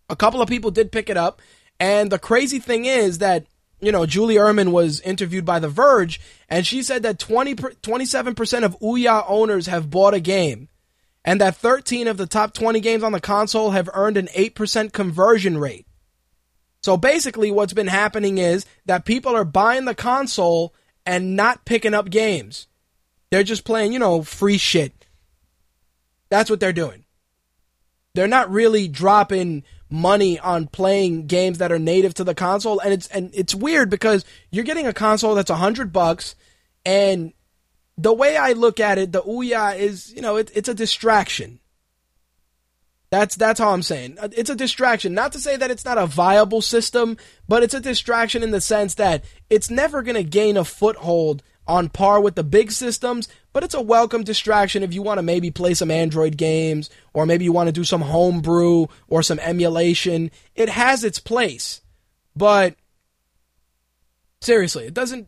[0.10, 1.44] a couple of people did pick it up.
[1.80, 3.46] And the crazy thing is that,
[3.82, 6.20] you know, Julie Uhrman was interviewed by The Verge
[6.50, 10.70] and she said that 20, 27% of Ouya owners have bought a game
[11.26, 14.94] and that 13 of the top 20 games on the console have earned an 8%
[14.94, 15.88] conversion rate.
[16.84, 21.96] So basically, what's been happening is that people are buying the console and not picking
[21.96, 22.68] up games.
[23.32, 25.08] They're just playing, you know, free shit.
[26.30, 27.06] That's what they're doing.
[28.14, 32.92] They're not really dropping money on playing games that are native to the console and
[32.92, 36.36] it's and it's weird because you're getting a console that's a 100 bucks
[36.84, 37.34] and
[37.98, 41.60] the way I look at it, the Ouya is, you know, it, it's a distraction.
[43.10, 44.18] That's that's how I'm saying.
[44.20, 45.14] Uh, it's a distraction.
[45.14, 47.18] Not to say that it's not a viable system,
[47.48, 51.44] but it's a distraction in the sense that it's never going to gain a foothold
[51.68, 55.24] on par with the big systems, but it's a welcome distraction if you want to
[55.24, 59.40] maybe play some Android games or maybe you want to do some homebrew or some
[59.40, 60.30] emulation.
[60.54, 61.82] It has its place.
[62.36, 62.76] But
[64.42, 65.28] seriously, it doesn't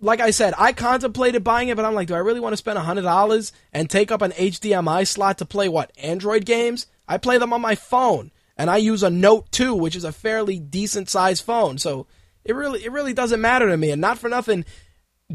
[0.00, 2.56] like I said, I contemplated buying it, but I'm like, do I really want to
[2.56, 5.92] spend $100 and take up an HDMI slot to play what?
[5.98, 6.86] Android games?
[7.06, 10.12] I play them on my phone and I use a Note 2, which is a
[10.12, 11.78] fairly decent sized phone.
[11.78, 12.06] So
[12.44, 14.64] it really it really doesn't matter to me and not for nothing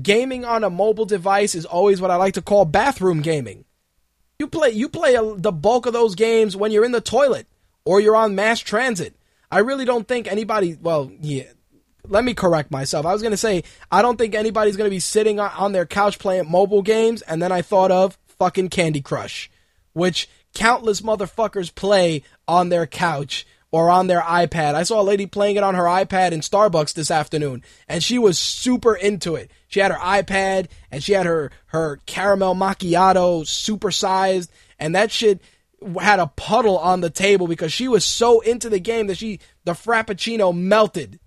[0.01, 3.65] gaming on a mobile device is always what I like to call bathroom gaming.
[4.39, 7.47] You play you play a, the bulk of those games when you're in the toilet
[7.85, 9.15] or you're on mass transit.
[9.51, 11.43] I really don't think anybody, well, yeah,
[12.09, 13.05] let me correct myself.
[13.05, 15.85] I was going to say, I don't think anybody's going to be sitting on their
[15.85, 17.21] couch playing mobile games.
[17.21, 19.49] And then I thought of fucking Candy Crush,
[19.93, 24.73] which countless motherfuckers play on their couch or on their iPad.
[24.73, 28.17] I saw a lady playing it on her iPad in Starbucks this afternoon, and she
[28.17, 29.51] was super into it.
[29.67, 34.47] She had her iPad and she had her, her caramel macchiato supersized,
[34.79, 35.41] and that shit
[35.99, 39.39] had a puddle on the table because she was so into the game that she,
[39.65, 41.19] the Frappuccino melted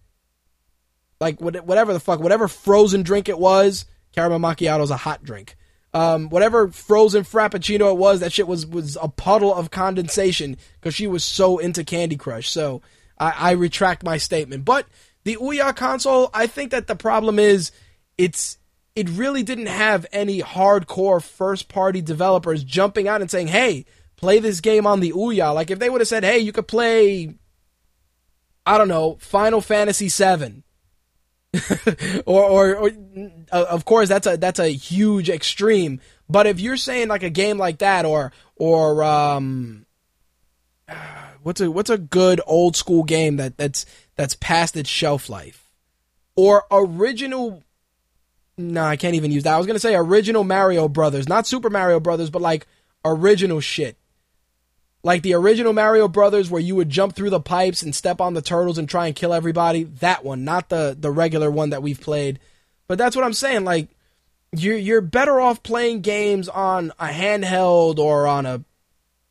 [1.20, 3.84] like whatever the fuck, whatever frozen drink it was.
[4.14, 4.50] Caramel
[4.82, 5.56] is a hot drink.
[5.94, 10.94] Um, whatever frozen frappuccino it was, that shit was was a puddle of condensation because
[10.94, 12.48] she was so into Candy Crush.
[12.48, 12.82] So
[13.18, 14.64] I, I retract my statement.
[14.64, 14.86] But
[15.24, 17.72] the Ouya console, I think that the problem is
[18.16, 18.58] it's
[18.94, 23.86] it really didn't have any hardcore first party developers jumping out and saying, "Hey,
[24.16, 26.68] play this game on the Ouya." Like if they would have said, "Hey, you could
[26.68, 27.34] play
[28.68, 30.62] I don't know, Final Fantasy 7
[32.26, 32.90] or, or, or
[33.52, 36.00] uh, of course that's a that's a huge extreme.
[36.28, 39.86] But if you're saying like a game like that, or or um,
[41.42, 45.70] what's a what's a good old school game that that's that's past its shelf life,
[46.36, 47.62] or original.
[48.60, 49.54] No, I can't even use that.
[49.54, 52.66] I was gonna say original Mario Brothers, not Super Mario Brothers, but like
[53.04, 53.97] original shit
[55.02, 58.34] like the original Mario Brothers where you would jump through the pipes and step on
[58.34, 59.84] the turtles and try and kill everybody.
[59.84, 62.38] That one, not the the regular one that we've played.
[62.86, 63.64] But that's what I'm saying.
[63.64, 63.88] Like
[64.52, 68.64] you're you're better off playing games on a handheld or on a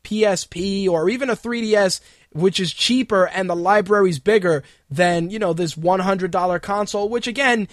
[0.04, 2.00] PSP or even a 3DS
[2.30, 7.68] which is cheaper and the library's bigger than, you know, this $100 console, which again,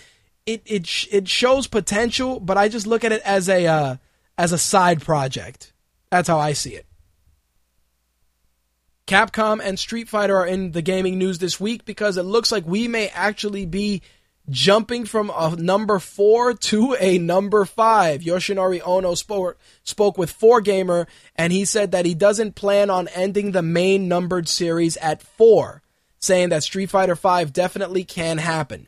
[0.45, 3.95] it it it shows potential, but I just look at it as a uh,
[4.37, 5.73] as a side project.
[6.11, 6.85] That's how I see it.
[9.07, 12.65] Capcom and Street Fighter are in the gaming news this week because it looks like
[12.65, 14.01] we may actually be
[14.49, 18.21] jumping from a number four to a number five.
[18.21, 21.05] Yoshinori Ono spoke, spoke with 4Gamer
[21.35, 25.83] and he said that he doesn't plan on ending the main numbered series at four,
[26.19, 28.87] saying that Street Fighter V definitely can happen.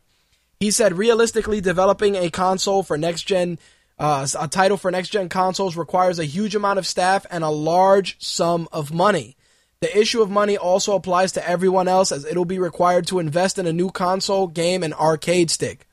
[0.59, 3.59] He said realistically developing a console for next gen
[3.99, 7.49] uh, a title for next gen consoles requires a huge amount of staff and a
[7.49, 9.35] large sum of money.
[9.79, 13.59] The issue of money also applies to everyone else as it'll be required to invest
[13.59, 15.87] in a new console, game, and arcade stick.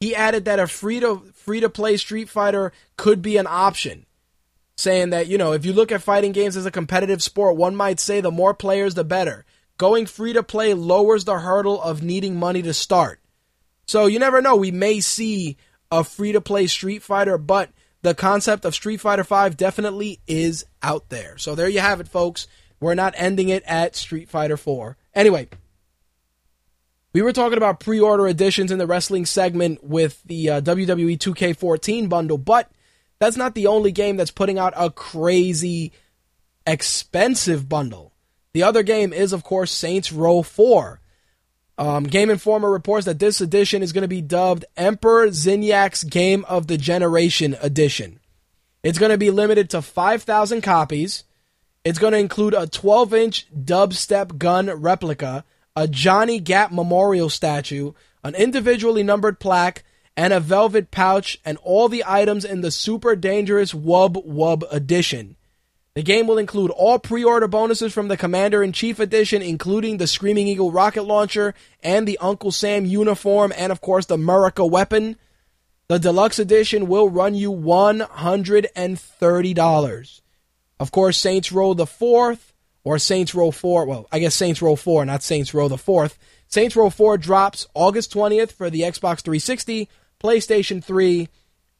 [0.00, 4.06] He added that a free to free to play Street Fighter could be an option,
[4.76, 7.76] saying that, you know, if you look at fighting games as a competitive sport, one
[7.76, 9.44] might say the more players the better.
[9.76, 13.20] Going free to play lowers the hurdle of needing money to start.
[13.86, 15.58] So you never know, we may see
[15.90, 17.70] a free to play Street Fighter, but
[18.02, 21.38] the concept of Street Fighter 5 definitely is out there.
[21.38, 22.46] So there you have it, folks.
[22.84, 24.98] We're not ending it at Street Fighter 4.
[25.14, 25.48] Anyway,
[27.14, 32.10] We were talking about pre-order editions in the wrestling segment with the uh, WWE 2K14
[32.10, 32.70] bundle, but
[33.18, 35.92] that's not the only game that's putting out a crazy
[36.66, 38.12] expensive bundle.
[38.52, 41.00] The other game is, of course, Saints Row 4.
[41.78, 46.44] Um, game Informer reports that this edition is going to be dubbed Emperor Zinyak's Game
[46.50, 48.20] of the Generation Edition.
[48.82, 51.24] It's going to be limited to 5,000 copies.
[51.84, 55.44] It's going to include a 12 inch dubstep gun replica,
[55.76, 57.92] a Johnny Gat memorial statue,
[58.22, 59.84] an individually numbered plaque,
[60.16, 65.36] and a velvet pouch, and all the items in the Super Dangerous Wub Wub edition.
[65.92, 70.06] The game will include all pre-order bonuses from the Commander in Chief edition, including the
[70.06, 71.52] Screaming Eagle rocket launcher
[71.82, 75.18] and the Uncle Sam uniform, and of course the Murica weapon.
[75.88, 80.20] The deluxe edition will run you $130.
[80.80, 82.52] Of course, Saints Row the 4th,
[82.82, 86.18] or Saints Row 4, well, I guess Saints Row 4, not Saints Row the 4th.
[86.48, 89.88] Saints Row 4 drops August 20th for the Xbox 360,
[90.22, 91.28] PlayStation 3,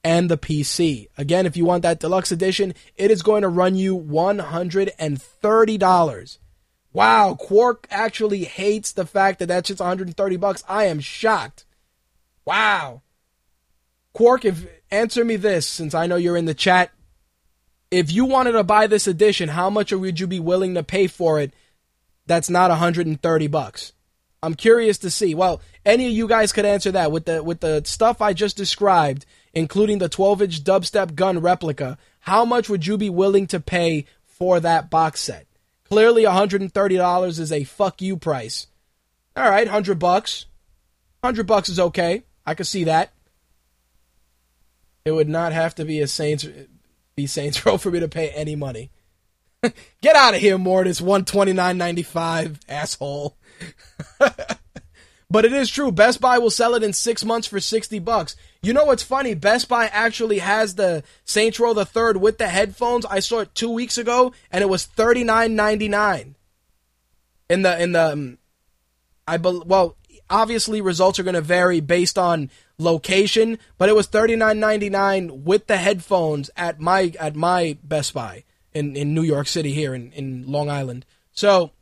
[0.03, 1.09] and the PC.
[1.19, 6.39] Again, if you want that deluxe edition, it is going to run you $130.
[6.93, 10.63] Wow, Quark actually hates the fact that that's just 130 bucks.
[10.69, 11.65] I am shocked.
[12.45, 13.03] Wow.
[14.13, 16.93] Quark, if answer me this since I know you're in the chat.
[17.91, 21.07] If you wanted to buy this edition, how much would you be willing to pay
[21.07, 21.55] for it?
[22.27, 23.93] That's not 130 bucks.
[24.43, 25.35] I'm curious to see.
[25.35, 28.57] Well, any of you guys could answer that with the with the stuff I just
[28.57, 33.61] described including the 12 inch dubstep gun replica, how much would you be willing to
[33.61, 35.47] pay for that box set?
[35.89, 38.67] Clearly, $130 is a fuck you price.
[39.37, 40.47] All right, 100 bucks.
[41.21, 42.25] 100 bucks is okay.
[42.45, 43.13] I could see that.
[45.05, 46.47] It would not have to be a Saints
[47.17, 48.91] be Saints Row for me to pay any money.
[50.01, 51.01] Get out of here, Mortis.
[51.01, 53.37] 129.95, asshole.
[55.35, 55.91] But it is true.
[55.91, 58.37] Best Buy will sell it in six months for 60 bucks.
[58.63, 59.35] You know what's funny?
[59.35, 63.05] Best Buy actually has the Saints Row the Third with the headphones.
[63.07, 66.35] I saw it two weeks ago, and it was 39.99.
[67.51, 68.39] In the in the, um,
[69.27, 69.97] I be, well,
[70.31, 75.77] obviously results are going to vary based on location, but it was 39.99 with the
[75.77, 80.45] headphones at my at my Best Buy in in New York City here in in
[80.47, 81.07] Long Island.
[81.33, 81.73] So,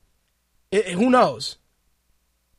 [0.71, 1.59] it, who knows?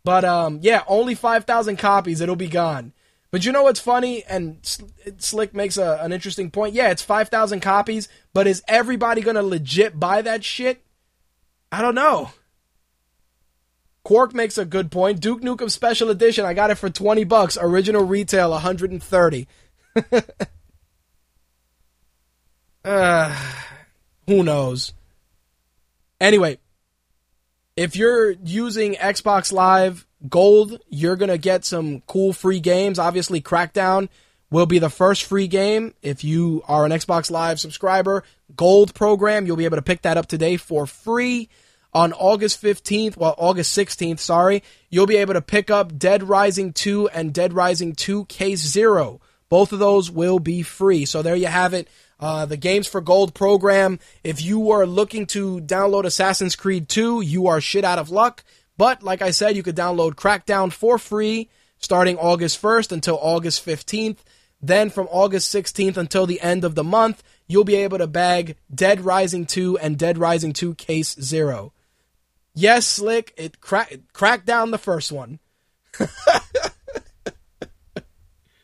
[0.04, 2.22] But um, yeah, only 5,000 copies.
[2.22, 2.94] It'll be gone.
[3.32, 4.24] But you know what's funny?
[4.26, 4.60] And
[5.18, 6.76] Slick makes a, an interesting point.
[6.76, 10.84] Yeah, it's 5,000 copies, but is everybody to legit buy that shit?
[11.72, 12.32] I don't know.
[14.04, 15.22] Quark makes a good point.
[15.22, 17.58] Duke Nukem Special Edition, I got it for 20 bucks.
[17.60, 19.48] Original retail 130.
[22.84, 23.52] uh,
[24.28, 24.94] who knows?
[26.20, 26.58] Anyway,
[27.78, 33.00] if you're using Xbox Live Gold, you're going to get some cool free games.
[33.00, 34.10] Obviously, Crackdown
[34.52, 35.94] will be the first free game.
[36.02, 38.24] If you are an Xbox Live subscriber,
[38.56, 41.50] Gold program, you'll be able to pick that up today for free.
[41.94, 46.74] On August 15th, well, August 16th, sorry, you'll be able to pick up Dead Rising
[46.74, 49.22] 2 and Dead Rising 2 Case Zero.
[49.48, 51.06] Both of those will be free.
[51.06, 51.88] So there you have it.
[52.20, 54.00] Uh, the Games for Gold program.
[54.24, 58.44] If you are looking to download Assassin's Creed 2, you are shit out of luck.
[58.78, 63.66] But like I said, you could download Crackdown for free starting August 1st until August
[63.66, 64.20] 15th.
[64.62, 68.56] Then from August 16th until the end of the month, you'll be able to bag
[68.74, 71.73] Dead Rising 2 and Dead Rising 2 Case Zero.
[72.56, 75.40] Yes, Slick, it crack cracked down the first one.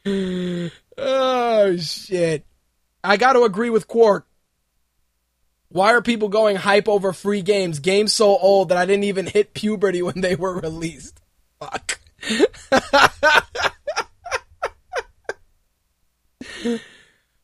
[0.97, 2.45] oh shit.
[3.03, 4.27] I got to agree with Quark.
[5.69, 7.79] Why are people going hype over free games?
[7.79, 11.21] Games so old that I didn't even hit puberty when they were released.
[11.59, 11.99] Fuck.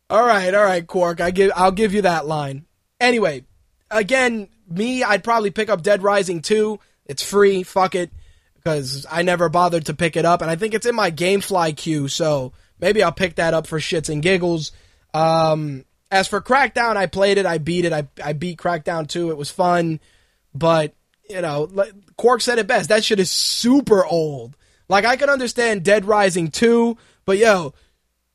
[0.09, 1.21] all right, all right, Quark.
[1.21, 2.65] I give I'll give you that line.
[2.99, 3.45] Anyway,
[3.91, 6.79] again, me, I'd probably pick up Dead Rising 2.
[7.05, 7.63] It's free.
[7.63, 8.11] Fuck it.
[8.55, 10.41] Because I never bothered to pick it up.
[10.41, 12.07] And I think it's in my Gamefly queue.
[12.07, 14.71] So maybe I'll pick that up for shits and giggles.
[15.13, 19.31] Um, as for Crackdown, I played it, I beat it, I, I beat Crackdown 2,
[19.31, 19.99] it was fun,
[20.53, 20.93] but,
[21.29, 21.69] you know,
[22.17, 24.55] Quark said it best, that shit is super old.
[24.87, 27.73] Like, I can understand Dead Rising 2, but yo,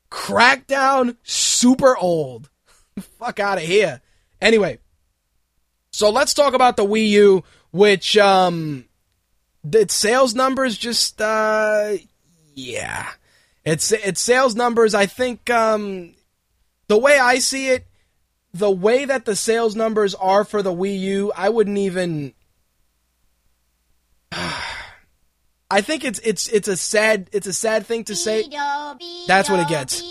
[0.09, 2.49] Crackdown, super old.
[3.19, 4.01] Fuck out of here.
[4.41, 4.79] Anyway,
[5.91, 8.85] so let's talk about the Wii U, which, um,
[9.71, 11.93] its sales numbers just, uh,
[12.55, 13.09] yeah.
[13.63, 16.13] It's, its sales numbers, I think, um,
[16.87, 17.85] the way I see it,
[18.53, 22.33] the way that the sales numbers are for the Wii U, I wouldn't even.
[25.73, 28.43] I think it's it's it's a sad it's a sad thing to say.
[29.25, 30.01] That's what it gets.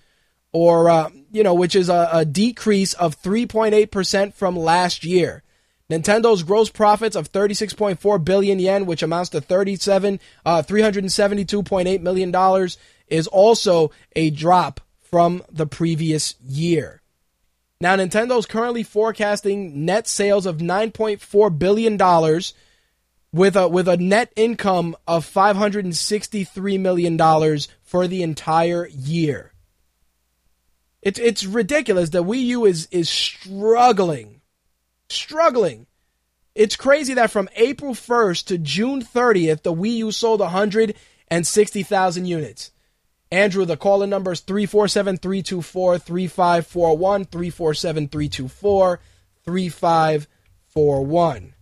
[0.51, 5.43] or uh, you know, which is a, a decrease of 3.8 percent from last year.
[5.89, 12.77] Nintendo's gross profits of 36.4 billion yen, which amounts to 37 uh, 372.8 million dollars,
[13.07, 17.01] is also a drop from the previous year.
[17.79, 22.53] Now, Nintendo's currently forecasting net sales of 9.4 billion dollars
[23.31, 29.53] with a with a net income of 563 million dollars for the entire year.
[31.01, 32.09] It's it's ridiculous.
[32.09, 34.41] that Wii U is is struggling,
[35.09, 35.85] struggling.
[36.55, 42.71] It's crazy that from April 1st to June 30th, the Wii U sold 160,000 units.
[43.31, 47.25] Andrew, the calling number is 347 324 3541.
[47.25, 48.99] 347 324
[49.43, 51.53] 3541.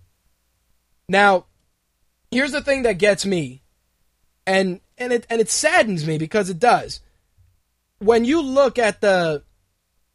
[1.08, 1.46] Now,
[2.32, 3.62] here's the thing that gets me,
[4.46, 7.00] and and it and it saddens me because it does.
[8.00, 9.44] When you look at the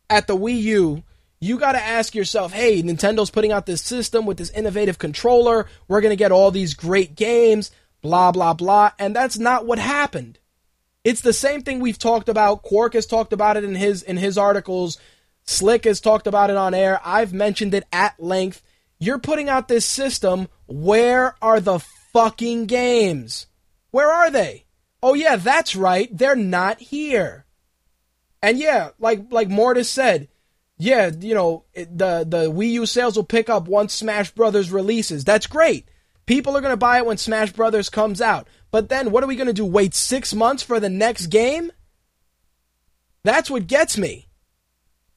[0.09, 1.03] at the Wii U,
[1.41, 5.67] you got to ask yourself, hey, Nintendo's putting out this system with this innovative controller.
[5.89, 7.71] We're going to get all these great games,
[8.03, 8.91] blah, blah, blah.
[8.99, 10.39] And that's not what happened.
[11.05, 12.63] It's the same thing we've talked about.
[12.63, 14.99] Quark has talked about it in his in his articles.
[15.45, 17.01] Slick has talked about it on air.
[17.05, 18.63] I've mentioned it at length.
[18.99, 20.49] You're putting out this system.
[20.67, 21.79] Where are the
[22.13, 23.47] fucking games?
[23.91, 24.67] Where are they?
[25.03, 26.09] Oh yeah, that's right.
[26.17, 27.47] They're not here.
[28.43, 30.29] And yeah, like like Mortis said,
[30.77, 35.25] yeah, you know, the the Wii U sales will pick up once Smash Brothers releases.
[35.25, 35.89] That's great.
[36.27, 38.47] People are going to buy it when Smash Brothers comes out.
[38.71, 39.65] But then what are we going to do?
[39.65, 41.73] Wait 6 months for the next game?
[43.25, 44.29] That's what gets me.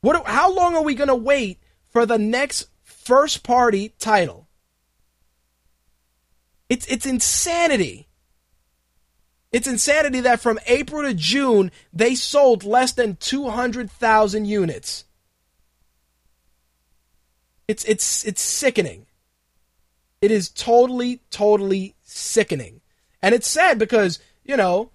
[0.02, 1.60] What how long are we going to wait
[1.90, 4.48] for the next first party title?
[6.68, 8.10] It's it's insanity.
[9.52, 15.06] It's insanity that from April to June they sold less than 200,000 units.
[17.68, 19.06] It's it's it's sickening.
[20.22, 22.82] It is totally totally sickening.
[23.24, 24.91] And it's sad because, you know,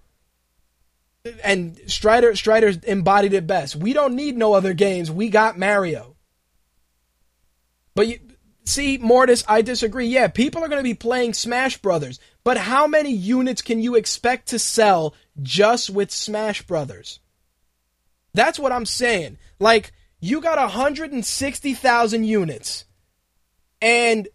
[1.43, 3.75] and Strider Strider embodied it best.
[3.75, 5.11] We don't need no other games.
[5.11, 6.15] We got Mario.
[7.95, 8.19] But you
[8.65, 10.05] see, Mortis, I disagree.
[10.05, 13.95] Yeah, people are going to be playing Smash Brothers, but how many units can you
[13.95, 17.19] expect to sell just with Smash Brothers?
[18.35, 19.39] That's what I'm saying.
[19.59, 22.85] Like you got 160,000 units
[23.81, 24.27] and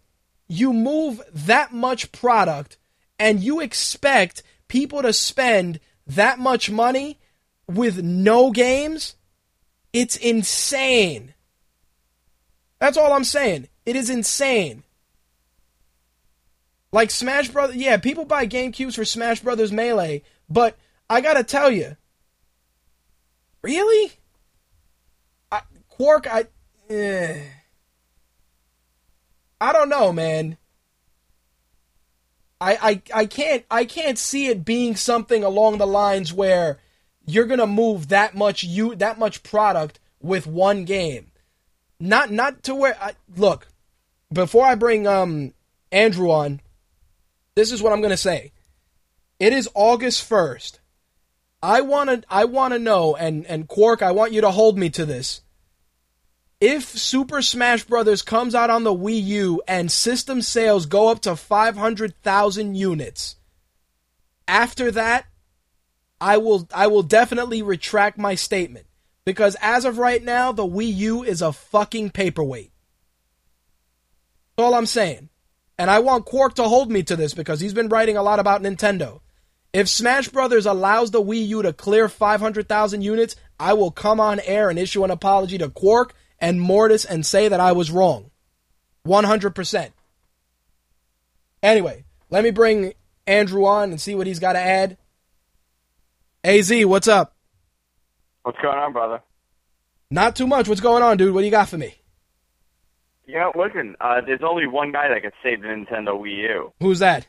[0.49, 2.77] you move that much product
[3.19, 7.19] and you expect people to spend that much money
[7.67, 9.15] with no games,
[9.93, 11.33] it's insane.
[12.79, 13.67] That's all I'm saying.
[13.85, 14.83] It is insane.
[16.91, 20.77] Like Smash Brothers, yeah, people buy GameCubes for Smash Brothers Melee, but
[21.09, 21.97] I gotta tell you,
[23.61, 24.13] really?
[25.51, 26.45] I, Quark, I,
[26.89, 27.41] eh,
[29.59, 30.57] I don't know, man.
[32.59, 36.79] I, I I can't I can't see it being something along the lines where
[37.25, 41.31] you're gonna move that much you that much product with one game.
[41.99, 43.67] Not not to where I, look.
[44.31, 45.53] Before I bring um
[45.91, 46.61] Andrew on,
[47.55, 48.51] this is what I'm gonna say.
[49.39, 50.79] It is August first.
[51.61, 55.05] I wanna I wanna know, and and Quark, I want you to hold me to
[55.05, 55.41] this.
[56.61, 58.21] If Super Smash Bros.
[58.21, 63.35] comes out on the Wii U and system sales go up to 500,000 units,
[64.47, 65.25] after that,
[66.21, 68.85] I will I will definitely retract my statement
[69.25, 72.71] because as of right now, the Wii U is a fucking paperweight.
[74.55, 75.29] That's all I'm saying.
[75.77, 78.39] And I want Quark to hold me to this because he's been writing a lot
[78.39, 79.19] about Nintendo.
[79.73, 84.39] If Smash Brothers allows the Wii U to clear 500,000 units, I will come on
[84.39, 86.13] air and issue an apology to Quark
[86.45, 88.29] and Mortis and say that I was wrong.
[89.07, 89.91] 100%.
[91.63, 92.93] Anyway, let me bring
[93.25, 94.97] Andrew on and see what he's got to add.
[96.43, 97.35] AZ, what's up?
[98.43, 99.23] What's going on, brother?
[100.11, 100.69] Not too much.
[100.69, 101.33] What's going on, dude?
[101.33, 101.95] What do you got for me?
[103.25, 106.73] You know, listen, uh, there's only one guy that could save the Nintendo Wii U.
[106.79, 107.25] Who's that?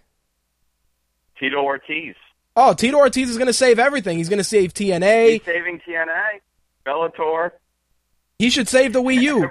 [1.41, 2.17] Tito Ortiz.
[2.55, 4.19] Oh, Tito Ortiz is going to save everything.
[4.19, 5.31] He's going to save TNA.
[5.31, 6.41] He's saving TNA,
[6.87, 7.53] Bellator.
[8.39, 9.51] He should save the Wii U.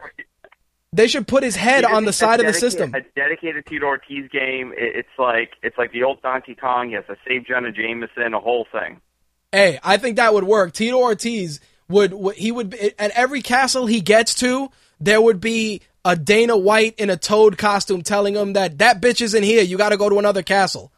[0.93, 2.93] They should put his head on the side of the system.
[2.95, 4.73] A dedicated Tito Ortiz game.
[4.77, 6.89] It's like it's like the old Donkey Kong.
[6.91, 9.01] Yes, to save Jenna Jameson, a whole thing.
[9.51, 10.73] Hey, I think that would work.
[10.73, 11.59] Tito Ortiz
[11.89, 16.55] would, would he would at every castle he gets to, there would be a Dana
[16.55, 19.63] White in a toad costume telling him that that bitch isn't here.
[19.63, 20.91] You got to go to another castle.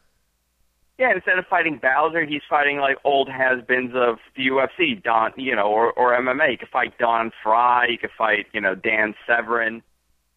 [0.97, 5.55] Yeah, instead of fighting Bowser, he's fighting like old has-beens of the UFC, Don, you
[5.55, 6.51] know, or or MMA.
[6.53, 7.87] You could fight Don Frye.
[7.89, 9.83] You could fight, you know, Dan Severn,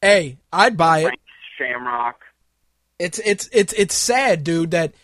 [0.02, 1.14] Hey, I'd buy it.
[1.58, 2.20] Shamrock.
[2.98, 4.94] It's it's it's it's sad, dude, that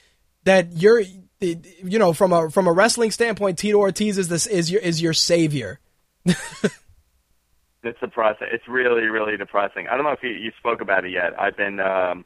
[0.44, 1.02] that you're
[1.40, 5.00] you know from a from a wrestling standpoint, Tito Ortiz is this is your is
[5.02, 5.80] your savior.
[7.82, 8.48] It's depressing.
[8.50, 9.86] It's really, really depressing.
[9.86, 11.40] I don't know if you, you spoke about it yet.
[11.40, 12.24] I've been um,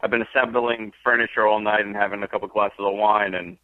[0.00, 3.56] I've been assembling furniture all night and having a couple glasses of wine, and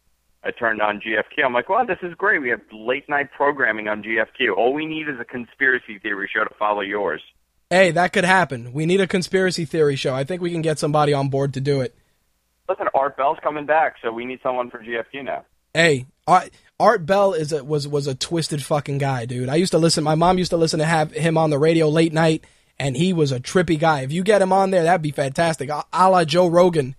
[0.43, 1.45] I turned on GFQ.
[1.45, 2.41] I'm like, wow, this is great.
[2.41, 4.55] We have late night programming on GFQ.
[4.57, 7.21] All we need is a conspiracy theory show to follow yours.
[7.69, 8.73] Hey, that could happen.
[8.73, 10.13] We need a conspiracy theory show.
[10.13, 11.95] I think we can get somebody on board to do it.
[12.69, 15.45] Listen, Art Bell's coming back, so we need someone for GFQ now.
[15.73, 19.49] Hey, Art, Art Bell is a, was was a twisted fucking guy, dude.
[19.49, 20.03] I used to listen.
[20.03, 22.45] My mom used to listen to have him on the radio late night,
[22.79, 24.01] and he was a trippy guy.
[24.01, 25.69] If you get him on there, that'd be fantastic.
[25.69, 26.95] A, a la Joe Rogan.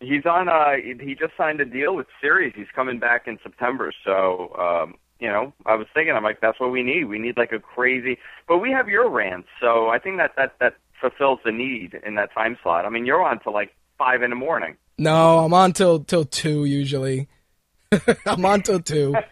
[0.00, 0.48] He's on.
[0.48, 2.54] Uh, he just signed a deal with Sirius.
[2.56, 3.92] He's coming back in September.
[4.04, 7.04] So, um, you know, I was thinking, I'm like, that's what we need.
[7.04, 8.18] We need like a crazy.
[8.48, 12.14] But we have your rants, so I think that that that fulfills the need in
[12.14, 12.86] that time slot.
[12.86, 14.76] I mean, you're on till like five in the morning.
[14.96, 17.28] No, I'm on till till two usually.
[18.26, 19.14] I'm on till two.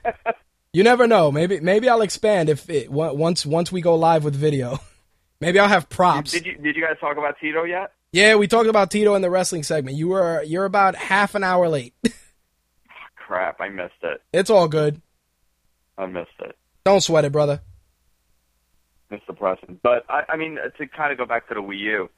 [0.75, 1.33] You never know.
[1.33, 4.79] Maybe maybe I'll expand if it once once we go live with video.
[5.41, 6.33] Maybe I'll have props.
[6.33, 7.93] Did you did you guys talk about Tito yet?
[8.13, 9.97] Yeah, we talked about Tito in the wrestling segment.
[9.97, 11.95] You were you're about half an hour late.
[13.17, 14.23] Crap, I missed it.
[14.33, 15.01] it's all good.
[15.99, 16.57] I missed it.
[16.85, 17.61] Don't sweat it, brother.
[19.11, 19.79] It's depressing.
[19.83, 22.11] But I, I mean, to kind of go back to the Wii U,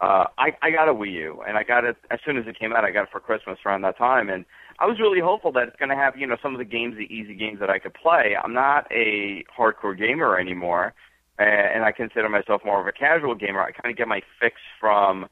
[0.00, 2.58] uh, I, I got a Wii U, and I got it as soon as it
[2.58, 2.84] came out.
[2.84, 4.44] I got it for Christmas around that time, and
[4.78, 6.96] I was really hopeful that it's going to have you know some of the games,
[6.96, 8.36] the easy games that I could play.
[8.42, 10.94] I'm not a hardcore gamer anymore,
[11.38, 13.60] and, I consider myself more of a casual gamer.
[13.60, 15.26] I kind of get my fix from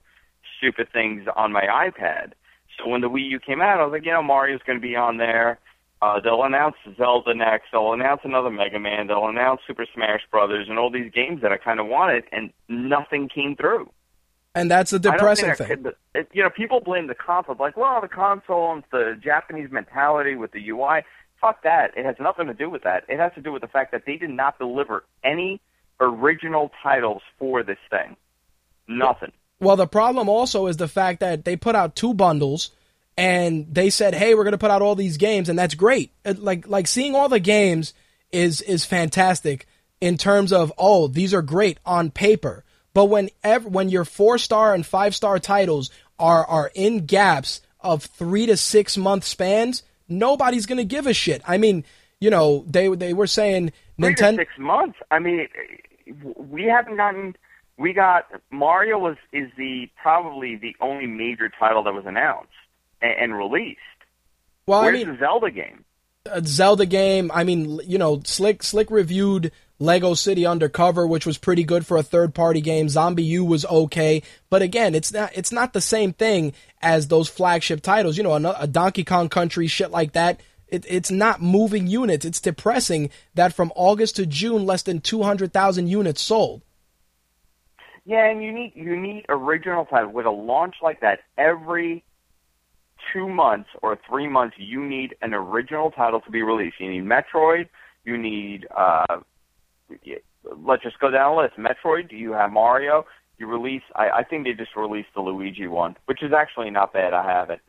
[0.58, 2.32] stupid things on my iPad.
[2.78, 4.82] So when the Wii U came out, I was like, you know, Mario's going to
[4.86, 5.58] be on there.
[6.02, 7.66] Uh, they'll announce Zelda next.
[7.72, 9.06] They'll announce another Mega Man.
[9.06, 12.52] They'll announce Super Smash Brothers and all these games that I kind of wanted, and
[12.68, 13.90] nothing came through.
[14.54, 15.82] And that's the depressing thing.
[15.82, 19.70] that- it, you know, people blame the console, like, well, the console and the Japanese
[19.70, 21.02] mentality with the UI.
[21.40, 21.92] Fuck that.
[21.96, 23.04] It has nothing to do with that.
[23.08, 25.60] It has to do with the fact that they did not deliver any
[26.00, 28.16] original titles for this thing.
[28.88, 29.32] Nothing.
[29.60, 32.70] Well, the problem also is the fact that they put out two bundles
[33.16, 36.12] and they said, "Hey, we're going to put out all these games," and that's great.
[36.24, 37.94] Like like seeing all the games
[38.32, 39.66] is is fantastic
[40.00, 42.64] in terms of oh, these are great on paper.
[42.92, 43.30] But when
[43.64, 48.56] when your four star and five star titles are are in gaps of three to
[48.56, 51.42] six month spans, nobody's going to give a shit.
[51.46, 51.84] I mean,
[52.20, 54.36] you know, they they were saying Nintendo.
[54.36, 54.98] six months.
[55.10, 55.48] I mean,
[56.36, 57.36] we haven't gotten.
[57.76, 62.52] We got Mario was is the probably the only major title that was announced
[63.02, 63.80] and, and released.
[64.66, 65.84] Well, I mean, the Zelda game?
[66.26, 67.30] a Zelda game.
[67.32, 71.96] I mean, you know, Slick Slick reviewed Lego City Undercover, which was pretty good for
[71.96, 72.86] a third party game.
[72.86, 77.82] ZombiU was okay, but again, it's not it's not the same thing as those flagship
[77.82, 78.16] titles.
[78.16, 80.40] You know, a, a Donkey Kong Country shit like that.
[80.74, 82.24] It, it's not moving units.
[82.24, 86.62] It's depressing that from August to June, less than 200,000 units sold.
[88.04, 92.04] Yeah, and you need you need original titles with a launch like that every
[93.12, 94.56] two months or three months.
[94.58, 96.76] You need an original title to be released.
[96.80, 97.68] You need Metroid.
[98.04, 99.20] You need uh,
[100.44, 101.54] let's just go down the list.
[101.56, 102.10] Metroid.
[102.10, 103.06] Do you have Mario.
[103.38, 103.82] You release.
[103.94, 107.14] I, I think they just released the Luigi one, which is actually not bad.
[107.14, 107.60] I have it.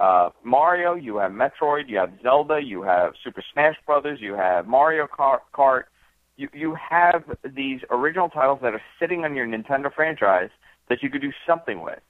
[0.00, 0.94] Uh, Mario.
[0.94, 1.88] You have Metroid.
[1.88, 2.60] You have Zelda.
[2.64, 4.18] You have Super Smash Brothers.
[4.20, 5.84] You have Mario Kart.
[6.36, 10.48] You you have these original titles that are sitting on your Nintendo franchise
[10.88, 12.00] that you could do something with,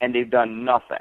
[0.00, 0.98] and they've done nothing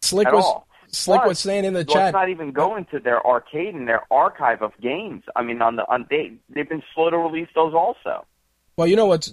[0.00, 0.68] Slick at was all.
[0.88, 2.12] Slick Plus, was saying in the let's chat.
[2.12, 5.24] not even go into their arcade and their archive of games.
[5.34, 8.24] I mean, on the on they they've been slow to release those also.
[8.76, 9.28] Well, you know what?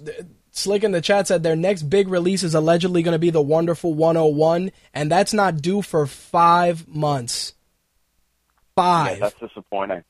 [0.55, 3.41] Slick in the chat said their next big release is allegedly going to be the
[3.41, 7.53] Wonderful 101, and that's not due for five months.
[8.75, 9.17] Five.
[9.17, 10.03] Yeah, that's disappointing.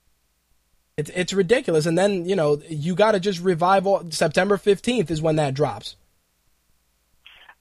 [0.98, 1.86] It's it's ridiculous.
[1.86, 3.88] And then you know you got to just revive.
[3.88, 5.96] All, September fifteenth is when that drops.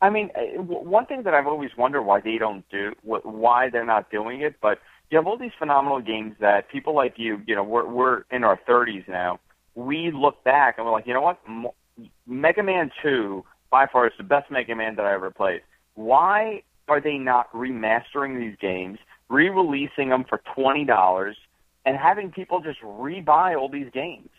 [0.00, 3.86] I mean, uh, one thing that I've always wondered why they don't do, why they're
[3.86, 4.80] not doing it, but
[5.10, 8.42] you have all these phenomenal games that people like you, you know, we're we're in
[8.42, 9.38] our 30s now.
[9.76, 11.38] We look back and we're like, you know what,
[12.32, 15.60] Mega Man 2 by far is the best Mega Man that I ever played.
[15.94, 18.98] Why are they not remastering these games,
[19.28, 21.36] re-releasing them for twenty dollars,
[21.84, 24.30] and having people just rebuy all these games?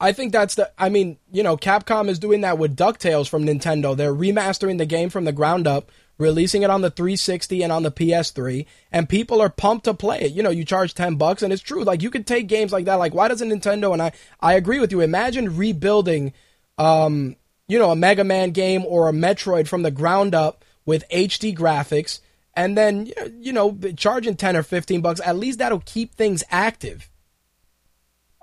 [0.00, 0.70] I think that's the.
[0.76, 3.96] I mean, you know, Capcom is doing that with Ducktales from Nintendo.
[3.96, 7.84] They're remastering the game from the ground up, releasing it on the 360 and on
[7.84, 10.32] the PS3, and people are pumped to play it.
[10.32, 11.84] You know, you charge 10 bucks, and it's true.
[11.84, 12.96] Like you could take games like that.
[12.96, 13.92] Like why doesn't Nintendo?
[13.92, 15.00] And I, I agree with you.
[15.00, 16.32] Imagine rebuilding,
[16.78, 17.36] um,
[17.68, 21.56] you know, a Mega Man game or a Metroid from the ground up with HD
[21.56, 22.20] graphics,
[22.54, 25.20] and then you know, charging 10 or 15 bucks.
[25.24, 27.10] At least that'll keep things active.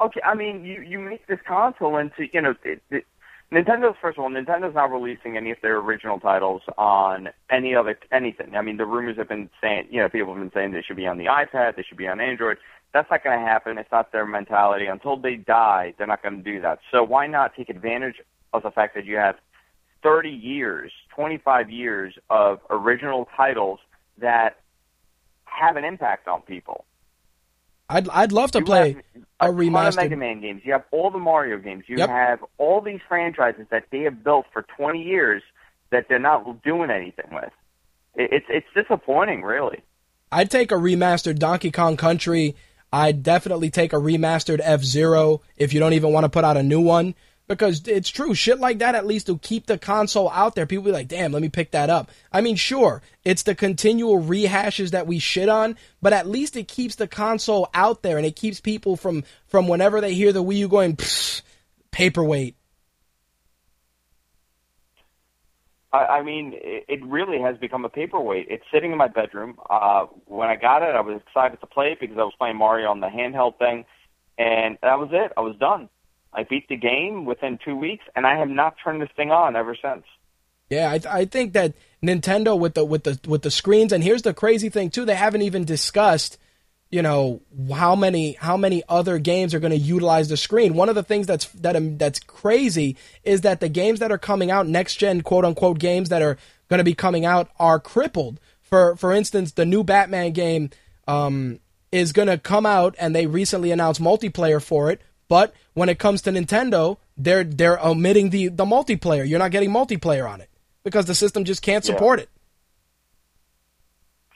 [0.01, 3.05] Okay, I mean, you you make this console into you know, it, it,
[3.51, 7.99] Nintendo's first of all, Nintendo's not releasing any of their original titles on any other
[8.11, 8.55] anything.
[8.55, 10.95] I mean, the rumors have been saying, you know, people have been saying they should
[10.95, 12.57] be on the iPad, they should be on Android.
[12.93, 13.77] That's not going to happen.
[13.77, 14.85] It's not their mentality.
[14.87, 16.79] Until they die, they're not going to do that.
[16.91, 18.15] So why not take advantage
[18.53, 19.35] of the fact that you have
[20.03, 23.79] 30 years, 25 years of original titles
[24.17, 24.57] that
[25.45, 26.85] have an impact on people?
[27.89, 28.93] I'd I'd love to You play
[29.41, 29.95] have a remastered.
[29.97, 30.61] Mega Man games.
[30.63, 31.83] You have all the Mario games.
[31.87, 32.09] You Yep.
[32.09, 35.43] have all these franchises that they have built for 20 years
[35.89, 37.51] that they're not doing anything with.
[38.15, 39.81] It, it's it's disappointing, really.
[40.31, 42.55] I'd take a remastered Donkey Kong Country.
[42.91, 46.57] I'd definitely take a remastered F Zero if you don't even want to put out
[46.57, 47.15] a new one.
[47.47, 50.65] Because it's true, shit like that at least will keep the console out there.
[50.65, 52.09] People be like, damn, let me pick that up.
[52.31, 56.69] I mean, sure, it's the continual rehashes that we shit on, but at least it
[56.69, 60.43] keeps the console out there and it keeps people from, from whenever they hear the
[60.43, 60.97] Wii U going,
[61.91, 62.55] paperweight.
[65.93, 68.47] I, I mean, it, it really has become a paperweight.
[68.49, 69.57] It's sitting in my bedroom.
[69.69, 72.57] Uh, when I got it, I was excited to play it because I was playing
[72.57, 73.85] Mario on the handheld thing,
[74.37, 75.31] and that was it.
[75.37, 75.89] I was done.
[76.33, 79.55] I beat the game within two weeks, and I have not turned this thing on
[79.55, 80.03] ever since.
[80.69, 84.21] Yeah, I, I think that Nintendo with the with the with the screens, and here's
[84.21, 86.37] the crazy thing too, they haven't even discussed,
[86.91, 87.41] you know,
[87.73, 90.73] how many how many other games are going to utilize the screen.
[90.73, 94.17] One of the things that's that um, that's crazy is that the games that are
[94.17, 96.37] coming out next gen quote unquote games that are
[96.69, 98.39] going to be coming out are crippled.
[98.61, 100.69] For for instance, the new Batman game
[101.07, 101.59] um,
[101.91, 105.01] is going to come out, and they recently announced multiplayer for it.
[105.29, 109.27] But when it comes to Nintendo, they're they're omitting the the multiplayer.
[109.27, 110.49] You're not getting multiplayer on it
[110.83, 111.93] because the system just can't Yeah.
[111.93, 112.29] support it.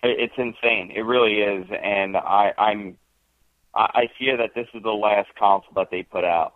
[0.06, 0.92] It- It's insane.
[0.96, 2.98] It really is, and I, I'm
[3.74, 6.54] I fear that this is the last console that they put out.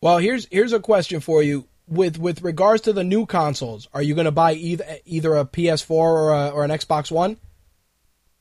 [0.00, 1.66] Well, here's here's a question for you.
[1.88, 5.44] With with regards to the new consoles, are you going to buy either either a
[5.44, 7.36] PS4 or a, or an Xbox One?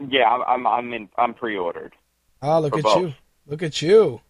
[0.08, 1.94] Yeah, I'm I'm I'm, in, I'm pre-ordered.
[2.42, 3.02] Oh, look at both.
[3.02, 3.14] you!
[3.48, 4.22] Look at you!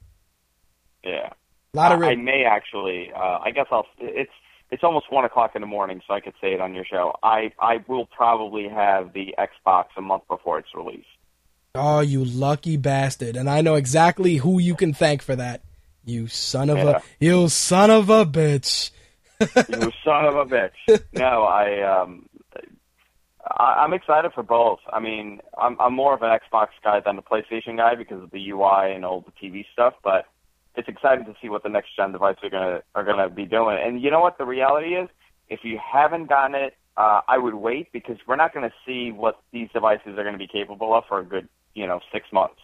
[1.03, 1.29] Yeah,
[1.73, 3.11] A lot of I, I may actually.
[3.15, 3.85] Uh, I guess I'll.
[3.99, 4.31] It's
[4.71, 7.13] it's almost one o'clock in the morning, so I could say it on your show.
[7.23, 11.05] I I will probably have the Xbox a month before its release.
[11.75, 13.35] oh, you lucky bastard!
[13.35, 15.61] And I know exactly who you can thank for that.
[16.03, 16.97] You son of Yeah.
[16.97, 18.91] a you son of a bitch!
[19.39, 21.03] you son of a bitch.
[21.13, 22.27] No, I um,
[23.47, 24.79] I, I'm excited for both.
[24.91, 28.31] I mean, I'm I'm more of an Xbox guy than a PlayStation guy because of
[28.31, 30.25] the UI and all the TV stuff, but
[30.77, 33.77] it's exciting to see what the next gen devices are gonna are gonna be doing.
[33.81, 35.09] And you know what the reality is?
[35.47, 39.11] If you haven't gotten it, uh, I would wait because we're not going to see
[39.11, 42.27] what these devices are going to be capable of for a good, you know, six
[42.31, 42.59] months.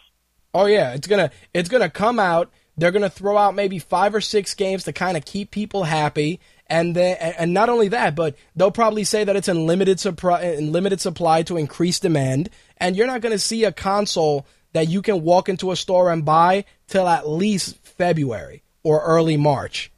[0.54, 2.52] Oh yeah, it's gonna it's gonna come out.
[2.76, 6.42] They're gonna throw out maybe five or six games to kind of keep people happy,
[6.68, 10.42] and then and not only that, but they'll probably say that it's in limited supply
[10.42, 15.02] in limited supply to increase demand, and you're not gonna see a console that you
[15.02, 19.92] can walk into a store and buy till at least February or early March.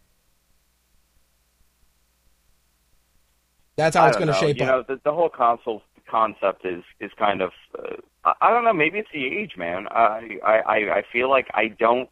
[3.76, 4.88] That's how it's going to shape you up.
[4.88, 7.52] know, the, the whole console concept is is kind of.
[7.78, 8.74] Uh, I, don't know.
[8.74, 9.88] Maybe it's the age, man.
[9.90, 12.10] I, I I I feel like I don't.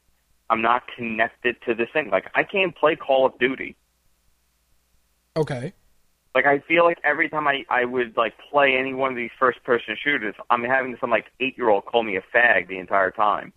[0.49, 2.09] I'm not connected to this thing.
[2.09, 3.75] Like I can't play Call of Duty.
[5.37, 5.73] Okay.
[6.33, 9.31] Like I feel like every time I I would like play any one of these
[9.37, 12.77] first person shooters, I'm having some like eight year old call me a fag the
[12.77, 13.53] entire time.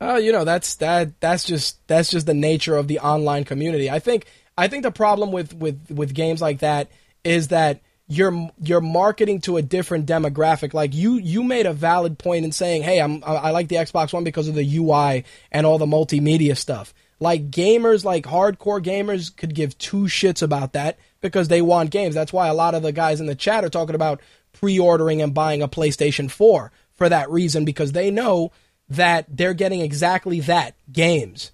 [0.00, 3.90] Oh, you know that's that that's just that's just the nature of the online community.
[3.90, 4.26] I think
[4.56, 6.90] I think the problem with with with games like that
[7.24, 10.74] is that you're you're marketing to a different demographic.
[10.74, 14.12] Like you you made a valid point in saying, "Hey, I'm I like the Xbox
[14.12, 19.34] One because of the UI and all the multimedia stuff." Like gamers, like hardcore gamers,
[19.34, 22.14] could give two shits about that because they want games.
[22.14, 24.20] That's why a lot of the guys in the chat are talking about
[24.52, 28.52] pre-ordering and buying a PlayStation 4 for that reason because they know
[28.88, 31.52] that they're getting exactly that games.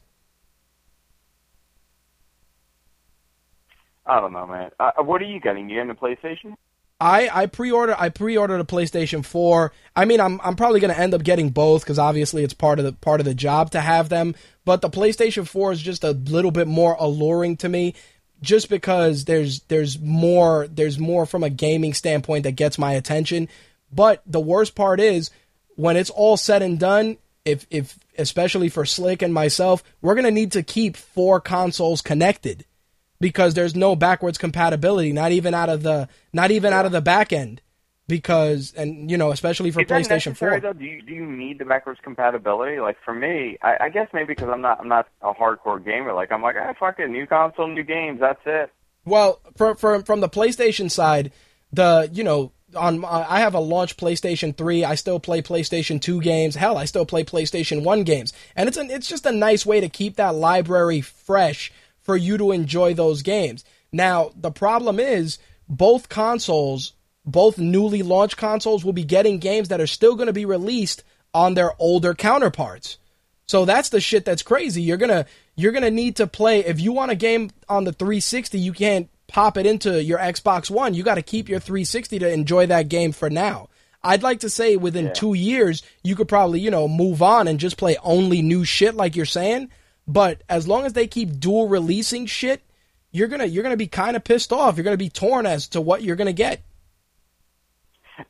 [4.07, 4.71] I don't know, man.
[4.79, 5.69] Uh, what are you getting?
[5.69, 6.57] You getting a PlayStation?
[7.01, 9.73] I, I pre-order I pre-ordered a PlayStation 4.
[9.97, 12.79] I mean, I'm I'm probably going to end up getting both because obviously it's part
[12.79, 14.35] of the part of the job to have them.
[14.65, 17.95] But the PlayStation 4 is just a little bit more alluring to me,
[18.41, 23.49] just because there's there's more there's more from a gaming standpoint that gets my attention.
[23.93, 25.31] But the worst part is
[25.75, 30.25] when it's all said and done, if if especially for Slick and myself, we're going
[30.27, 32.65] to need to keep four consoles connected
[33.21, 37.01] because there's no backwards compatibility, not even out of the not even out of the
[37.01, 37.61] back end.
[38.07, 40.61] Because and you know, especially for Is PlayStation Four.
[40.61, 40.75] Though?
[40.75, 42.79] Do you do you need the backwards compatibility?
[42.79, 46.13] Like for me, I, I guess maybe because I'm not I'm not a hardcore gamer.
[46.13, 48.21] Like I'm like, ah, fuck it, new console, new games.
[48.21, 48.71] That's it.
[49.07, 51.33] Well, from from from the PlayStation side,
[51.73, 54.85] the you know on I have a launch PlayStation 3.
[54.85, 56.57] I still play PlayStation 2 games.
[56.57, 58.33] Hell, I still play PlayStation 1 games.
[58.57, 61.73] And it's an it's just a nice way to keep that library fresh
[62.05, 63.65] for you to enjoy those games.
[63.91, 66.93] Now, the problem is both consoles,
[67.25, 71.03] both newly launched consoles will be getting games that are still going to be released
[71.33, 72.99] on their older counterparts.
[73.47, 74.83] So that's the shit that's crazy.
[74.83, 78.59] You're gonna you're gonna need to play if you want a game on the 360.
[78.59, 80.95] You can't pop it into your Xbox One.
[80.95, 83.69] You got to keep your 360 to enjoy that game for now.
[84.03, 87.61] I'd like to say within two years you could probably you know move on and
[87.61, 89.71] just play only new shit like you're saying.
[90.07, 92.63] But as long as they keep dual releasing shit,
[93.11, 94.77] you're gonna you're gonna be kind of pissed off.
[94.77, 96.63] You're gonna be torn as to what you're gonna get.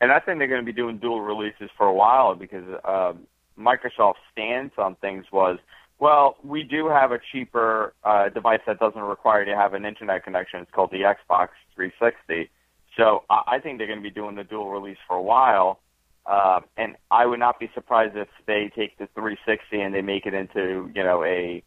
[0.00, 3.12] And I think they're to be doing dual releases for a while because uh,
[3.58, 5.58] Microsoft's stance on things was,
[5.98, 9.84] well, we do have a cheaper uh, device that doesn't require you to have an
[9.84, 10.60] internet connection.
[10.60, 12.50] It's called the Xbox 360.
[12.96, 15.80] So I I think they're to be doing the dual release for a while.
[16.26, 20.24] Uh, and I would not be surprised if they take the 360 and they make
[20.24, 21.62] it into, you know, a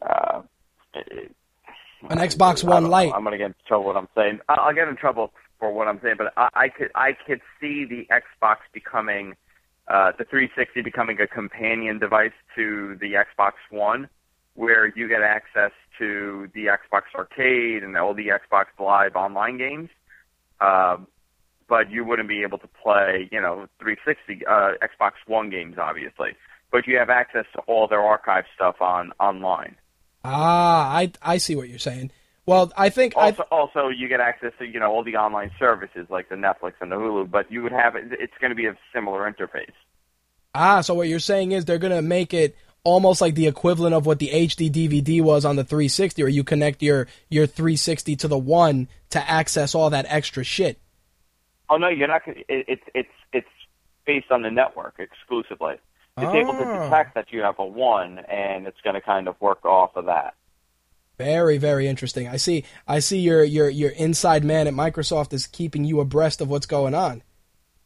[0.00, 0.42] uh,
[0.94, 2.88] An Xbox One.
[2.88, 3.12] Lite.
[3.14, 4.40] I'm going to get in trouble what I'm saying.
[4.48, 7.84] I'll get in trouble for what I'm saying, but I, I could I could see
[7.84, 9.34] the Xbox becoming
[9.88, 14.08] uh, the 360 becoming a companion device to the Xbox One,
[14.54, 19.90] where you get access to the Xbox Arcade and all the Xbox Live online games.
[20.60, 21.06] Um,
[21.70, 26.32] but you wouldn't be able to play, you know, 360 uh, Xbox One games, obviously.
[26.70, 29.76] But you have access to all their archive stuff on online.
[30.24, 32.10] Ah, I I see what you're saying.
[32.44, 35.52] Well, I think I Also, also you get access to you know all the online
[35.58, 37.94] services like the Netflix and the Hulu, but you would have.
[37.96, 39.72] It's going to be a similar interface.
[40.54, 44.06] Ah, so what you're saying is they're gonna make it almost like the equivalent of
[44.06, 48.28] what the HD DVD was on the 360, where you connect your your 360 to
[48.28, 50.80] the one to access all that extra shit.
[51.70, 52.22] Oh no, you're not.
[52.26, 53.48] It, it's it's it's
[54.04, 55.76] based on the network exclusively.
[56.18, 56.84] It's able to Ah.
[56.84, 60.06] detect that you have a one, and it's going to kind of work off of
[60.06, 60.34] that.
[61.16, 62.28] Very, very interesting.
[62.28, 62.64] I see.
[62.88, 66.66] I see your your your inside man at Microsoft is keeping you abreast of what's
[66.66, 67.22] going on.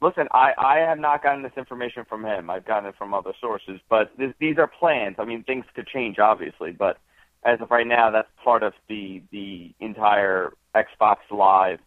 [0.01, 2.51] Listen, I, I have not gotten this information from him.
[2.51, 5.17] I've gotten it from other sources, but this, these are plans.
[5.19, 6.99] I mean, things could change, obviously, but
[7.43, 11.81] as of right now, that's part of the the entire Xbox Live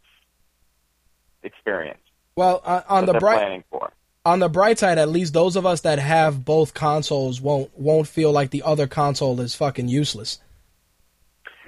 [1.48, 2.04] experience
[2.36, 3.92] Well, uh, on the bright for.
[4.26, 8.08] on the bright side, at least those of us that have both consoles won't won't
[8.08, 10.40] feel like the other console is fucking useless.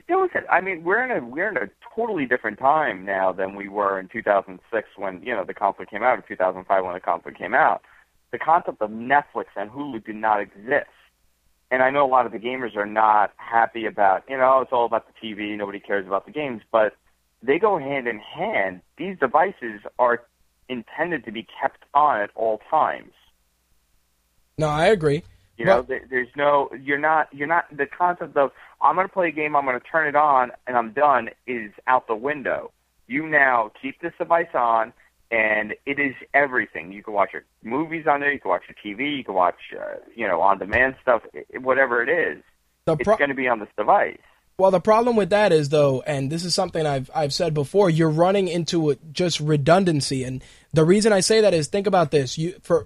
[0.08, 3.32] You know, listen, I mean, we're in a we're in a totally different time now
[3.32, 6.94] than we were in 2006 when you know the console came out, in 2005 when
[6.94, 7.82] the console came out.
[8.32, 10.90] the concept of Netflix and Hulu did not exist.
[11.72, 14.72] And I know a lot of the gamers are not happy about, you know, it's
[14.72, 16.96] all about the TV, nobody cares about the games, but
[17.42, 18.82] they go hand in hand.
[18.98, 20.24] These devices are
[20.68, 23.12] intended to be kept on at all times.
[24.58, 25.24] No, I agree.
[25.58, 28.52] You know, there, there's no, you're not, you're not, the concept of,
[28.82, 31.30] I'm going to play a game, I'm going to turn it on, and I'm done
[31.48, 32.72] is out the window.
[33.08, 34.94] You now keep this device on,
[35.32, 36.94] and it is everything.
[36.94, 39.60] You can watch your movies on there, you can watch your TV, you can watch,
[39.78, 41.24] uh, you know, on demand stuff,
[41.60, 42.42] whatever it is.
[42.86, 44.18] The It's going to be on this device.
[44.60, 47.90] Well, the problem with that is though, and this is something I've I've said before,
[47.90, 52.12] you're running into a, just redundancy, and the reason I say that is think about
[52.12, 52.38] this.
[52.38, 52.86] You for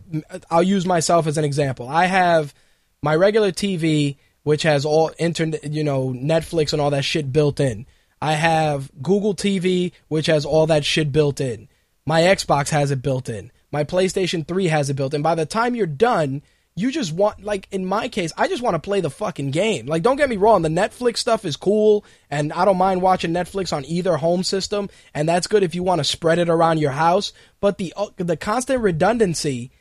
[0.51, 1.89] I'll use myself as an example.
[1.89, 2.53] I have
[3.01, 7.59] my regular TV, which has all internet, you know, Netflix and all that shit built
[7.59, 7.87] in.
[8.21, 11.67] I have Google TV, which has all that shit built in.
[12.05, 13.51] My Xbox has it built in.
[13.71, 15.23] My PlayStation 3 has it built in.
[15.23, 16.43] By the time you're done,
[16.75, 19.85] you just want like in my case i just want to play the fucking game.
[19.85, 23.31] Like don't get me wrong the netflix stuff is cool and i don't mind watching
[23.31, 26.79] netflix on either home system and that's good if you want to spread it around
[26.79, 29.71] your house but the uh, the constant redundancy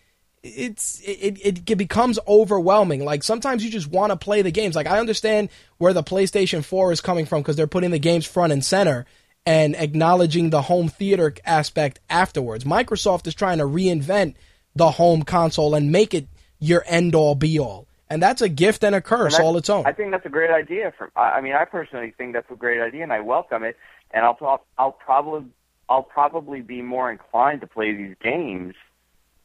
[0.43, 3.05] it's it, it, it becomes overwhelming.
[3.05, 4.75] Like sometimes you just want to play the games.
[4.75, 5.49] Like i understand
[5.79, 9.07] where the playstation 4 is coming from because they're putting the games front and center
[9.47, 12.65] and acknowledging the home theater aspect afterwards.
[12.65, 14.35] Microsoft is trying to reinvent
[14.75, 16.29] the home console and make it
[16.63, 17.87] your end all be all.
[18.09, 19.87] And that's a gift and a curse And all its own.
[19.87, 20.93] I think that's a great idea.
[20.97, 23.77] For I mean, I personally think that's a great idea, and I welcome it.
[24.11, 25.47] And I'll I'll probably
[25.89, 28.75] I'll probably be more inclined to play these games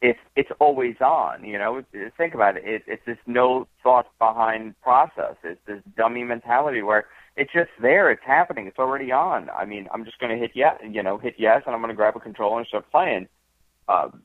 [0.02, 1.46] if it's always on.
[1.46, 1.84] You know,
[2.18, 2.66] think about it.
[2.66, 5.36] it it's this no thought behind process.
[5.44, 7.06] It's this dummy mentality where
[7.38, 8.12] it's just there.
[8.12, 8.68] It's happening.
[8.68, 9.50] It's already on.
[9.50, 10.76] I mean, I'm just going to hit yes.
[10.84, 13.30] You know, hit yes, and I'm going to grab a controller and start playing.
[13.88, 14.24] Um,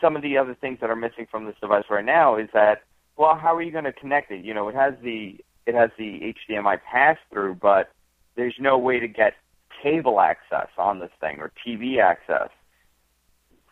[0.00, 2.82] some of the other things that are missing from this device right now is that
[3.16, 4.44] well, how are you going to connect it?
[4.44, 7.90] You know, it has the it has the HDMI pass through, but
[8.36, 9.34] there's no way to get
[9.82, 12.48] cable access on this thing or TV access.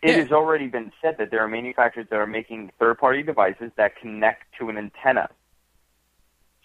[0.02, 0.22] It Yeah.
[0.22, 3.96] has already been said that there are manufacturers that are making third party devices that
[3.96, 5.30] connect to an antenna.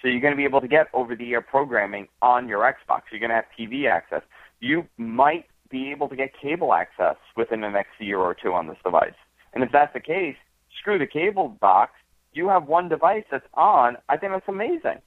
[0.01, 3.03] So you're going to be able to get over the air programming on your Xbox.
[3.11, 4.23] You're going to have TV access.
[4.59, 8.67] You might be able to get cable access within the next year or two on
[8.67, 9.13] this device.
[9.53, 10.35] And if that's the case,
[10.79, 11.91] screw the cable box.
[12.33, 13.97] You have one device that's on.
[14.07, 14.99] I think that's amazing.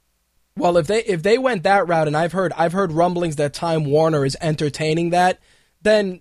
[0.56, 3.54] well, if they if they went that route, and I've heard I've heard rumblings that
[3.54, 5.40] Time Warner is entertaining that,
[5.82, 6.20] then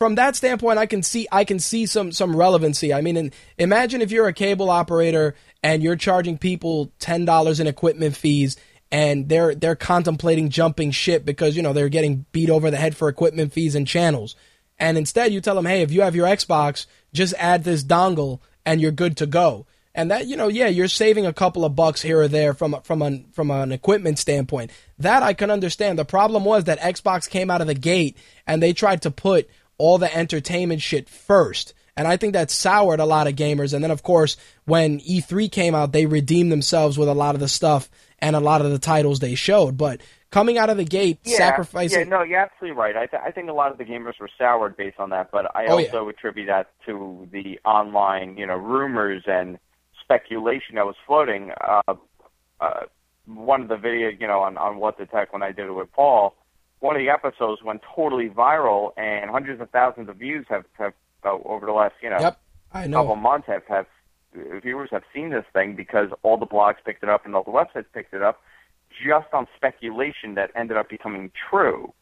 [0.00, 2.92] from that standpoint, I can see I can see some some relevancy.
[2.92, 7.66] I mean, imagine if you're a cable operator and you're charging people ten dollars in
[7.66, 8.56] equipment fees,
[8.90, 12.96] and they're they're contemplating jumping ship because you know they're getting beat over the head
[12.96, 14.36] for equipment fees and channels,
[14.80, 18.40] and instead you tell them, hey, if you have your Xbox, just add this dongle
[18.64, 19.66] and you're good to go.
[19.94, 22.80] And that you know, yeah, you're saving a couple of bucks here or there from
[22.82, 24.70] from an from an equipment standpoint.
[24.98, 25.98] That I can understand.
[25.98, 28.16] The problem was that Xbox came out of the gate
[28.46, 31.74] and they tried to put all the entertainment shit first.
[31.96, 33.74] And I think that soured a lot of gamers.
[33.74, 37.40] And then, of course, when E3 came out, they redeemed themselves with a lot of
[37.40, 37.90] the stuff
[38.20, 39.76] and a lot of the titles they showed.
[39.76, 40.00] But
[40.30, 41.98] coming out of the gate, Yeah, sacrificing.
[42.00, 42.96] Yeah, no, you're absolutely right.
[42.96, 45.54] I, th- I think a lot of the gamers were soured based on that, but
[45.56, 45.86] I Oh, yeah.
[45.86, 49.58] also attribute that to the online, you know, rumors and
[50.00, 51.52] speculation that was floating.
[51.60, 51.94] Uh,
[52.60, 52.80] uh,
[53.26, 55.72] one of the videos, you know, on on what the tech when I did it
[55.72, 56.34] with Paul,
[56.80, 60.92] one of the episodes went totally viral, and hundreds of thousands of views have have
[61.24, 62.40] uh, over the last, you know, Yep,
[62.72, 63.86] I couple months have have
[64.62, 67.50] viewers have seen this thing because all the blogs picked it up and all the
[67.50, 68.40] websites picked it up
[69.04, 71.92] just on speculation that ended up becoming true.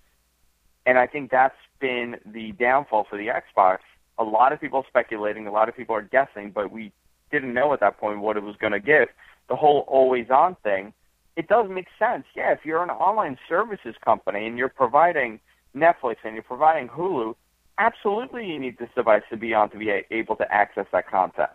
[0.86, 3.78] And I think that's been the downfall for the Xbox.
[4.18, 6.92] A lot of people are speculating, a lot of people are guessing, but we
[7.30, 9.08] didn't know at that point what it was going to give.
[9.48, 10.92] The whole always on thing,
[11.36, 12.24] it does make sense.
[12.34, 15.40] Yeah, if you're an online services company and you're providing
[15.76, 17.34] Netflix and you're providing Hulu,
[17.78, 21.50] absolutely you need this device to be on to be able to access that content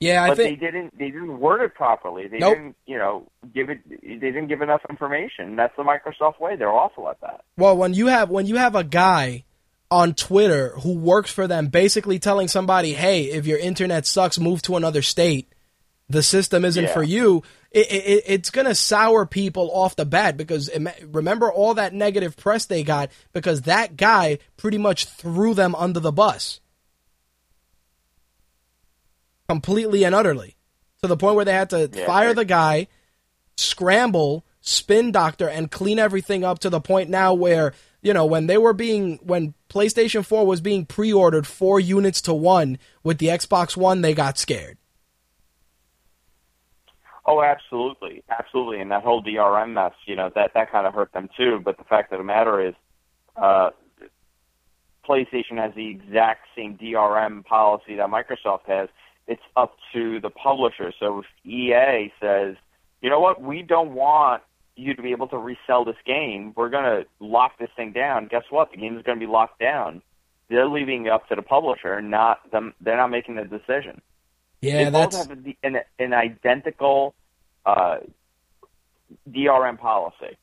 [0.00, 2.28] Yeah, I but think they didn't they didn't word it properly.
[2.28, 2.54] They Nope.
[2.56, 5.56] didn't you know give it they didn't give enough information.
[5.56, 6.54] That's the Microsoft way.
[6.56, 7.40] They're awful at that.
[7.56, 9.44] Well, when you have when you have a guy
[9.90, 14.62] on Twitter who works for them, basically telling somebody, "Hey, if your internet sucks, move
[14.62, 15.52] to another state.
[16.08, 16.92] The system isn't Yeah.
[16.92, 20.70] for you." It, it, it's gonna sour people off the bat because
[21.06, 26.00] remember all that negative press they got because that guy pretty much threw them under
[26.00, 26.60] the bus,
[29.48, 30.56] completely and utterly,
[31.02, 32.36] to the point where they had to Yeah, fire right.
[32.36, 32.88] the guy,
[33.56, 38.46] scramble, spin doctor, and clean everything up to the point now where you know, when
[38.46, 43.26] they were being when PlayStation 4 was being pre-ordered 4 units to 1 with the
[43.26, 44.78] Xbox One, they got scared.
[47.26, 51.12] Oh, absolutely, absolutely, and that whole DRM mess, you know, that that kind of hurt
[51.12, 51.60] them too.
[51.62, 52.74] But the fact of the matter is,
[53.36, 53.70] uh,
[55.06, 58.88] PlayStation has the exact same DRM policy that Microsoft has.
[59.28, 60.92] It's up to the publisher.
[60.98, 62.56] So if EA says,
[63.00, 64.42] you know what, we don't want
[64.74, 68.26] you to be able to resell this game, we're going to lock this thing down.
[68.28, 68.70] Guess what?
[68.70, 70.02] The game is going to be locked down.
[70.48, 72.74] They're leaving it up to the publisher, not them.
[72.80, 74.00] They're not making the decision.
[74.60, 77.14] Yeah, they that's both have an, an identical
[77.66, 77.98] uh,
[79.30, 80.36] DRM policy.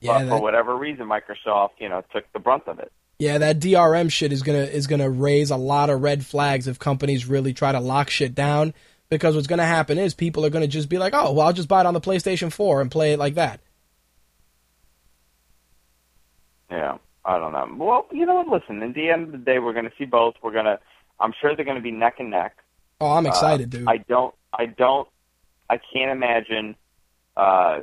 [0.00, 2.92] yeah, but for whatever reason, Microsoft, you know, took the brunt of it.
[3.18, 6.78] Yeah, that DRM shit is gonna is gonna raise a lot of red flags if
[6.78, 8.74] companies really try to lock shit down.
[9.10, 11.68] Because what's gonna happen is people are gonna just be like, oh, well, I'll just
[11.68, 13.60] buy it on the PlayStation 4 and play it like that.
[16.70, 17.84] Yeah, I don't know.
[17.84, 18.48] Well, you know what?
[18.62, 20.34] Listen, in the end of the day, we're going to see both.
[20.42, 20.78] We're to.
[21.20, 22.56] I'm sure they're going to be neck and neck.
[23.00, 23.88] Oh, I'm excited, Uh, dude.
[23.88, 24.34] I don't.
[24.52, 25.08] I don't.
[25.70, 26.76] I can't imagine.
[27.38, 27.80] Uh,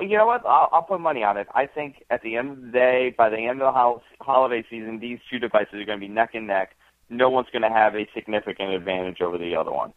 [0.00, 0.46] you know what?
[0.46, 1.46] I'll, I'll put money on it.
[1.54, 4.64] I think at the end of the day, by the end of the hol- holiday
[4.70, 6.70] season, these two devices are going to be neck and neck.
[7.10, 9.92] No one's going to have a significant advantage over the other one.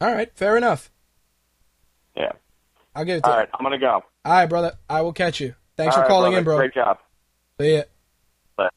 [0.00, 0.90] All right, fair enough.
[2.16, 2.32] Yeah.
[2.94, 3.40] I'll give it to All you.
[3.40, 4.02] right, I'm going to go.
[4.24, 4.72] All right, brother.
[4.88, 5.54] I will catch you.
[5.76, 6.38] Thanks All for right, calling brother.
[6.38, 6.56] in, bro.
[6.56, 6.98] Great job.
[7.60, 7.82] See ya.
[8.56, 8.68] Bye.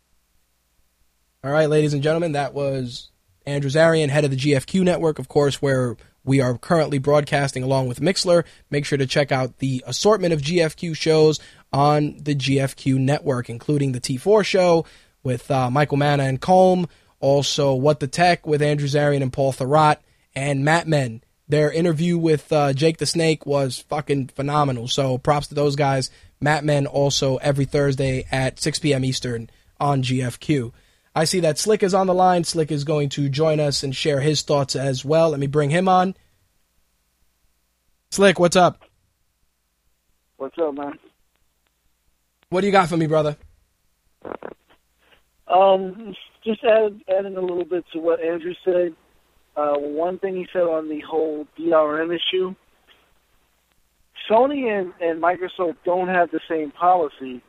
[1.45, 3.10] All right, ladies and gentlemen, that was
[3.45, 5.95] Andrew Zarian, head of the GFQ network, of course, where
[6.26, 8.44] we are currently broadcasting along with Mixler.
[8.70, 11.40] Make sure to check out the assortment of GFQ shows
[11.72, 14.86] on the GFQ network, including the T4 show
[15.24, 16.90] with uh, Michael Manna and Colm,
[17.20, 19.98] also What the Tech with Andrew Zarian and Paul Thurrott,
[20.36, 21.22] and Mat Men.
[21.48, 24.88] Their interview with uh, Jake the Snake was fucking phenomenal.
[24.88, 26.10] So props to those guys.
[26.42, 29.06] Mat Men also every Thursday at 6 p.m.
[29.06, 29.50] Eastern
[29.80, 30.72] on GFQ.
[31.16, 32.44] I see that Slick is on the line.
[32.44, 35.30] Slick is going to join us and share his thoughts as well.
[35.30, 36.14] Let me bring him on.
[38.12, 38.84] Slick, what's up?
[40.36, 41.00] What's up, man?
[42.50, 43.38] What do you got for me, brother?
[45.48, 46.14] Um,
[46.44, 48.94] just add, adding a little bit to what Andrew said.
[49.56, 52.54] Uh, one thing he said on the whole DRM issue.
[54.30, 57.42] Sony and, and Microsoft don't have the same policy.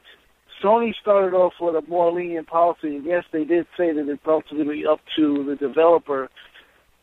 [0.62, 4.22] Sony started off with a more lenient policy, and yes, they did say that it's
[4.26, 6.28] ultimately up to the developer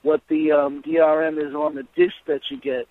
[0.01, 2.87] what the um, DRM is on the disc that you get.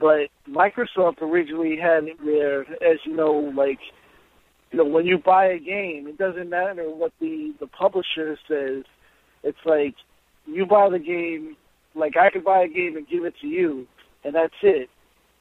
[0.00, 3.78] But Microsoft originally had it where, as you know, like
[4.70, 8.84] you know, when you buy a game, it doesn't matter what the the publisher says.
[9.42, 9.94] It's like
[10.46, 11.56] you buy the game,
[11.94, 13.86] like I could buy a game and give it to you,
[14.24, 14.88] and that's it.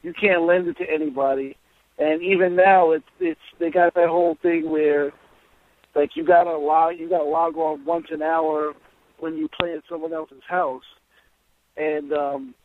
[0.02, 1.58] You can't lend it to anybody.
[2.00, 5.12] And even now, it's it's they got that whole thing where,
[5.96, 8.74] like you got to log you got to log on once an hour
[9.20, 10.84] when you play at someone else's house,
[11.76, 12.56] and um,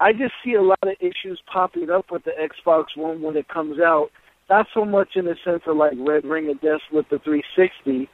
[0.00, 3.48] I just see a lot of issues popping up with the Xbox One when it
[3.48, 4.08] comes out.
[4.50, 8.08] Not so much in the sense of like Red Ring of Death with the 360,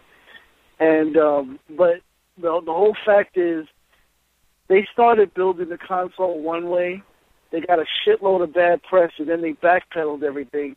[0.80, 2.00] and um, but
[2.36, 3.66] the the whole fact is
[4.68, 7.02] they started building the console one way.
[7.54, 10.74] They got a shitload of bad press, and then they backpedaled everything.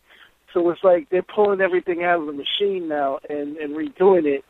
[0.54, 4.44] So it's like they're pulling everything out of the machine now and, and redoing it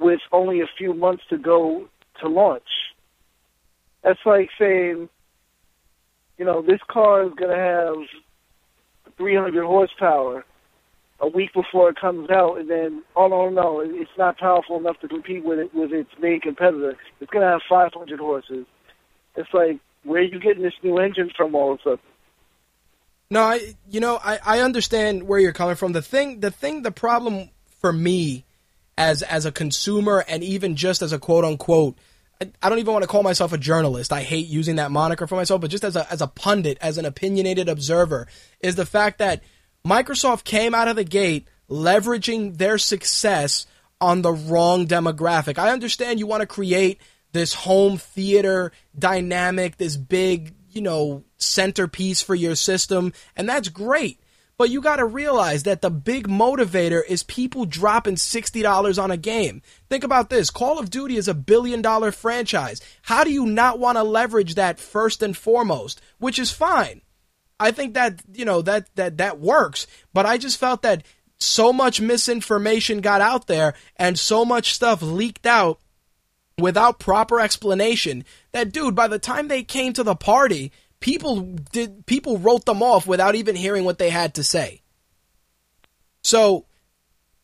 [0.00, 1.88] with only a few months to go
[2.22, 2.62] to launch.
[4.02, 5.10] That's like saying,
[6.38, 10.46] you know, this car is going to have 300 horsepower
[11.20, 14.98] a week before it comes out, and then, oh no, no, it's not powerful enough
[15.00, 16.96] to compete with it with its main competitor.
[17.20, 18.64] It's going to have 500 horses.
[19.36, 21.98] It's like, where are you getting this new engine from all of a sudden?
[23.30, 25.92] No, I you know I, I understand where you're coming from.
[25.92, 27.50] The thing the thing the problem
[27.80, 28.44] for me
[28.98, 31.96] as as a consumer and even just as a quote unquote
[32.42, 34.12] I, I don't even want to call myself a journalist.
[34.12, 36.98] I hate using that moniker for myself, but just as a as a pundit, as
[36.98, 38.26] an opinionated observer,
[38.60, 39.42] is the fact that
[39.86, 43.66] Microsoft came out of the gate leveraging their success
[44.00, 45.58] on the wrong demographic.
[45.58, 47.00] I understand you want to create
[47.32, 54.18] this home theater dynamic, this big, you know, centerpiece for your system, and that's great.
[54.58, 59.16] But you got to realize that the big motivator is people dropping $60 on a
[59.16, 59.62] game.
[59.88, 62.80] Think about this Call of Duty is a billion dollar franchise.
[63.02, 66.00] How do you not want to leverage that first and foremost?
[66.18, 67.00] Which is fine.
[67.58, 69.86] I think that, you know, that, that, that works.
[70.12, 71.02] But I just felt that
[71.38, 75.80] so much misinformation got out there and so much stuff leaked out
[76.58, 80.70] without proper explanation that dude by the time they came to the party
[81.00, 81.40] people
[81.72, 84.82] did people wrote them off without even hearing what they had to say
[86.22, 86.66] so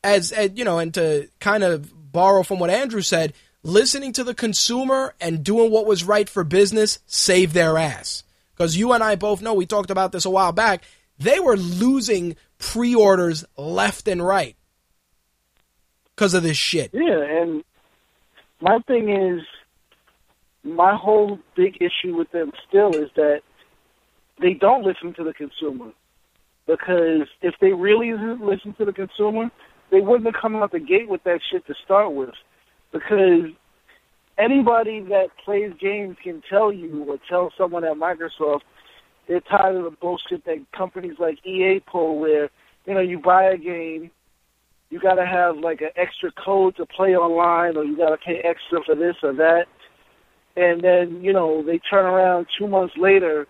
[0.03, 4.25] as, as you know, and to kind of borrow from what Andrew said, listening to
[4.25, 8.23] the consumer and doing what was right for business saved their ass.
[8.55, 10.85] Because you and I both know, we talked about this a while back,
[11.19, 14.57] they were losing pre orders left and right
[16.15, 16.91] because of this shit.
[16.93, 17.65] Yeah, and
[18.61, 19.43] my thing is,
[20.65, 23.41] my whole big issue with them still is that
[24.41, 25.93] they don't listen to the consumer.
[26.67, 29.51] Because if they really listen to the consumer,
[29.91, 32.35] they wouldn't have come out the gate with that shit to start with.
[32.93, 33.51] Because
[34.37, 38.61] anybody that plays games can tell you or tell someone at Microsoft
[39.29, 42.51] they're tired of the bullshit that companies like EA pull where,
[42.87, 44.11] you know, you buy a game,
[44.91, 48.81] you gotta have like an extra code to play online or you gotta pay extra
[48.85, 49.67] for this or that.
[50.57, 53.47] And then, you know, they turn around two months later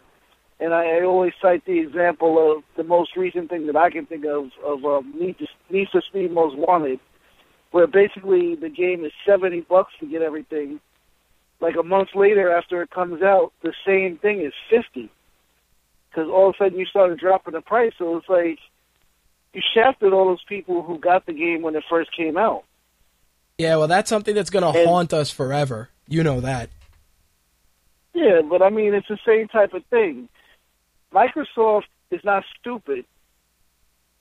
[0.60, 4.06] and I, I always cite the example of the most recent thing that I can
[4.06, 5.36] think of of um, Need,
[5.70, 6.98] Need for Speed Most Wanted,
[7.70, 10.80] where basically the game is seventy bucks to get everything.
[11.60, 15.10] Like a month later, after it comes out, the same thing is fifty,
[16.10, 17.92] because all of a sudden you started dropping the price.
[17.98, 18.58] So it's like
[19.58, 22.62] you shafted all those people who got the game when it first came out.
[23.58, 25.88] Yeah, well, that's something that's going to haunt us forever.
[26.06, 26.70] You know that.
[28.14, 30.28] Yeah, but I mean, it's the same type of thing.
[31.12, 33.04] Microsoft is not stupid.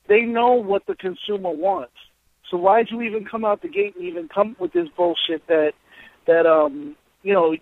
[0.08, 1.94] They know what the consumer wants.
[2.50, 5.74] So why'd you even come out the gate and even come with this bullshit that
[6.26, 7.56] that um you know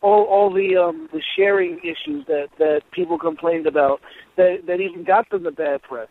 [0.00, 4.00] all all the um the sharing issues that that people complained about
[4.36, 6.08] that that even got them the bad press.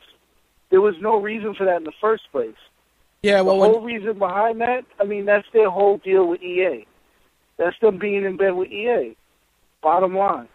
[0.69, 2.55] There was no reason for that in the first place.
[3.23, 6.41] Yeah, The well, whole when, reason behind that, I mean, that's their whole deal with
[6.41, 6.85] EA.
[7.57, 9.15] That's them being in bed with EA.
[9.81, 10.47] Bottom line.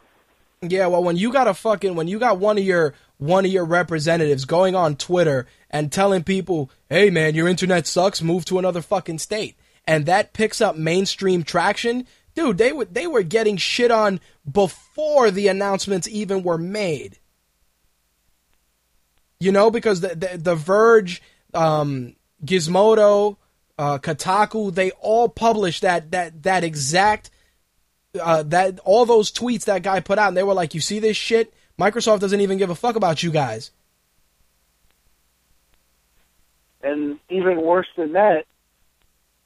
[0.62, 3.50] yeah, well, when you got a fucking when you got one of your one of
[3.50, 8.22] your representatives going on Twitter and telling people, "Hey, man, your internet sucks.
[8.22, 12.58] Move to another fucking state," and that picks up mainstream traction, dude.
[12.58, 14.20] They were they were getting shit on
[14.50, 17.18] before the announcements even were made.
[19.44, 21.22] You know, because the the, the Verge,
[21.52, 23.36] um, Gizmodo,
[23.78, 27.30] uh, Kotaku, they all published that that that exact
[28.20, 30.98] uh, that all those tweets that guy put out, and they were like, "You see
[30.98, 31.52] this shit?
[31.78, 33.70] Microsoft doesn't even give a fuck about you guys."
[36.82, 38.44] And even worse than that,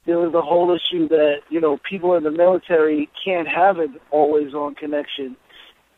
[0.05, 3.99] there was the whole issue that, you know, people in the military can't have an
[4.11, 5.37] always on connection.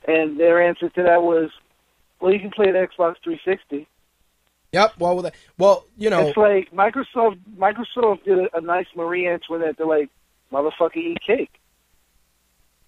[0.07, 1.49] And their answer to that was,
[2.19, 3.87] well, you can play the Xbox 360.
[4.71, 4.93] Yep.
[4.99, 9.75] Well, with well, you know, It's like Microsoft Microsoft did a, a nice Marie Antoinette.
[9.77, 10.09] They're like,
[10.51, 11.51] motherfucker, eat cake.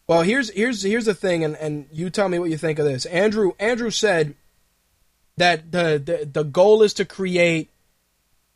[0.07, 2.85] Well, here's here's here's the thing, and, and you tell me what you think of
[2.85, 3.05] this.
[3.05, 4.35] Andrew Andrew said
[5.37, 7.69] that the, the the goal is to create,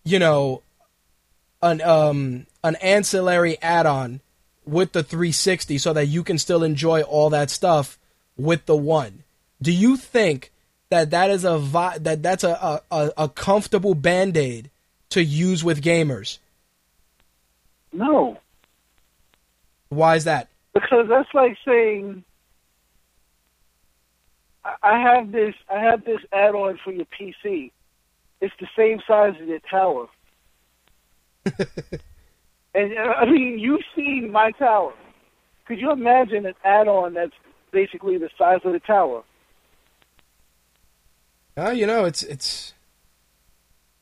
[0.03, 0.61] you know,
[1.61, 4.21] an um an ancillary add-on
[4.65, 7.97] with the 360 so that you can still enjoy all that stuff
[8.35, 9.23] with the one.
[9.61, 10.51] Do you think
[10.89, 14.69] that that is a vi- that that's a a, a comfortable band-aid
[15.09, 16.37] to use with gamers?
[17.93, 18.37] No,
[19.89, 20.49] Why is that?
[20.73, 22.23] because that's like saying
[24.83, 27.71] I- have this I have this add-on for your PC.
[28.41, 30.07] It's the same size as your tower.
[31.45, 34.93] and uh, I mean, you've seen my tower.
[35.65, 37.33] Could you imagine an add-on that's
[37.71, 39.23] basically the size of the tower?
[41.57, 42.73] Uh, you know, it's it's.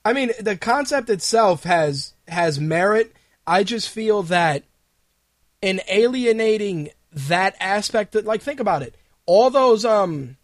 [0.03, 3.13] I mean, the concept itself has has merit.
[3.47, 4.63] I just feel that
[5.61, 8.95] in alienating that aspect, that like think about it,
[9.25, 10.35] all those um.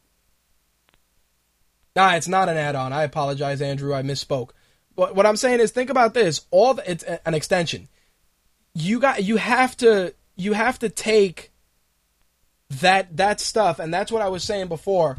[1.94, 2.94] Nah, it's not an add-on.
[2.94, 3.94] I apologize, Andrew.
[3.94, 4.52] I misspoke.
[4.96, 6.46] But what I'm saying is, think about this.
[6.50, 7.90] All the, it's an extension.
[8.74, 11.52] You got you have to you have to take
[12.70, 15.18] that that stuff, and that's what I was saying before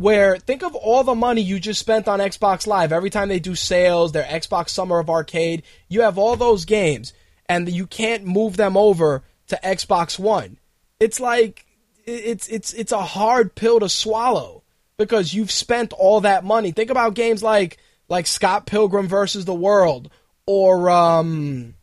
[0.00, 3.38] where think of all the money you just spent on Xbox Live every time they
[3.38, 5.62] do sales, their Xbox Summer of Arcade.
[5.88, 7.12] You have all those games,
[7.46, 10.58] and you can't move them over to Xbox One.
[10.98, 11.66] It's like
[12.06, 14.62] it's it's it's a hard pill to swallow
[14.96, 16.72] because you've spent all that money.
[16.72, 17.76] Think about games like
[18.08, 20.10] like Scott Pilgrim versus the World
[20.46, 21.74] or um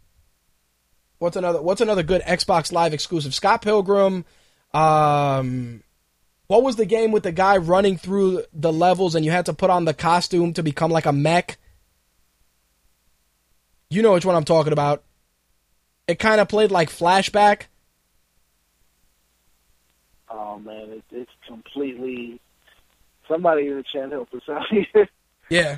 [1.20, 3.36] what's another what's another good Xbox Live exclusive?
[3.36, 4.26] Scott Pilgrim
[4.74, 5.84] um
[6.48, 9.54] what was the game with the guy running through the levels and you had to
[9.54, 11.58] put on the costume to become like a mech?
[13.90, 15.04] You know which one I'm talking about.
[16.08, 17.64] It kind of played like flashback.
[20.30, 22.40] Oh man, it, it's completely.
[23.28, 25.10] Somebody in the chat help us out here.
[25.50, 25.78] Yeah.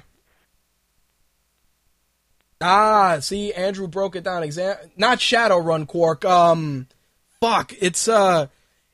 [2.59, 4.41] Ah, see, Andrew broke it down.
[4.41, 6.25] Exam, not Shadowrun Quark.
[6.25, 6.87] Um,
[7.39, 8.47] fuck, it's uh,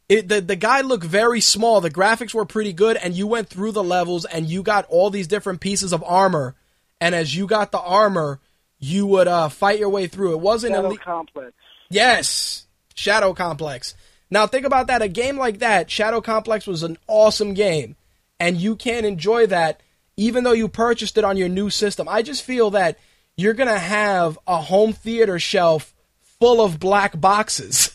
[0.07, 1.81] it the the guy looked very small.
[1.81, 5.09] The graphics were pretty good, and you went through the levels, and you got all
[5.09, 6.55] these different pieces of armor.
[7.01, 8.39] And as you got the armor,
[8.79, 10.33] you would uh fight your way through.
[10.33, 11.01] It wasn't a Shadow elite.
[11.01, 11.53] Complex.
[11.89, 13.95] Yes, Shadow Complex.
[14.29, 15.01] Now think about that.
[15.01, 17.95] A game like that, Shadow Complex was an awesome game,
[18.39, 19.81] and you can't enjoy that
[20.17, 22.07] even though you purchased it on your new system.
[22.07, 22.97] I just feel that
[23.35, 25.93] you're gonna have a home theater shelf
[26.39, 27.91] full of black boxes.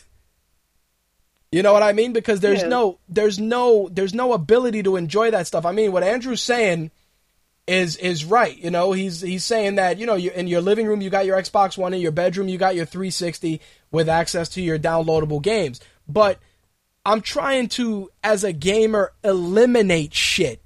[1.51, 2.13] You know what I mean?
[2.13, 2.69] Because there's Yeah.
[2.69, 5.65] no, there's no, there's no ability to enjoy that stuff.
[5.65, 6.91] I mean, what Andrew's saying
[7.67, 8.57] is is right.
[8.57, 11.25] You know, he's he's saying that you know you, in your living room you got
[11.25, 13.61] your Xbox One, in your bedroom you got your 360
[13.91, 15.79] with access to your downloadable games.
[16.07, 16.39] But
[17.05, 20.61] I'm trying to, as a gamer, eliminate shit,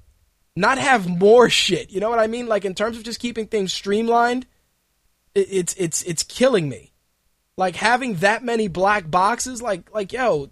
[0.54, 1.90] not have more shit.
[1.90, 2.46] You know what I mean?
[2.46, 4.46] Like in terms of just keeping things streamlined,
[5.34, 6.92] it, it's it's it's killing me.
[7.58, 10.48] Like having that many black boxes, like like yo,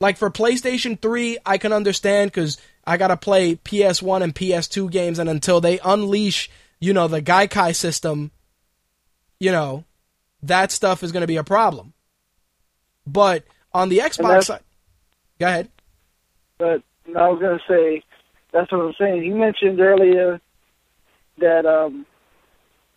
[0.00, 5.18] like for PlayStation 3, I can understand because I gotta play PS1 and PS2 games,
[5.18, 6.50] and until they unleash,
[6.80, 8.30] you know, the Gaikai system,
[9.40, 9.84] you know,
[10.42, 11.92] that stuff is gonna be a problem.
[13.06, 14.60] But on the Xbox side,
[15.38, 15.68] go ahead.
[16.58, 16.82] But
[17.16, 18.02] I was gonna say
[18.52, 19.22] that's what I'm saying.
[19.22, 20.40] He mentioned earlier
[21.38, 22.06] that um,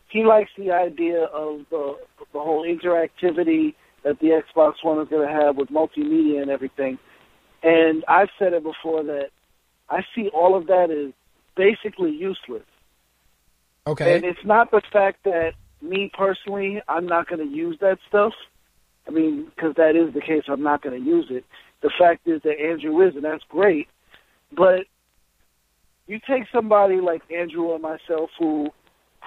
[0.09, 1.97] he likes the idea of the
[2.33, 3.73] the whole interactivity
[4.07, 6.97] that the Xbox One is going to have with multimedia and everything.
[7.61, 9.29] And I've said it before that
[9.89, 11.13] I see all of that as
[11.55, 12.63] basically useless.
[13.85, 14.15] Okay.
[14.15, 18.33] And it's not the fact that me personally, I'm not going to use that stuff.
[19.07, 21.45] I mean, because that is the case, I'm not going to use it.
[21.81, 23.87] The fact is that Andrew is, and that's great.
[24.55, 24.85] But
[26.07, 28.69] you take somebody like Andrew or myself who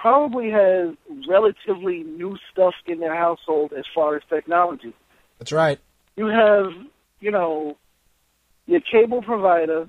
[0.01, 0.95] probably has
[1.29, 4.93] relatively new stuff in their household as far as technology.
[5.37, 5.79] That's right.
[6.15, 6.71] You have,
[7.19, 7.77] you know,
[8.65, 9.87] your cable provider,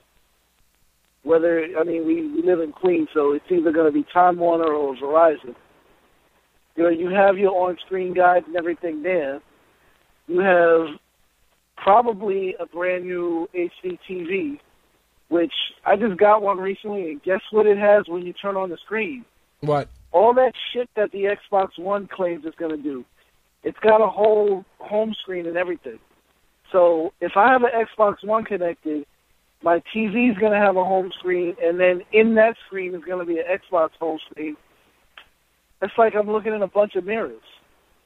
[1.22, 4.39] whether, I mean, we, we live in Queens, so it's either going to be Time
[4.39, 5.55] Warner or Verizon.
[6.76, 9.40] You know, you have your on-screen guides and everything there.
[10.26, 10.98] You have
[11.76, 14.59] probably a brand new HDTV,
[15.28, 15.52] which
[15.86, 18.76] I just got one recently, and guess what it has when you turn on the
[18.84, 19.24] screen?
[19.60, 19.89] What?
[20.12, 23.05] All that shit that the Xbox One claims it's going to do.
[23.64, 25.98] It's got a whole home screen and everything.
[26.70, 29.06] So if I have an Xbox One connected,
[29.62, 33.05] my TV is going to have a home screen, and then in that screen is
[33.05, 34.56] going to be an Xbox home screen.
[35.80, 37.43] It's like I'm looking in a bunch of mirrors.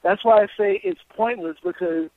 [0.03, 2.09] That's why I say it's pointless because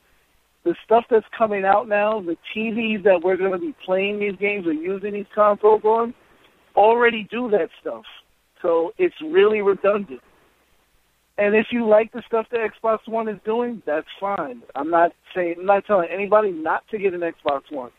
[0.65, 4.37] the stuff that's coming out now, the TVs that we're going to be playing these
[4.39, 6.15] games or using these consoles on,
[6.77, 8.05] already do that stuff.
[8.63, 10.21] So it's really redundant.
[11.39, 14.63] And if you like the stuff that Xbox One is doing, that's fine.
[14.75, 17.91] I'm not saying I'm not telling anybody not to get an Xbox One.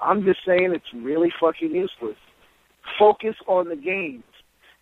[0.00, 2.16] I'm just saying it's really fucking useless.
[2.98, 4.22] Focus on the games.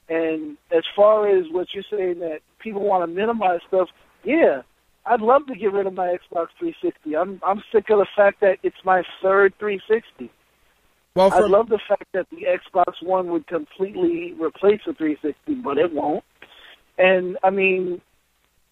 [0.08, 3.88] And as far as what you're saying that people want to minimize stuff,
[4.24, 4.60] yeah,
[5.06, 7.16] I'd love to get rid of my Xbox 360.
[7.16, 10.30] I'm I'm sick of the fact that it's my third 360.
[11.14, 15.76] Well, I love the fact that the Xbox One would completely replace the 360, but
[15.76, 16.24] it won't.
[16.98, 18.00] And I mean,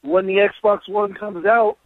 [0.02, 1.76] when the Xbox One comes out,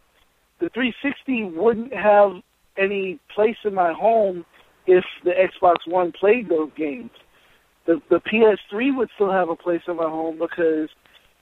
[0.59, 2.31] the 360 wouldn't have
[2.77, 4.45] any place in my home
[4.87, 7.11] if the Xbox One played those games.
[7.85, 10.89] The the PS3 would still have a place in my home because,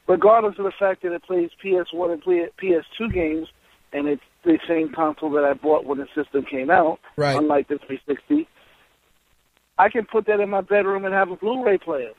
[0.08, 3.48] regardless of the fact that it plays PS1 and PS2 games,
[3.94, 7.38] and it's the same console that I bought when the system came out, Right.
[7.38, 8.48] unlike the 360.
[9.78, 12.12] I can put that in my bedroom and have a Blu-ray player.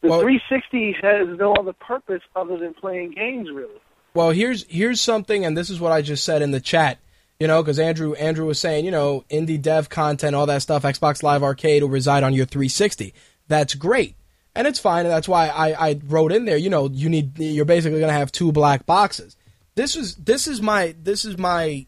[0.00, 3.80] The Well- 360 has no other purpose other than playing games, really.
[4.14, 6.98] Well, here's here's something, and this is what I just said in the chat.
[7.40, 10.82] You know, because Andrew Andrew was saying, you know, indie dev content, all that stuff,
[10.82, 13.14] Xbox Live Arcade will reside on your 360.
[13.48, 14.16] That's great,
[14.54, 15.06] and it's fine.
[15.06, 16.56] And that's why I, I wrote in there.
[16.56, 19.36] You know, you need you're basically going to have two black boxes.
[19.76, 21.86] This is this is my this is my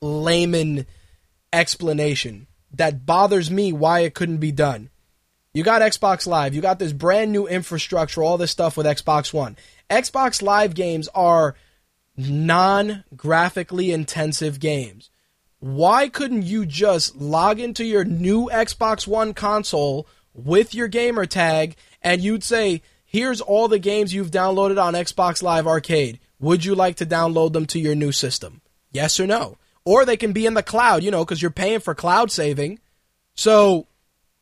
[0.00, 0.86] layman
[1.52, 4.90] explanation that bothers me why it couldn't be done.
[5.52, 9.32] You got Xbox Live, you got this brand new infrastructure, all this stuff with Xbox
[9.32, 9.56] One.
[9.88, 11.56] Xbox Live games are
[12.16, 15.10] non graphically intensive games.
[15.58, 21.76] Why couldn't you just log into your new Xbox One console with your gamer tag
[22.00, 26.20] and you'd say, here's all the games you've downloaded on Xbox Live Arcade.
[26.38, 28.62] Would you like to download them to your new system?
[28.92, 29.58] Yes or no?
[29.84, 32.80] Or they can be in the cloud, you know, because you're paying for cloud saving.
[33.34, 33.86] So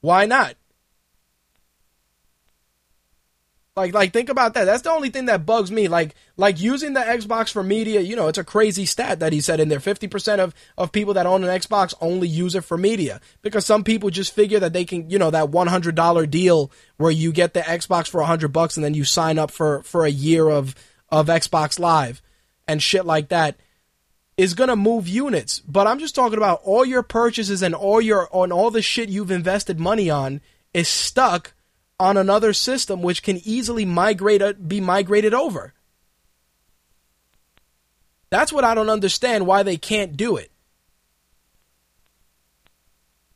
[0.01, 0.56] why not?
[3.78, 4.65] Like like think about that.
[4.65, 5.86] That's the only thing that bugs me.
[5.86, 9.40] Like like using the Xbox for media, you know, it's a crazy stat that he
[9.40, 9.78] said in there.
[9.78, 13.85] 50% of of people that own an Xbox only use it for media because some
[13.85, 17.60] people just figure that they can, you know, that $100 deal where you get the
[17.60, 20.74] Xbox for 100 bucks and then you sign up for for a year of
[21.09, 22.20] of Xbox Live
[22.66, 23.56] and shit like that
[24.39, 25.59] is going to move units.
[25.59, 29.10] But I'm just talking about all your purchases and all your on all the shit
[29.10, 30.40] you've invested money on
[30.73, 31.52] is stuck
[32.01, 35.74] on another system which can easily migrate uh, be migrated over.
[38.31, 40.52] That's what I don't understand why they can't do it.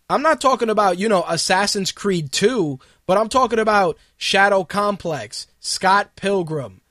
[0.08, 5.46] I'm not talking about, you know, Assassin's Creed 2, but I'm talking about Shadow Complex,
[5.58, 6.82] Scott Pilgrim,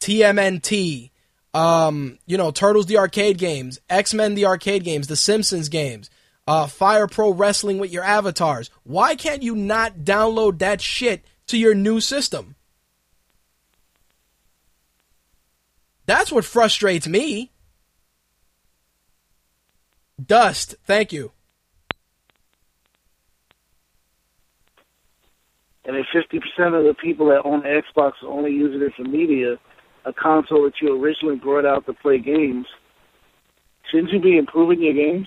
[0.00, 1.10] TMNT,
[1.56, 6.10] um, you know, Turtles the arcade games, X-Men the arcade games, The Simpsons games,
[6.46, 8.68] uh, Fire Pro Wrestling with your avatars.
[8.82, 12.56] Why can't you not download that shit to your new system?
[16.04, 17.52] That's what frustrates me.
[20.22, 21.32] Dust, thank you.
[25.86, 29.56] And if 50% of the people that own Xbox are only using it for media,
[30.06, 32.66] a console that you originally brought out to play games,
[33.90, 35.26] shouldn't you be improving your games?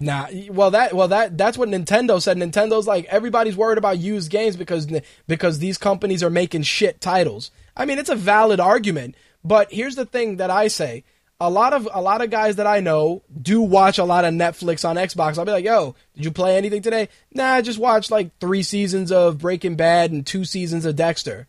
[0.00, 2.36] Nah, well that well that that's what Nintendo said.
[2.36, 4.88] Nintendo's like everybody's worried about used games because
[5.28, 7.50] because these companies are making shit titles.
[7.76, 11.04] I mean, it's a valid argument, but here's the thing that I say:
[11.40, 14.34] a lot of a lot of guys that I know do watch a lot of
[14.34, 15.38] Netflix on Xbox.
[15.38, 18.64] I'll be like, "Yo, did you play anything today?" Nah, I just watched like three
[18.64, 21.46] seasons of Breaking Bad and two seasons of Dexter.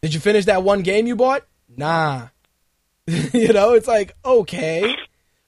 [0.00, 1.46] Did you finish that one game you bought?
[1.76, 2.28] Nah.
[3.06, 4.96] you know, it's like okay.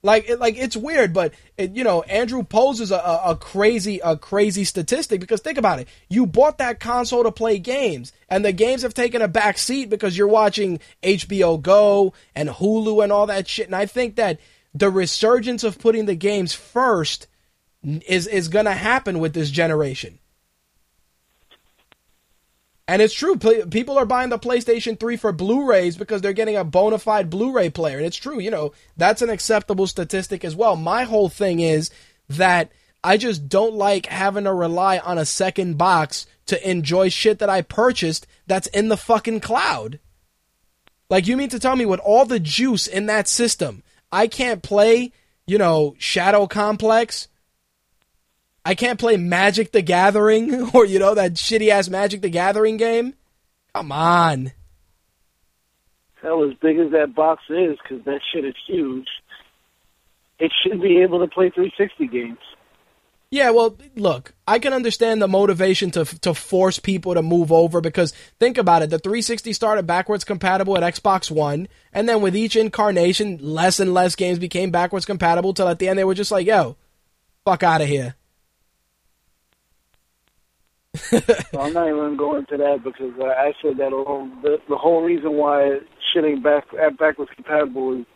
[0.03, 3.99] Like, it, like it's weird, but it, you know, Andrew poses a, a, a crazy,
[4.05, 5.89] a crazy statistic because think about it.
[6.09, 9.91] You bought that console to play games, and the games have taken a back seat
[9.91, 13.67] because you're watching HBO Go and Hulu and all that shit.
[13.67, 14.39] And I think that
[14.75, 17.27] the resurgence of putting the games first
[17.83, 20.21] is is gonna happen with this generation.
[22.89, 23.37] And it's true.
[23.37, 27.71] People are buying the PlayStation 3 for Blu-rays because they're getting a bona fide Blu-ray
[27.71, 27.97] player.
[27.97, 28.39] And it's true.
[28.39, 30.77] You know, that's an acceptable statistic as well.
[30.77, 31.91] My whole thing is
[32.29, 32.71] that
[33.03, 37.51] I just don't like having to rely on a second box to enjoy shit that
[37.51, 39.99] I purchased that's in the fucking cloud.
[41.11, 43.83] Like, you mean to tell me with all the juice in that system,
[44.13, 45.13] I can't play,
[45.47, 47.27] you know, Shadow Complex
[48.67, 52.77] I can't play Magic the Gathering or, you know, that shitty ass Magic the Gathering
[52.77, 53.15] game.
[53.73, 54.51] Come on.
[56.21, 59.07] Hell, as big as that box is, because that shit is huge,
[60.41, 62.39] it should be able to play 360 games.
[63.31, 67.81] Yeah, well, look, I can understand the motivation to to force people to move over
[67.81, 72.37] because think about it, the 360 started backwards compatible at Xbox One, and then with
[72.37, 76.15] each incarnation, less and less games became backwards compatible till at the end they were
[76.15, 76.77] just like, "Yo,
[77.45, 78.15] fuck out of here."
[81.53, 84.41] so I'm not even going to go into that because uh, I said that alone.
[84.43, 85.79] The, the whole reason why
[86.13, 86.65] shit ain't back
[86.99, 88.07] backwards compatible is,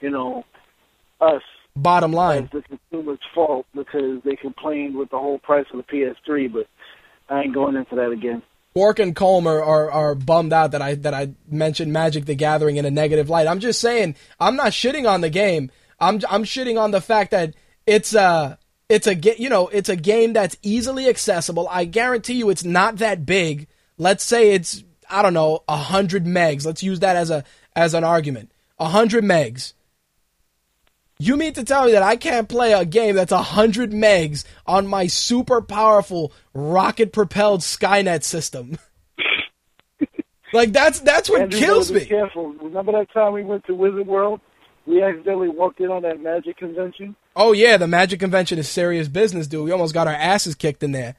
[0.00, 0.44] you know,
[1.20, 1.42] us.
[1.76, 6.52] Bottom line, the consumer's fault because they complained with the whole price of the PS3.
[6.52, 6.68] But
[7.28, 8.42] I ain't going into that again.
[8.74, 12.76] Bork and Colmer are, are bummed out that I that I mentioned Magic the Gathering
[12.76, 13.46] in a negative light.
[13.46, 15.70] I'm just saying I'm not shitting on the game.
[16.00, 17.54] I'm I'm shitting on the fact that
[17.86, 18.56] it's uh
[18.94, 21.68] it's a you know it's a game that's easily accessible.
[21.68, 23.66] I guarantee you, it's not that big.
[23.98, 26.64] Let's say it's I don't know a hundred megs.
[26.64, 28.52] Let's use that as a as an argument.
[28.78, 29.72] A hundred megs.
[31.18, 34.44] You mean to tell me that I can't play a game that's a hundred megs
[34.64, 38.78] on my super powerful rocket propelled Skynet system?
[40.52, 42.04] like that's that's what Andrew, kills me.
[42.04, 42.52] Careful.
[42.52, 44.40] Remember that time we went to Wizard World?
[44.86, 47.16] We accidentally walked in on that magic convention.
[47.34, 49.64] Oh yeah, the magic convention is serious business, dude.
[49.64, 51.16] We almost got our asses kicked in there.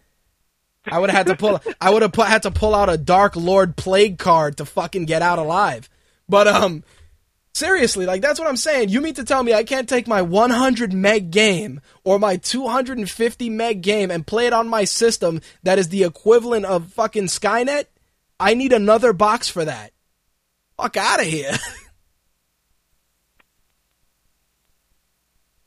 [0.88, 1.62] I would have had to pull.
[1.82, 5.22] I would have had to pull out a Dark Lord Plague card to fucking get
[5.22, 5.90] out alive.
[6.30, 6.84] But um,
[7.54, 8.90] seriously, like that's what I'm saying.
[8.90, 13.50] You mean to tell me I can't take my 100 meg game or my 250
[13.50, 17.86] meg game and play it on my system that is the equivalent of fucking Skynet?
[18.40, 19.92] I need another box for that.
[20.78, 21.56] Fuck out of here.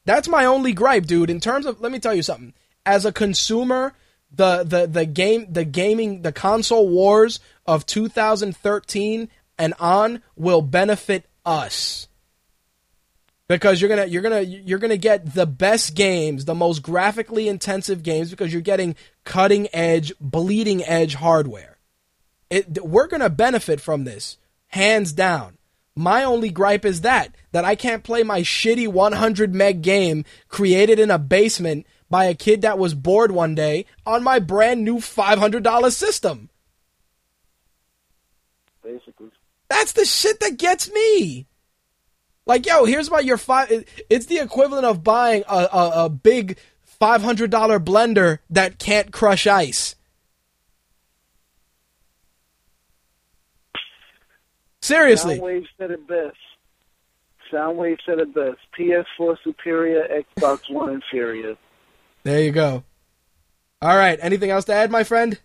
[0.08, 1.28] That's my only gripe, dude.
[1.28, 2.54] In terms of, let me tell you something.
[2.86, 3.92] As a consumer,
[4.30, 9.28] the the the game, the gaming, the console wars of 2013
[9.58, 12.08] and on will benefit us
[13.48, 18.02] because you're gonna you're gonna you're gonna get the best games, the most graphically intensive
[18.02, 21.76] games because you're getting cutting edge, bleeding edge hardware.
[22.48, 24.38] It, we're to benefit from this,
[24.68, 25.57] hands down.
[25.98, 31.00] My only gripe is that that I can't play my shitty 100 meg game created
[31.00, 34.98] in a basement by a kid that was bored one day on my brand new
[34.98, 36.50] $500 system.
[38.80, 39.30] Basically.
[39.68, 41.48] That's the shit that gets me.
[42.46, 43.84] Like, yo, here's about your five.
[44.08, 46.58] It's the equivalent of buying a, a, a big
[47.00, 47.48] $500
[47.80, 49.96] blender that can't crush ice.
[54.88, 55.38] Seriously.
[55.38, 56.36] Soundwave said it best.
[57.52, 58.56] Soundwave said it best.
[58.78, 60.08] PS4 superior,
[60.38, 61.56] Xbox One inferior.
[62.22, 62.84] There you go.
[63.82, 64.18] All right.
[64.22, 65.38] Anything else to add, my friend?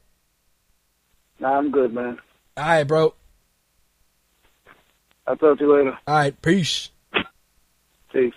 [1.42, 2.20] Nah, I'm good, man.
[2.56, 3.16] All right, bro.
[5.28, 5.98] I'll talk to you later.
[6.08, 6.42] All right.
[6.42, 6.90] Peace.
[8.14, 8.34] Peace.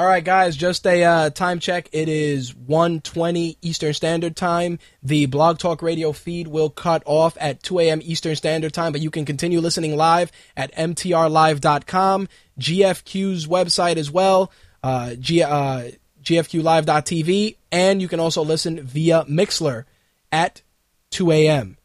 [0.00, 1.90] All right, guys, just a uh, time check.
[1.92, 4.78] It is 1.20 Eastern Standard Time.
[5.02, 8.00] The Blog Talk Radio feed will cut off at 2 a.m.
[8.02, 14.50] Eastern Standard Time, but you can continue listening live at mtrlive.com, GFQ's website as well,
[14.82, 15.90] uh, G, uh,
[16.22, 19.84] gfqlive.tv, and you can also listen via Mixler
[20.32, 20.62] at
[21.10, 21.76] 2 a.m.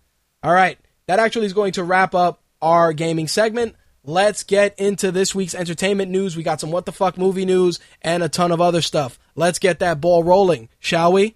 [0.41, 5.11] All right, that actually is going to wrap up our gaming segment let's get into
[5.11, 6.35] this week's entertainment news.
[6.37, 9.19] We got some what the fuck movie news and a ton of other stuff.
[9.35, 11.35] Let's get that ball rolling, shall we?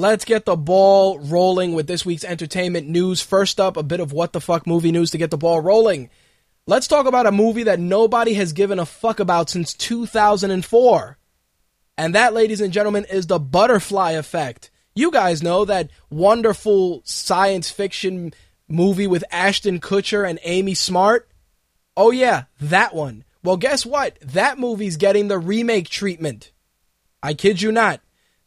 [0.00, 3.20] Let's get the ball rolling with this week's entertainment news.
[3.20, 6.08] First up, a bit of what the fuck movie news to get the ball rolling.
[6.66, 11.18] Let's talk about a movie that nobody has given a fuck about since 2004.
[11.98, 14.70] And that, ladies and gentlemen, is The Butterfly Effect.
[14.94, 18.32] You guys know that wonderful science fiction
[18.68, 21.28] movie with Ashton Kutcher and Amy Smart?
[21.94, 23.24] Oh, yeah, that one.
[23.44, 24.18] Well, guess what?
[24.22, 26.52] That movie's getting the remake treatment.
[27.22, 28.00] I kid you not.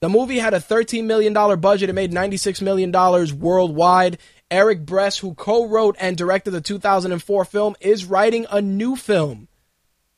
[0.03, 1.89] The movie had a $13 million budget.
[1.89, 2.91] It made $96 million
[3.39, 4.17] worldwide.
[4.51, 9.47] Eric Bress, who co wrote and directed the 2004 film, is writing a new film.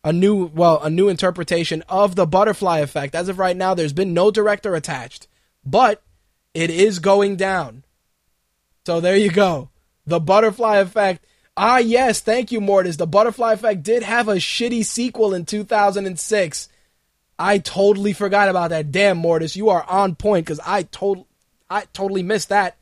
[0.03, 3.13] A new, well, a new interpretation of the butterfly effect.
[3.13, 5.27] As of right now, there's been no director attached,
[5.63, 6.01] but
[6.55, 7.83] it is going down.
[8.87, 9.69] So there you go.
[10.07, 11.23] The butterfly effect.
[11.55, 12.97] Ah, yes, thank you, Mortis.
[12.97, 16.69] The butterfly effect did have a shitty sequel in 2006
[17.37, 18.91] I totally forgot about that.
[18.91, 21.25] Damn, Mortis, you are on point because I told
[21.69, 22.77] I totally missed that.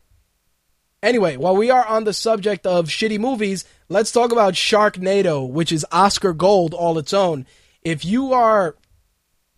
[1.02, 5.72] Anyway, while we are on the subject of shitty movies, let's talk about Sharknado, which
[5.72, 7.46] is Oscar Gold all its own.
[7.82, 8.76] If you are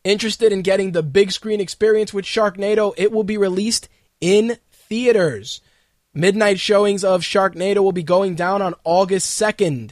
[0.04, 3.90] interested in getting the big screen experience with Sharknado, it will be released
[4.22, 5.62] in theaters.
[6.14, 9.92] Midnight showings of Sharknado will be going down on August 2nd.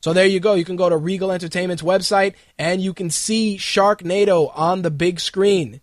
[0.00, 0.54] So there you go.
[0.54, 5.20] You can go to Regal Entertainment's website and you can see Sharknado on the big
[5.20, 5.80] screen.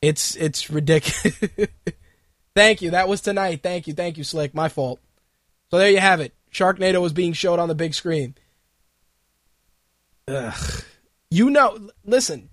[0.00, 1.36] It's it's ridiculous.
[2.54, 2.90] thank you.
[2.90, 3.62] That was tonight.
[3.62, 3.94] Thank you.
[3.94, 4.54] Thank you, Slick.
[4.54, 5.00] My fault.
[5.70, 6.34] So there you have it.
[6.52, 8.34] Sharknado was being showed on the big screen.
[10.28, 10.84] Ugh.
[11.30, 12.48] You know, listen.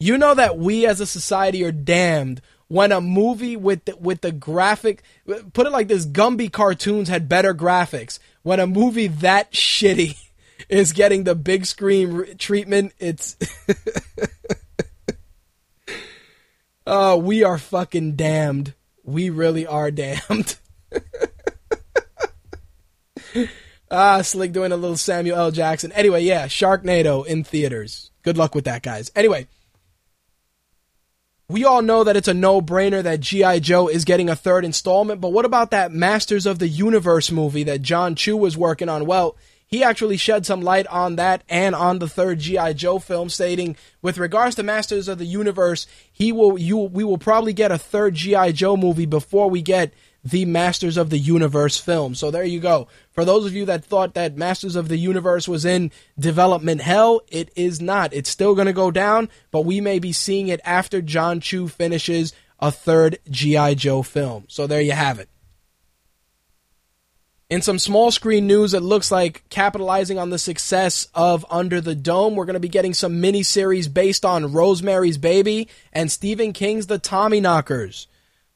[0.00, 4.22] You know that we as a society are damned when a movie with the, with
[4.22, 5.02] the graphic
[5.52, 8.18] put it like this Gumby cartoons had better graphics.
[8.44, 10.16] When a movie that shitty
[10.70, 13.36] is getting the big screen re- treatment it's
[16.86, 18.72] oh we are fucking damned.
[19.04, 20.56] We really are damned.
[23.94, 25.50] Ah slick doing a little Samuel L.
[25.50, 25.92] Jackson.
[25.92, 28.10] Anyway yeah Sharknado in theaters.
[28.22, 29.12] Good luck with that guys.
[29.14, 29.48] Anyway
[31.52, 33.58] we all know that it's a no brainer that G.I.
[33.58, 37.64] Joe is getting a third installment, but what about that Masters of the Universe movie
[37.64, 39.04] that Jon Chu was working on?
[39.04, 43.28] Well, he actually shed some light on that and on the third GI Joe film,
[43.28, 47.70] stating, with regards to Masters of the Universe, he will you we will probably get
[47.70, 49.92] a third GI Joe movie before we get
[50.24, 52.14] the Masters of the Universe film.
[52.14, 52.88] So there you go.
[53.10, 57.22] For those of you that thought that Masters of the Universe was in development hell,
[57.28, 58.12] it is not.
[58.12, 61.68] It's still going to go down, but we may be seeing it after Jon Chu
[61.68, 63.74] finishes a third G.I.
[63.74, 64.44] Joe film.
[64.48, 65.28] So there you have it.
[67.50, 71.94] In some small screen news, it looks like capitalizing on the success of Under the
[71.94, 76.86] Dome, we're going to be getting some miniseries based on Rosemary's Baby and Stephen King's
[76.86, 78.06] The Tommyknockers.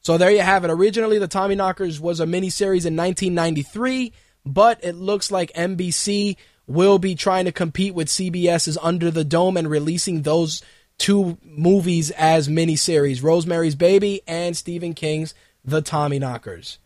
[0.06, 0.70] So there you have it.
[0.70, 4.12] Originally, The Tommyknockers was a miniseries in 1993,
[4.44, 6.36] but it looks like NBC
[6.68, 10.62] will be trying to compete with CBS's Under the Dome and releasing those
[10.96, 16.78] two movies as miniseries Rosemary's Baby and Stephen King's The Tommy Knockers.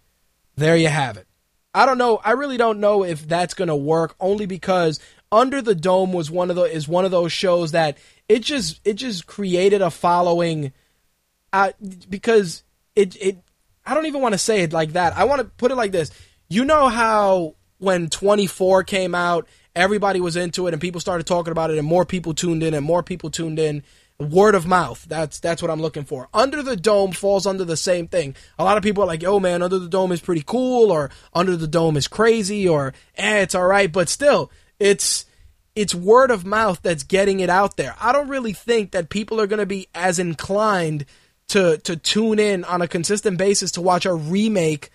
[0.57, 1.27] There you have it.
[1.75, 2.23] I don't know.
[2.25, 4.99] I really don't know if that's going to work only because
[5.31, 7.99] Under the Dome was one of the is one of those shows that
[8.31, 10.73] it just it just created a following
[11.53, 11.73] uh,
[12.09, 12.63] because
[13.01, 13.39] it it
[13.85, 15.17] I don't even want to say it like that.
[15.17, 16.11] I want to put it like this.
[16.49, 21.53] You know how when 24 came out, everybody was into it and people started talking
[21.53, 23.83] about it and more people tuned in and more people tuned in.
[24.19, 25.07] Word of mouth.
[25.09, 26.29] That's that's what I'm looking for.
[26.35, 28.35] Under the Dome falls under the same thing.
[28.59, 31.11] A lot of people are like, "Oh man, Under the Dome is pretty cool," or
[31.33, 35.25] "Under the Dome is crazy," or "Eh, it's all right," but still, it's
[35.75, 37.97] it's word of mouth that's getting it out there.
[37.99, 41.07] I don't really think that people are going to be as inclined
[41.51, 44.91] to to tune in on a consistent basis to watch a remake,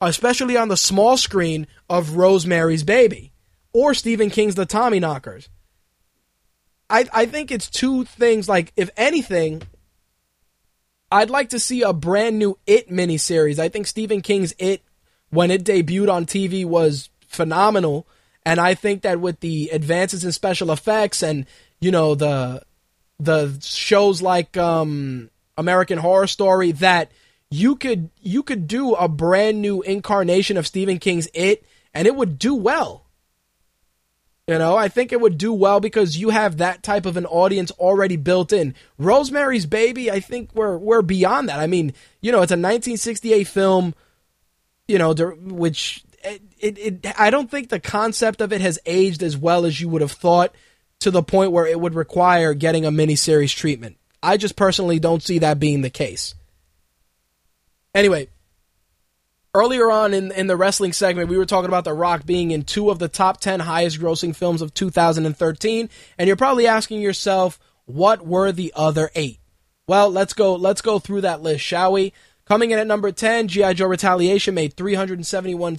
[0.00, 3.32] especially on the small screen of Rosemary's Baby
[3.72, 5.48] or Stephen King's The Tommy Knockers.
[6.88, 8.48] I I think it's two things.
[8.48, 9.62] Like if anything,
[11.10, 13.58] I'd like to see a brand new It miniseries.
[13.58, 14.82] I think Stephen King's It
[15.30, 18.06] when it debuted on TV was phenomenal.
[18.44, 21.46] And I think that with the advances in special effects and
[21.80, 22.62] you know the
[23.18, 27.10] the shows like um, American Horror Story, that
[27.50, 32.16] you could you could do a brand new incarnation of Stephen King's It, and it
[32.16, 33.06] would do well.
[34.48, 37.26] You know, I think it would do well because you have that type of an
[37.26, 38.76] audience already built in.
[38.96, 41.58] Rosemary's Baby, I think we're we're beyond that.
[41.58, 43.94] I mean, you know, it's a 1968 film,
[44.86, 49.24] you know, which it, it, it I don't think the concept of it has aged
[49.24, 50.54] as well as you would have thought
[51.00, 53.96] to the point where it would require getting a miniseries treatment.
[54.22, 56.34] I just personally don't see that being the case.
[57.94, 58.28] Anyway,
[59.54, 62.62] earlier on in in the wrestling segment, we were talking about The Rock being in
[62.62, 65.88] two of the top 10 highest grossing films of 2013,
[66.18, 69.38] and you're probably asking yourself, what were the other 8?
[69.88, 72.12] Well, let's go let's go through that list, shall we?
[72.44, 75.78] Coming in at number 10, GI Joe Retaliation made 371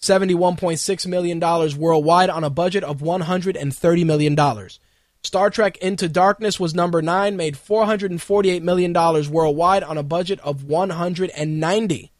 [0.00, 1.38] $71.6 million
[1.78, 4.34] worldwide on a budget of $130 million.
[5.22, 10.64] Star Trek Into Darkness was number 9, made $448 million worldwide on a budget of
[10.64, 12.12] 190.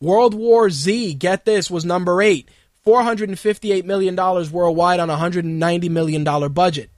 [0.00, 2.48] World War Z, get this, was number 8,
[2.84, 6.90] $458 million worldwide on a $190 million budget.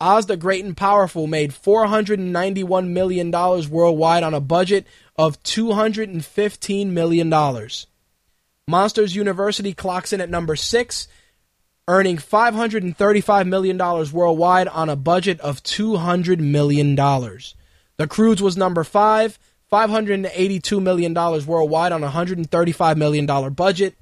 [0.00, 4.86] Oz the Great and Powerful made $491 million worldwide on a budget
[5.16, 7.68] of $215 million.
[8.68, 11.08] Monsters University clocks in at number six,
[11.88, 16.94] earning $535 million worldwide on a budget of $200 million.
[16.94, 19.38] The Croods was number five,
[19.72, 23.94] $582 million worldwide on a $135 million budget.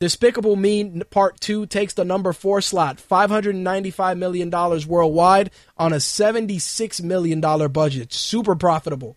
[0.00, 7.02] Despicable Me Part 2 takes the number 4 slot, $595 million worldwide on a $76
[7.02, 8.12] million budget.
[8.12, 9.16] Super profitable.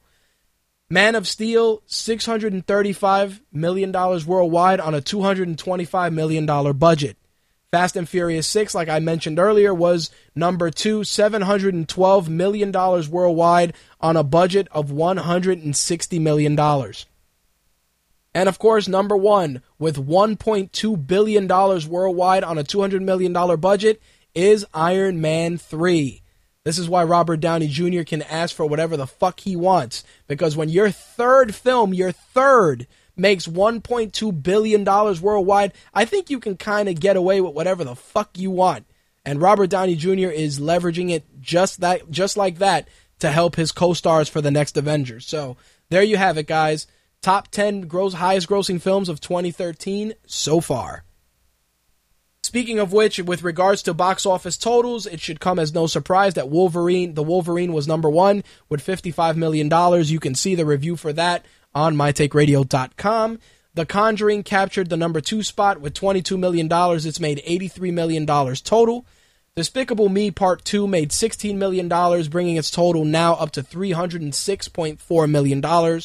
[0.90, 7.18] Man of Steel, $635 million worldwide on a $225 million budget.
[7.76, 14.16] Fast and Furious 6, like I mentioned earlier, was number two, $712 million worldwide on
[14.16, 16.58] a budget of $160 million.
[18.34, 24.02] And of course, number one, with $1.2 billion worldwide on a $200 million budget,
[24.34, 26.22] is Iron Man 3.
[26.64, 28.04] This is why Robert Downey Jr.
[28.04, 30.06] can ask for whatever the fuck he wants.
[30.30, 36.58] Because when your third film, your third, makes $1.2 billion worldwide, I think you can
[36.58, 38.86] kind of get away with whatever the fuck you want.
[39.26, 40.30] And Robert Downey Jr.
[40.30, 42.88] is leveraging it just that, just like that
[43.20, 45.26] to help his co-stars for the next Avengers.
[45.26, 45.58] So
[45.90, 46.88] there you have it, guys.
[47.22, 51.04] Top 10 gross, highest grossing films of 2013 so far.
[52.44, 56.36] Speaking of which, with regards to box office totals, it should come as no surprise
[56.36, 59.68] that Wolverine, the Wolverine was number one with $55 million.
[60.06, 61.44] You can see the review for that
[61.76, 63.40] on mytakeradio.com.
[63.76, 66.70] The Conjuring captured the number two spot with $22 million.
[66.72, 69.06] It's made $83 million total.
[69.56, 71.90] Despicable Me Part 2 made $16 million,
[72.30, 76.02] bringing its total now up to $306.4 million.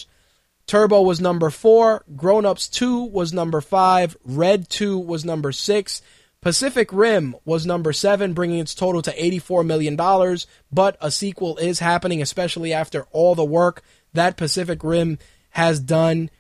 [0.67, 2.05] Turbo was number four.
[2.17, 4.17] Grown Ups 2 was number five.
[4.25, 6.03] Red 2 was number six.
[6.41, 9.95] Pacific Rim was number seven, bringing its total to $84 million,
[10.73, 13.83] but a sequel is happening, especially after all the work
[14.15, 15.19] that Pacific Rim
[15.51, 16.31] has done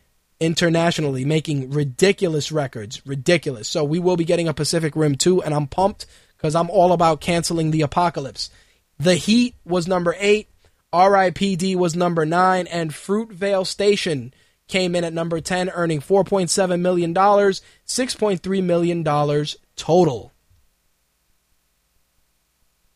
[0.40, 3.06] internationally, making ridiculous records.
[3.06, 3.68] Ridiculous.
[3.68, 6.06] So we will be getting a Pacific Rim 2, and I'm pumped
[6.36, 8.50] because I'm all about canceling the apocalypse.
[8.98, 10.48] The Heat was number eight,
[10.92, 14.34] RIPD was number nine, and Fruitvale Station
[14.66, 20.32] came in at number 10, earning $4.7 million, $6.3 million total.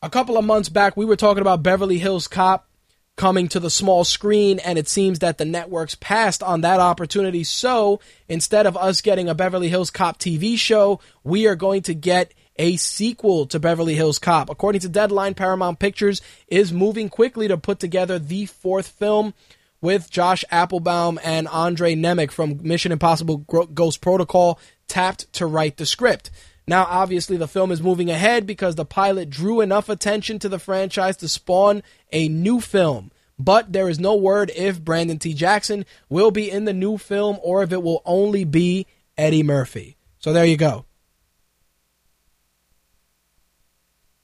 [0.02, 2.68] A couple of months back, we were talking about Beverly Hills Cop
[3.16, 7.44] coming to the small screen, and it seems that the networks passed on that opportunity.
[7.44, 11.94] So instead of us getting a Beverly Hills Cop TV show, we are going to
[11.94, 14.50] get a sequel to Beverly Hills Cop.
[14.50, 19.34] According to Deadline, Paramount Pictures is moving quickly to put together the fourth film
[19.80, 25.86] with Josh Applebaum and Andre Nemec from Mission Impossible Ghost Protocol tapped to write the
[25.86, 26.30] script.
[26.66, 30.58] Now, obviously, the film is moving ahead because the pilot drew enough attention to the
[30.58, 33.10] franchise to spawn a new film.
[33.38, 35.34] But there is no word if Brandon T.
[35.34, 38.86] Jackson will be in the new film or if it will only be
[39.18, 39.96] Eddie Murphy.
[40.18, 40.86] So there you go.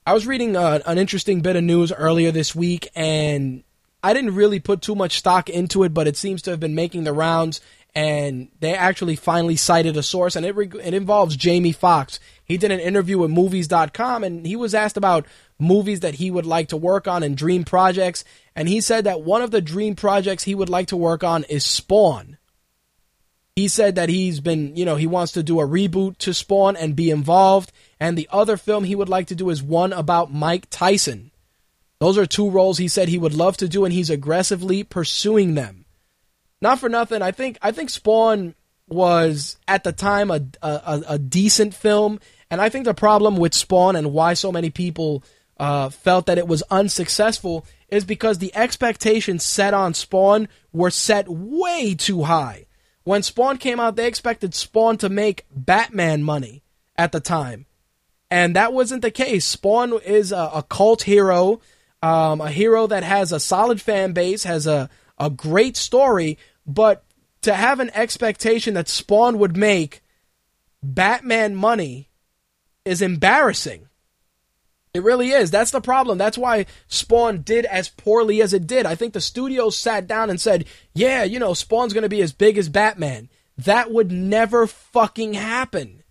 [0.07, 3.63] I was reading uh, an interesting bit of news earlier this week, and
[4.03, 6.75] I didn't really put too much stock into it, but it seems to have been
[6.75, 7.61] making the rounds
[7.95, 12.21] and they actually finally cited a source, and it, it involves Jamie Foxx.
[12.45, 15.27] He did an interview with Movies.com, and he was asked about
[15.59, 19.23] movies that he would like to work on and dream projects, and he said that
[19.23, 22.39] one of the dream projects he would like to work on is Spawn.
[23.57, 26.77] He said that he's been, you know, he wants to do a reboot to Spawn
[26.77, 30.33] and be involved, and the other film he would like to do is one about
[30.33, 31.33] Mike Tyson.
[31.99, 35.55] Those are two roles he said he would love to do, and he's aggressively pursuing
[35.55, 35.80] them
[36.61, 37.23] not for nothing.
[37.23, 38.55] I think I think Spawn
[38.89, 43.55] was at the time a, a, a decent film, and I think the problem with
[43.55, 45.23] Spawn and why so many people
[45.59, 51.29] uh, felt that it was unsuccessful is because the expectations set on Spawn were set
[51.29, 52.67] way too high.
[53.05, 56.63] When Spawn came out, they expected Spawn to make Batman money
[56.97, 57.67] at the time.
[58.31, 59.45] And that wasn't the case.
[59.45, 61.61] Spawn is a, a cult hero,
[62.03, 64.89] um, a hero that has a solid fan base, has a,
[65.21, 67.05] a great story, but
[67.43, 70.03] to have an expectation that Spawn would make
[70.83, 72.09] Batman money
[72.85, 73.87] is embarrassing.
[74.93, 75.51] It really is.
[75.51, 76.19] That's the problem.
[76.19, 78.87] That's why Spawn did as poorly as it did.
[78.87, 82.23] I think the studios sat down and said, yeah, you know, Spawn's going to be
[82.23, 83.29] as big as Batman.
[83.57, 86.03] That would never fucking happen.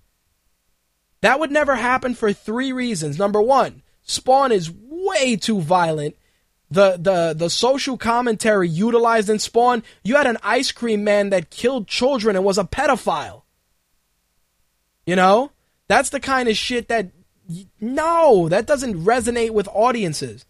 [1.21, 3.19] That would never happen for three reasons.
[3.19, 6.15] Number one, Spawn is way too violent
[6.72, 11.49] the the the social commentary utilized in Spawn, you had an ice cream man that
[11.49, 13.43] killed children and was a pedophile.
[15.06, 15.51] You know?
[15.88, 17.11] That's the kind of shit that
[17.81, 20.45] no, that doesn't resonate with audiences.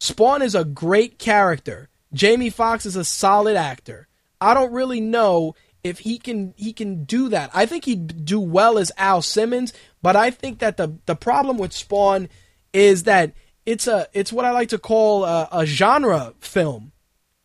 [0.00, 1.88] Spawn is a great character.
[2.12, 4.08] Jamie Foxx is a solid actor.
[4.40, 5.54] I don't really know
[5.84, 7.50] if he can he can do that.
[7.54, 9.72] I think he'd do well as Al Simmons,
[10.02, 12.28] but I think that the the problem with Spawn
[12.72, 13.32] is that
[13.66, 16.92] it's a it's what I like to call a, a genre film.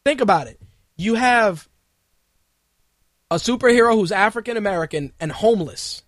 [0.05, 0.59] Think about it.
[0.97, 1.67] You have
[3.31, 6.03] a superhero who's African American and homeless,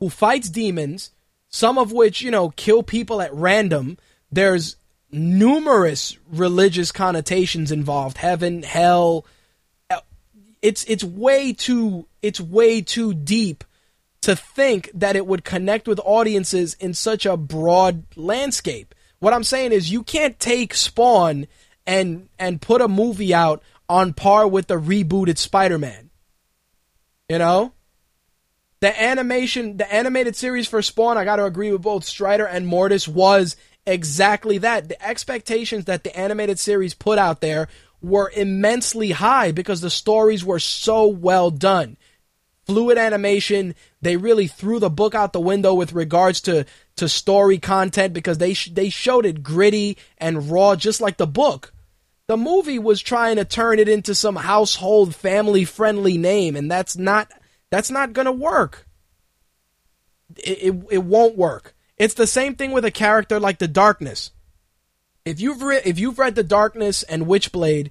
[0.00, 1.10] who fights demons,
[1.48, 3.98] some of which, you know, kill people at random.
[4.30, 4.76] There's
[5.10, 9.24] numerous religious connotations involved heaven, hell.
[10.62, 13.64] It's it's way too it's way too deep
[14.22, 18.94] to think that it would connect with audiences in such a broad landscape.
[19.18, 21.46] What I'm saying is you can't take Spawn
[21.86, 26.10] and and put a movie out on par with the rebooted Spider-Man.
[27.28, 27.72] You know?
[28.80, 32.66] The animation, the animated series for Spawn, I got to agree with both Strider and
[32.66, 34.88] Mortis was exactly that.
[34.88, 37.68] The expectations that the animated series put out there
[38.00, 41.98] were immensely high because the stories were so well done
[42.70, 43.74] fluid animation.
[44.00, 46.66] They really threw the book out the window with regards to
[46.96, 51.26] to story content because they sh- they showed it gritty and raw, just like the
[51.26, 51.72] book.
[52.28, 56.96] The movie was trying to turn it into some household family friendly name, and that's
[56.96, 57.28] not
[57.70, 58.86] that's not gonna work.
[60.36, 61.74] It, it, it won't work.
[61.96, 64.30] It's the same thing with a character like the Darkness.
[65.24, 67.90] If you've re- if you've read the Darkness and Witchblade,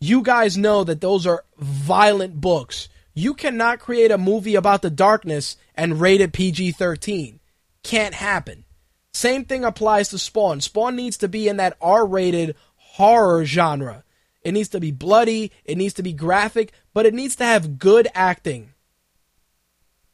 [0.00, 2.88] you guys know that those are violent books
[3.18, 7.40] you cannot create a movie about the darkness and rate it PG 13.
[7.82, 8.64] Can't happen.
[9.12, 10.60] Same thing applies to Spawn.
[10.60, 14.04] Spawn needs to be in that R rated horror genre.
[14.42, 17.78] It needs to be bloody, it needs to be graphic, but it needs to have
[17.78, 18.72] good acting.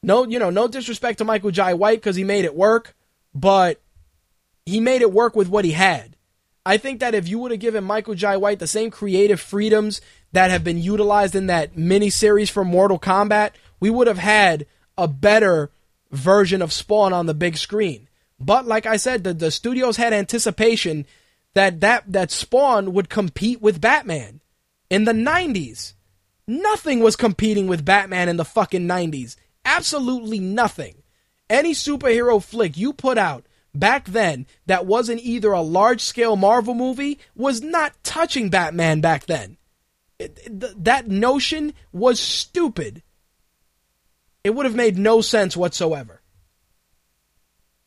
[0.03, 2.95] No, you know, no disrespect to Michael Jai White because he made it work,
[3.35, 3.83] but
[4.65, 6.17] he made it work with what he had.
[6.67, 10.01] I think that if you would have given Michael Jai White the same creative freedoms
[10.35, 14.67] that have been utilized in that mini series for Mortal Kombat, we would have had
[14.99, 15.71] a better
[16.11, 18.09] version of Spawn on the big screen.
[18.41, 21.07] But like I said, the, the studios had anticipation
[21.55, 24.41] that, that that Spawn would compete with Batman
[24.91, 25.95] in the 90s.
[26.49, 29.37] Nothing was competing with Batman in the fucking 90s.
[29.65, 31.03] Absolutely nothing.
[31.49, 36.75] Any superhero flick you put out back then that wasn't either a large scale Marvel
[36.75, 39.59] movie was not touching Batman back then.
[40.19, 43.03] That notion was stupid.
[44.43, 46.21] It would have made no sense whatsoever.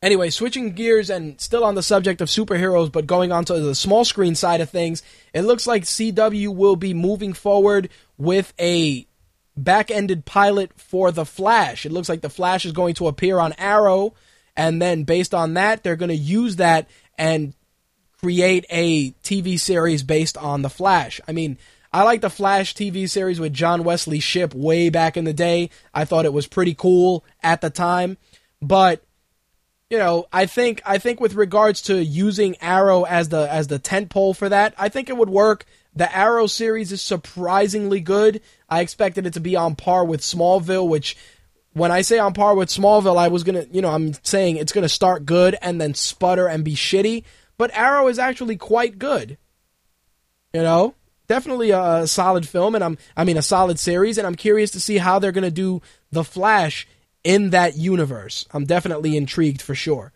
[0.00, 3.74] Anyway, switching gears and still on the subject of superheroes, but going on to the
[3.74, 5.02] small screen side of things,
[5.34, 9.06] it looks like CW will be moving forward with a
[9.56, 11.84] back ended pilot for The Flash.
[11.84, 14.14] It looks like The Flash is going to appear on Arrow,
[14.56, 17.54] and then based on that, they're going to use that and
[18.20, 21.20] create a TV series based on The Flash.
[21.26, 21.58] I mean,
[21.92, 25.70] I like the Flash TV series with John Wesley Shipp way back in the day.
[25.94, 28.18] I thought it was pretty cool at the time,
[28.60, 29.02] but
[29.90, 33.78] you know, I think I think with regards to using Arrow as the as the
[33.78, 35.64] tent pole for that, I think it would work.
[35.94, 38.42] The Arrow series is surprisingly good.
[38.68, 41.16] I expected it to be on par with Smallville, which
[41.72, 44.72] when I say on par with Smallville, I was gonna, you know, I'm saying it's
[44.72, 47.24] gonna start good and then sputter and be shitty.
[47.56, 49.38] But Arrow is actually quite good.
[50.52, 50.94] You know,
[51.28, 54.80] definitely a solid film, and I'm, I mean, a solid series, and I'm curious to
[54.80, 56.88] see how they're gonna do the Flash
[57.22, 58.46] in that universe.
[58.52, 60.12] I'm definitely intrigued for sure.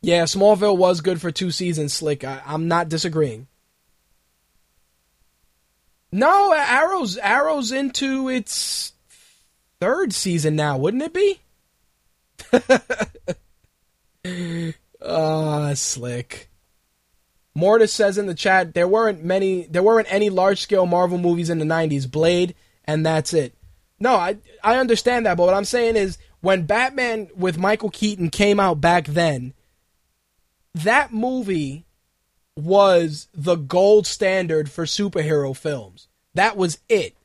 [0.00, 2.24] Yeah, Smallville was good for two seasons, Slick.
[2.24, 3.48] I, I'm not disagreeing.
[6.10, 8.92] No, Arrow's Arrow's into its
[9.80, 11.40] third season now, wouldn't it be?
[15.04, 16.48] Ah, slick.
[17.54, 21.50] Mortis says in the chat there weren't many there weren't any large scale Marvel movies
[21.50, 23.54] in the 90s, Blade and that's it.
[24.00, 28.30] No, I I understand that, but what I'm saying is when Batman with Michael Keaton
[28.30, 29.54] came out back then,
[30.74, 31.86] that movie
[32.56, 36.08] was the gold standard for superhero films.
[36.34, 37.16] That was it.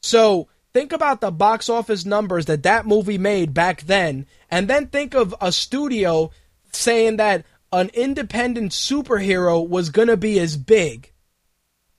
[0.00, 4.86] So think about the box office numbers that that movie made back then, and then
[4.86, 6.30] think of a studio
[6.72, 11.12] saying that an independent superhero was going to be as big.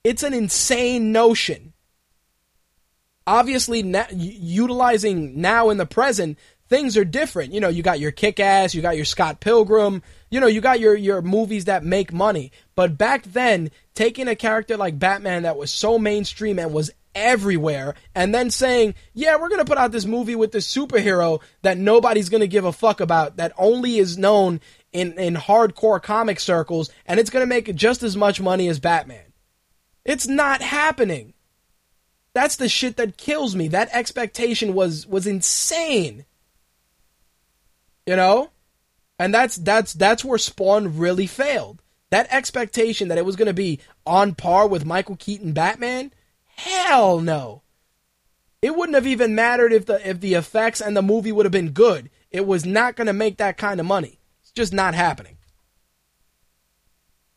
[0.03, 1.73] It's an insane notion.
[3.25, 6.37] Obviously, na- utilizing now in the present,
[6.67, 7.53] things are different.
[7.53, 10.59] You know, you got your Kick Ass, you got your Scott Pilgrim, you know, you
[10.61, 12.51] got your, your movies that make money.
[12.75, 17.93] But back then, taking a character like Batman that was so mainstream and was everywhere,
[18.15, 21.77] and then saying, yeah, we're going to put out this movie with this superhero that
[21.77, 24.59] nobody's going to give a fuck about, that only is known
[24.93, 28.79] in, in hardcore comic circles, and it's going to make just as much money as
[28.79, 29.33] Batman.
[30.05, 31.33] It's not happening.
[32.33, 33.67] That's the shit that kills me.
[33.67, 36.25] That expectation was was insane.
[38.05, 38.49] You know?
[39.19, 41.81] And that's that's that's where Spawn really failed.
[42.09, 46.11] That expectation that it was going to be on par with Michael Keaton Batman?
[46.55, 47.61] Hell no.
[48.61, 51.51] It wouldn't have even mattered if the if the effects and the movie would have
[51.51, 52.09] been good.
[52.31, 54.19] It was not going to make that kind of money.
[54.55, 55.37] Just not happening.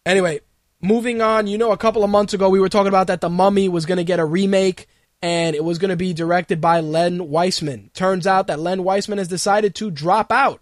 [0.04, 0.40] Anyway,
[0.80, 3.30] moving on, you know, a couple of months ago we were talking about that The
[3.30, 4.86] Mummy was going to get a remake
[5.22, 7.90] and it was going to be directed by Len Wiseman.
[7.94, 10.60] Turns out that Len Wiseman has decided to drop out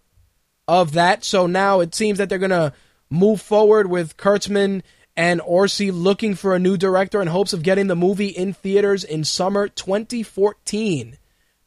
[0.66, 2.73] of that, so now it seems that they're going to
[3.10, 4.83] move forward with Kurtzman
[5.16, 9.05] and Orci looking for a new director in hopes of getting the movie in theaters
[9.05, 11.18] in summer 2014.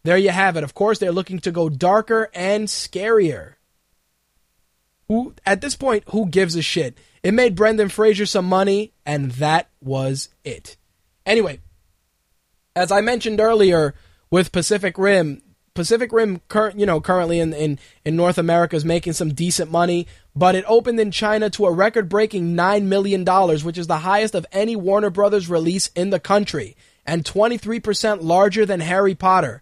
[0.03, 0.63] There you have it.
[0.63, 3.56] Of course, they're looking to go darker and scarier.
[5.07, 6.97] Who at this point, who gives a shit?
[7.23, 10.77] It made Brendan Fraser some money, and that was it.
[11.25, 11.59] Anyway,
[12.75, 13.95] as I mentioned earlier
[14.29, 15.41] with Pacific Rim,
[15.73, 16.41] Pacific Rim,
[16.75, 20.65] you know, currently in, in, in North America is making some decent money, but it
[20.67, 23.23] opened in China to a record-breaking $9 million,
[23.63, 28.65] which is the highest of any Warner Brothers release in the country, and 23% larger
[28.65, 29.61] than Harry Potter.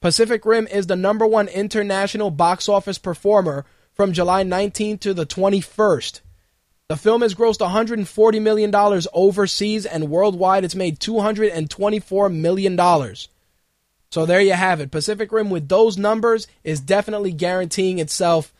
[0.00, 3.66] Pacific Rim is the number one international box office performer
[3.96, 6.20] from July 19th to the 21st.
[6.88, 8.72] The film has grossed $140 million
[9.12, 13.16] overseas, and worldwide it's made $224 million.
[14.12, 14.92] So there you have it.
[14.92, 18.52] Pacific Rim, with those numbers, is definitely guaranteeing itself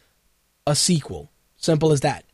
[0.66, 1.30] a sequel.
[1.56, 2.24] Simple as that.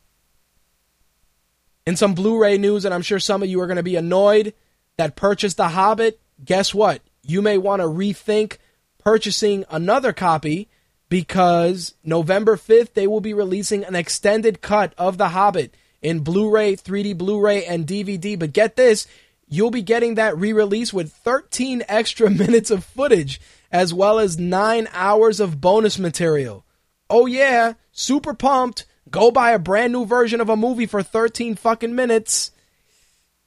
[1.85, 3.97] In some Blu ray news, and I'm sure some of you are going to be
[3.97, 4.55] annoyed
[4.97, 7.03] that purchased The Hobbit, guess what?
[7.23, 8.59] You may want to rethink
[8.99, 10.69] purchasing another copy
[11.13, 16.75] because November 5th they will be releasing an extended cut of The Hobbit in Blu-ray,
[16.77, 18.39] 3D Blu-ray and DVD.
[18.39, 19.07] But get this,
[19.47, 24.89] you'll be getting that re-release with 13 extra minutes of footage as well as 9
[24.95, 26.65] hours of bonus material.
[27.11, 28.87] Oh yeah, super pumped.
[29.11, 32.53] Go buy a brand new version of a movie for 13 fucking minutes.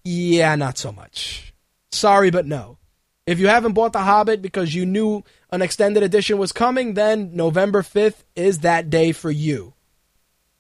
[0.04, 1.52] Yeah, not so much.
[1.92, 2.78] Sorry, but no.
[3.26, 5.24] If you haven't bought The Hobbit because you knew
[5.56, 9.74] an extended edition was coming, then November 5th is that day for you.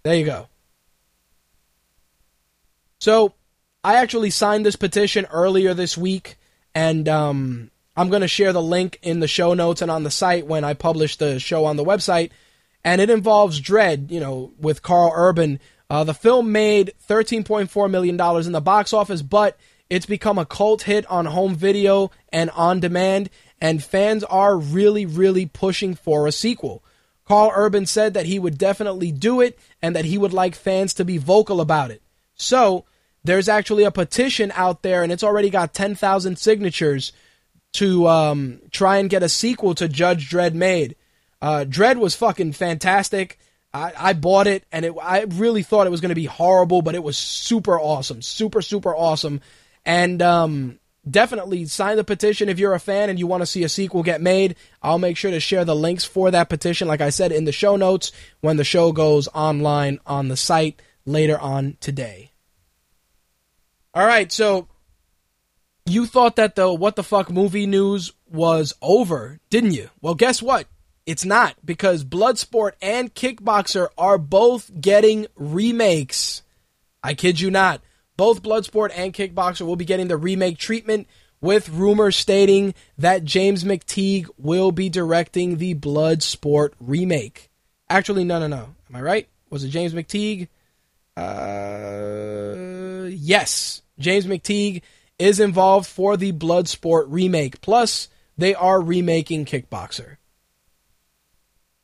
[0.03, 0.47] There you go.
[2.99, 3.33] So,
[3.83, 6.37] I actually signed this petition earlier this week,
[6.73, 10.09] and um, I'm going to share the link in the show notes and on the
[10.09, 12.31] site when I publish the show on the website.
[12.83, 15.59] And it involves Dredd, you know, with Karl Urban.
[15.89, 19.57] Uh, the film made $13.4 million in the box office, but
[19.89, 23.29] it's become a cult hit on home video and on demand,
[23.61, 26.83] and fans are really, really pushing for a sequel.
[27.25, 30.93] Karl Urban said that he would definitely do it and that he would like fans
[30.95, 32.01] to be vocal about it.
[32.35, 32.85] So,
[33.23, 37.11] there's actually a petition out there, and it's already got 10,000 signatures
[37.73, 40.95] to um, try and get a sequel to Judge Dredd made.
[41.41, 43.39] Uh, Dredd was fucking fantastic.
[43.73, 46.81] I, I bought it, and it, I really thought it was going to be horrible,
[46.81, 49.41] but it was super awesome, super super awesome,
[49.83, 53.63] and um, definitely sign the petition if you're a fan and you want to see
[53.63, 54.55] a sequel get made.
[54.81, 57.51] I'll make sure to share the links for that petition, like I said in the
[57.51, 58.11] show notes
[58.41, 62.31] when the show goes online on the site later on today.
[63.93, 64.67] All right, so
[65.85, 69.89] you thought that the what the fuck movie news was over, didn't you?
[70.01, 70.67] Well, guess what?
[71.05, 76.41] It's not because Bloodsport and Kickboxer are both getting remakes.
[77.03, 77.81] I kid you not.
[78.17, 81.07] Both Bloodsport and Kickboxer will be getting the remake treatment
[81.41, 87.49] with rumors stating that James McTeigue will be directing the Bloodsport remake.
[87.89, 88.75] Actually, no, no, no.
[88.89, 89.27] Am I right?
[89.49, 90.47] Was it James McTeigue?
[91.15, 93.81] Uh, yes.
[93.99, 94.81] James McTeigue
[95.19, 97.61] is involved for the Bloodsport remake.
[97.61, 100.17] Plus, they are remaking Kickboxer.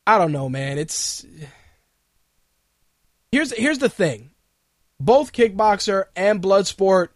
[0.06, 0.78] I don't know, man.
[0.78, 1.24] It's
[3.30, 4.31] here's here's the thing.
[5.04, 7.08] Both Kickboxer and Bloodsport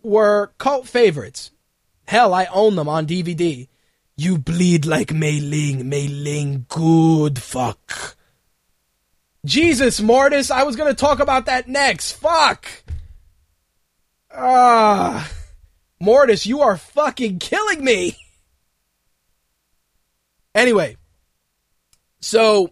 [0.00, 1.50] were cult favorites.
[2.06, 3.66] Hell, I own them on DVD.
[4.16, 8.16] You bleed like Mei Ling, Mei Ling, good fuck.
[9.44, 12.12] Jesus, Mortis, I was gonna talk about that next.
[12.12, 12.68] Fuck.
[14.32, 15.28] Ah.
[15.98, 18.16] Mortis, you are fucking killing me.
[20.54, 20.96] Anyway,
[22.20, 22.70] so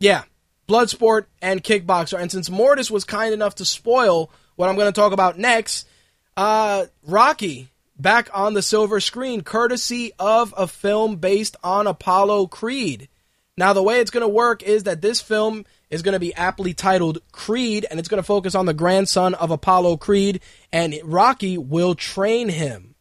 [0.00, 0.22] yeah,
[0.68, 2.20] Bloodsport and Kickboxer.
[2.20, 5.88] And since Mortis was kind enough to spoil what I'm going to talk about next,
[6.36, 13.08] uh, Rocky back on the silver screen, courtesy of a film based on Apollo Creed.
[13.56, 16.34] Now, the way it's going to work is that this film is going to be
[16.34, 20.40] aptly titled Creed, and it's going to focus on the grandson of Apollo Creed,
[20.72, 22.94] and Rocky will train him.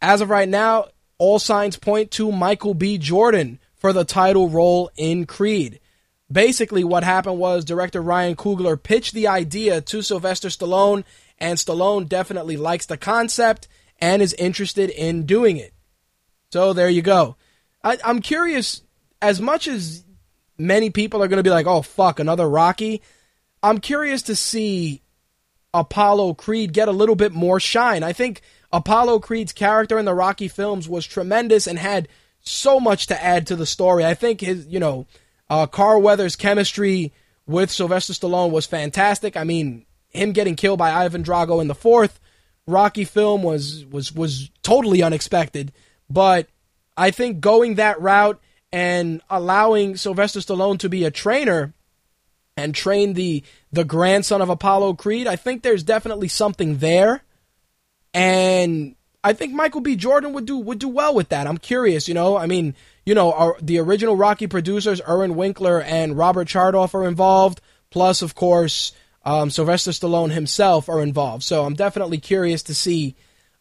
[0.00, 0.86] As of right now,
[1.18, 2.96] all signs point to Michael B.
[2.96, 5.80] Jordan for the title role in Creed.
[6.30, 11.04] Basically, what happened was director Ryan Coogler pitched the idea to Sylvester Stallone,
[11.38, 15.72] and Stallone definitely likes the concept and is interested in doing it.
[16.52, 17.36] So there you go.
[17.84, 18.82] I, I'm curious,
[19.22, 20.04] as much as
[20.58, 23.02] many people are going to be like, oh, fuck, another Rocky,
[23.62, 25.02] I'm curious to see
[25.72, 28.02] Apollo Creed get a little bit more shine.
[28.02, 28.40] I think
[28.72, 32.08] Apollo Creed's character in the Rocky films was tremendous and had
[32.40, 34.04] so much to add to the story.
[34.04, 35.06] I think his, you know,
[35.48, 37.12] uh, Carl Weathers' chemistry
[37.46, 39.36] with Sylvester Stallone was fantastic.
[39.36, 42.20] I mean, him getting killed by Ivan Drago in the fourth
[42.66, 45.72] Rocky film was was was totally unexpected.
[46.10, 46.48] But
[46.96, 48.40] I think going that route
[48.72, 51.74] and allowing Sylvester Stallone to be a trainer
[52.56, 57.22] and train the the grandson of Apollo Creed, I think there's definitely something there.
[58.12, 59.94] And I think Michael B.
[59.94, 61.46] Jordan would do would do well with that.
[61.46, 62.36] I'm curious, you know.
[62.36, 62.74] I mean,
[63.06, 67.60] you know, our, the original Rocky producers, Irwin Winkler and Robert Chartoff, are involved.
[67.90, 68.92] Plus, of course,
[69.24, 71.44] um, Sylvester Stallone himself are involved.
[71.44, 73.14] So I'm definitely curious to see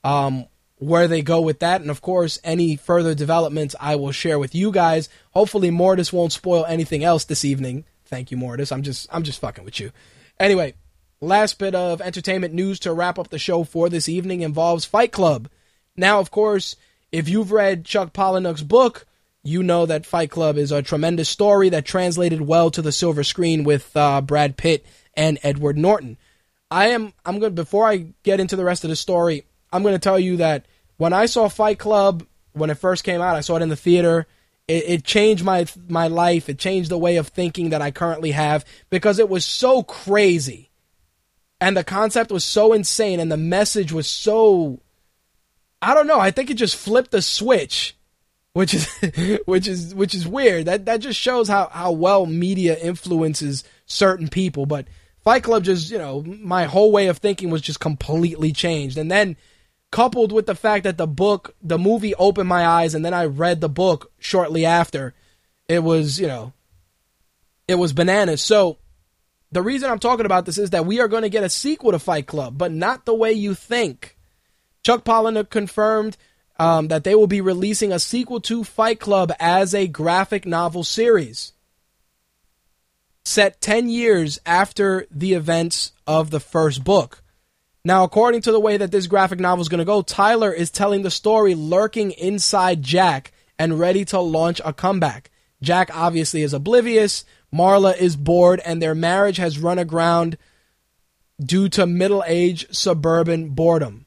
[0.04, 0.46] um,
[0.78, 1.82] where they go with that.
[1.82, 5.10] And of course, any further developments I will share with you guys.
[5.32, 7.86] Hopefully, Mortis won't spoil anything else this evening.
[8.06, 8.72] Thank you, Mortis.
[8.72, 9.92] I'm just I'm just fucking with you.
[10.40, 10.74] Anyway,
[11.22, 15.12] last bit of entertainment news to wrap up the show for this evening involves Fight
[15.12, 15.50] Club.
[15.96, 16.76] Now, of course,
[17.12, 19.06] if you've read Chuck Palahniuk's book,
[19.46, 23.24] you know that Fight Club is a tremendous story that translated well to the silver
[23.24, 26.18] screen with uh, Brad Pitt and Edward Norton.
[26.72, 29.94] I am I'm going before I get into the rest of the story, I'm going
[29.94, 30.66] to tell you that
[30.98, 33.76] when I saw Fight Club when it first came out, I saw it in the
[33.76, 34.26] theater.
[34.68, 36.50] It, it changed my my life.
[36.50, 40.72] It changed the way of thinking that I currently have because it was so crazy,
[41.62, 44.82] and the concept was so insane, and the message was so.
[45.82, 46.20] I don't know.
[46.20, 47.96] I think it just flipped the switch
[48.56, 48.88] which is
[49.46, 50.66] which is which is weird.
[50.66, 54.66] That that just shows how how well media influences certain people.
[54.66, 54.88] But
[55.26, 59.12] Fight Club just you know my whole way of thinking was just completely changed, and
[59.12, 59.36] then
[59.92, 63.26] coupled with the fact that the book, the movie opened my eyes, and then I
[63.26, 65.14] read the book shortly after.
[65.68, 66.54] It was you know,
[67.68, 68.42] it was bananas.
[68.42, 68.78] So
[69.52, 71.92] the reason I'm talking about this is that we are going to get a sequel
[71.92, 74.18] to Fight Club, but not the way you think.
[74.82, 76.16] Chuck Palahniuk confirmed
[76.58, 80.84] um, that they will be releasing a sequel to Fight Club as a graphic novel
[80.84, 81.54] series
[83.26, 87.24] set 10 years after the events of the first book.
[87.84, 90.72] Now, according to the way that this graphic novel is going to go, Tyler is
[90.72, 95.32] telling the story lurking inside Jack and ready to launch a comeback.
[95.62, 97.26] Jack obviously is oblivious.
[97.54, 100.38] Marla is bored, and their marriage has run aground
[101.44, 104.05] due to middle aged suburban boredom.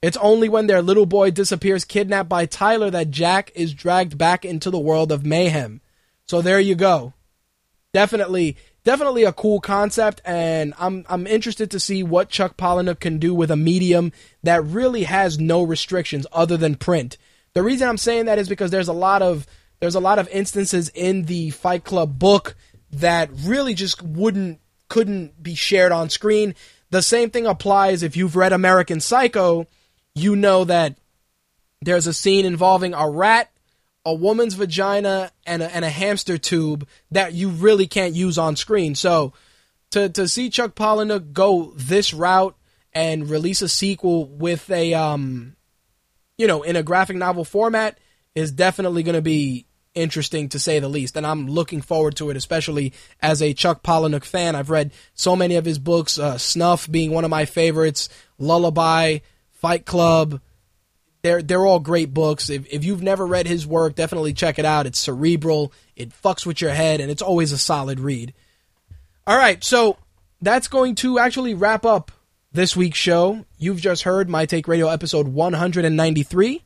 [0.00, 4.44] It's only when their little boy disappears kidnapped by Tyler that Jack is dragged back
[4.44, 5.80] into the world of mayhem.
[6.26, 7.14] So there you go.
[7.92, 13.18] Definitely definitely a cool concept and I'm I'm interested to see what Chuck Palahniuk can
[13.18, 14.12] do with a medium
[14.42, 17.18] that really has no restrictions other than print.
[17.54, 19.46] The reason I'm saying that is because there's a lot of
[19.80, 22.56] there's a lot of instances in the Fight Club book
[22.92, 26.54] that really just wouldn't couldn't be shared on screen.
[26.90, 29.66] The same thing applies if you've read American Psycho,
[30.18, 30.98] you know that
[31.80, 33.50] there's a scene involving a rat,
[34.04, 38.56] a woman's vagina, and a, and a hamster tube that you really can't use on
[38.56, 38.94] screen.
[38.94, 39.32] So
[39.90, 42.56] to to see Chuck Palahniuk go this route
[42.92, 45.56] and release a sequel with a um
[46.36, 47.98] you know in a graphic novel format
[48.34, 51.16] is definitely going to be interesting to say the least.
[51.16, 54.54] And I'm looking forward to it, especially as a Chuck Palahniuk fan.
[54.54, 59.18] I've read so many of his books, uh, Snuff being one of my favorites, Lullaby,
[59.58, 60.40] Fight Club.
[61.22, 62.48] They're they're all great books.
[62.48, 64.86] If if you've never read his work, definitely check it out.
[64.86, 68.34] It's cerebral, it fucks with your head, and it's always a solid read.
[69.26, 69.98] All right, so
[70.40, 72.12] that's going to actually wrap up
[72.52, 73.44] this week's show.
[73.58, 76.62] You've just heard My Take Radio episode 193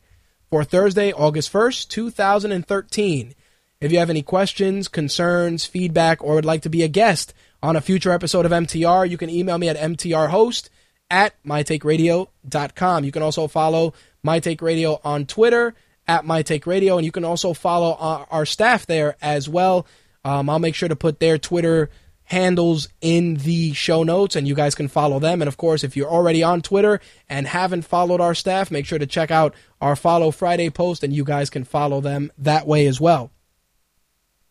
[0.50, 3.34] for Thursday, August 1st, 2013.
[3.80, 7.74] If you have any questions, concerns, feedback, or would like to be a guest on
[7.74, 10.68] a future episode of MTR, you can email me at mtrhost
[11.12, 13.04] at mytakeradio.com.
[13.04, 13.92] You can also follow
[14.22, 15.74] My Take Radio on Twitter
[16.08, 19.86] at My Take Radio, and you can also follow our, our staff there as well.
[20.24, 21.90] Um, I'll make sure to put their Twitter
[22.24, 25.42] handles in the show notes and you guys can follow them.
[25.42, 28.98] And of course, if you're already on Twitter and haven't followed our staff, make sure
[28.98, 32.86] to check out our Follow Friday post and you guys can follow them that way
[32.86, 33.30] as well.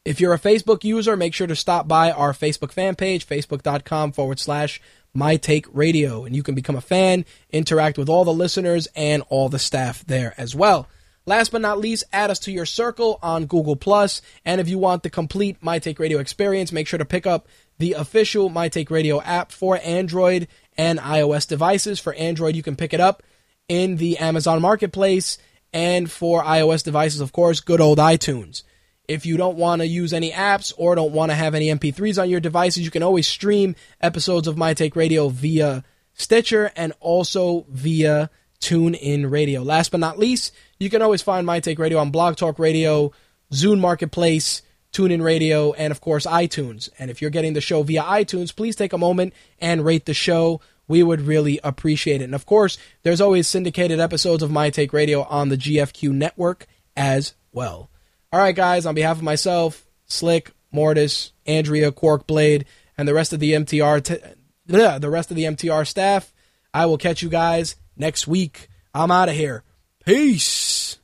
[0.04, 4.12] If you're a Facebook user, make sure to stop by our Facebook fan page, facebook.com
[4.12, 4.82] forward slash
[5.14, 9.24] my take radio, and you can become a fan, interact with all the listeners and
[9.30, 10.88] all the staff there as well.
[11.26, 14.22] Last but not least, add us to your circle on Google Plus.
[14.44, 17.48] And if you want the complete My Take Radio experience, make sure to pick up
[17.78, 22.00] the official My Take Radio app for Android and iOS devices.
[22.00, 23.22] For Android, you can pick it up
[23.68, 25.38] in the Amazon Marketplace,
[25.72, 28.64] and for iOS devices, of course, good old iTunes.
[29.12, 32.18] If you don't want to use any apps or don't want to have any MP3s
[32.18, 35.84] on your devices, you can always stream episodes of My Take Radio via
[36.14, 38.30] Stitcher and also via
[38.62, 39.64] TuneIn Radio.
[39.64, 43.12] Last but not least, you can always find My Take Radio on Blog Talk Radio,
[43.52, 44.62] Zune Marketplace,
[44.94, 46.90] TuneIn Radio, and of course iTunes.
[46.98, 50.14] And if you're getting the show via iTunes, please take a moment and rate the
[50.14, 50.62] show.
[50.88, 52.26] We would really appreciate it.
[52.26, 56.66] And of course, there's always syndicated episodes of My Take Radio on the GFQ network
[56.96, 57.91] as well.
[58.34, 62.64] All right, guys, on behalf of myself, Slick, Mortis, Andrea, Quark Blade,
[62.98, 64.20] and the rest of the MTR t-
[64.68, 66.32] the rest of the MTR staff,
[66.74, 68.70] I will catch you guys next week.
[68.94, 69.64] I'm out of here.
[70.06, 70.98] Peace.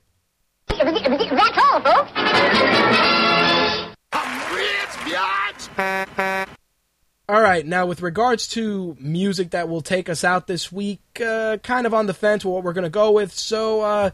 [0.69, 2.11] That's all, folks.
[7.27, 11.57] All right, now with regards to music that will take us out this week, uh,
[11.57, 14.11] kind of on the fence with what we're going to go with, so uh,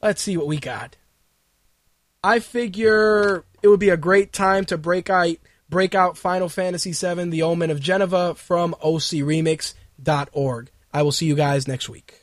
[0.00, 0.96] let's see what we got.
[2.24, 5.36] I figure it would be a great time to break out,
[5.68, 10.70] break out Final Fantasy VII The Omen of Jenova from OCRemix.org.
[10.92, 12.21] I will see you guys next week.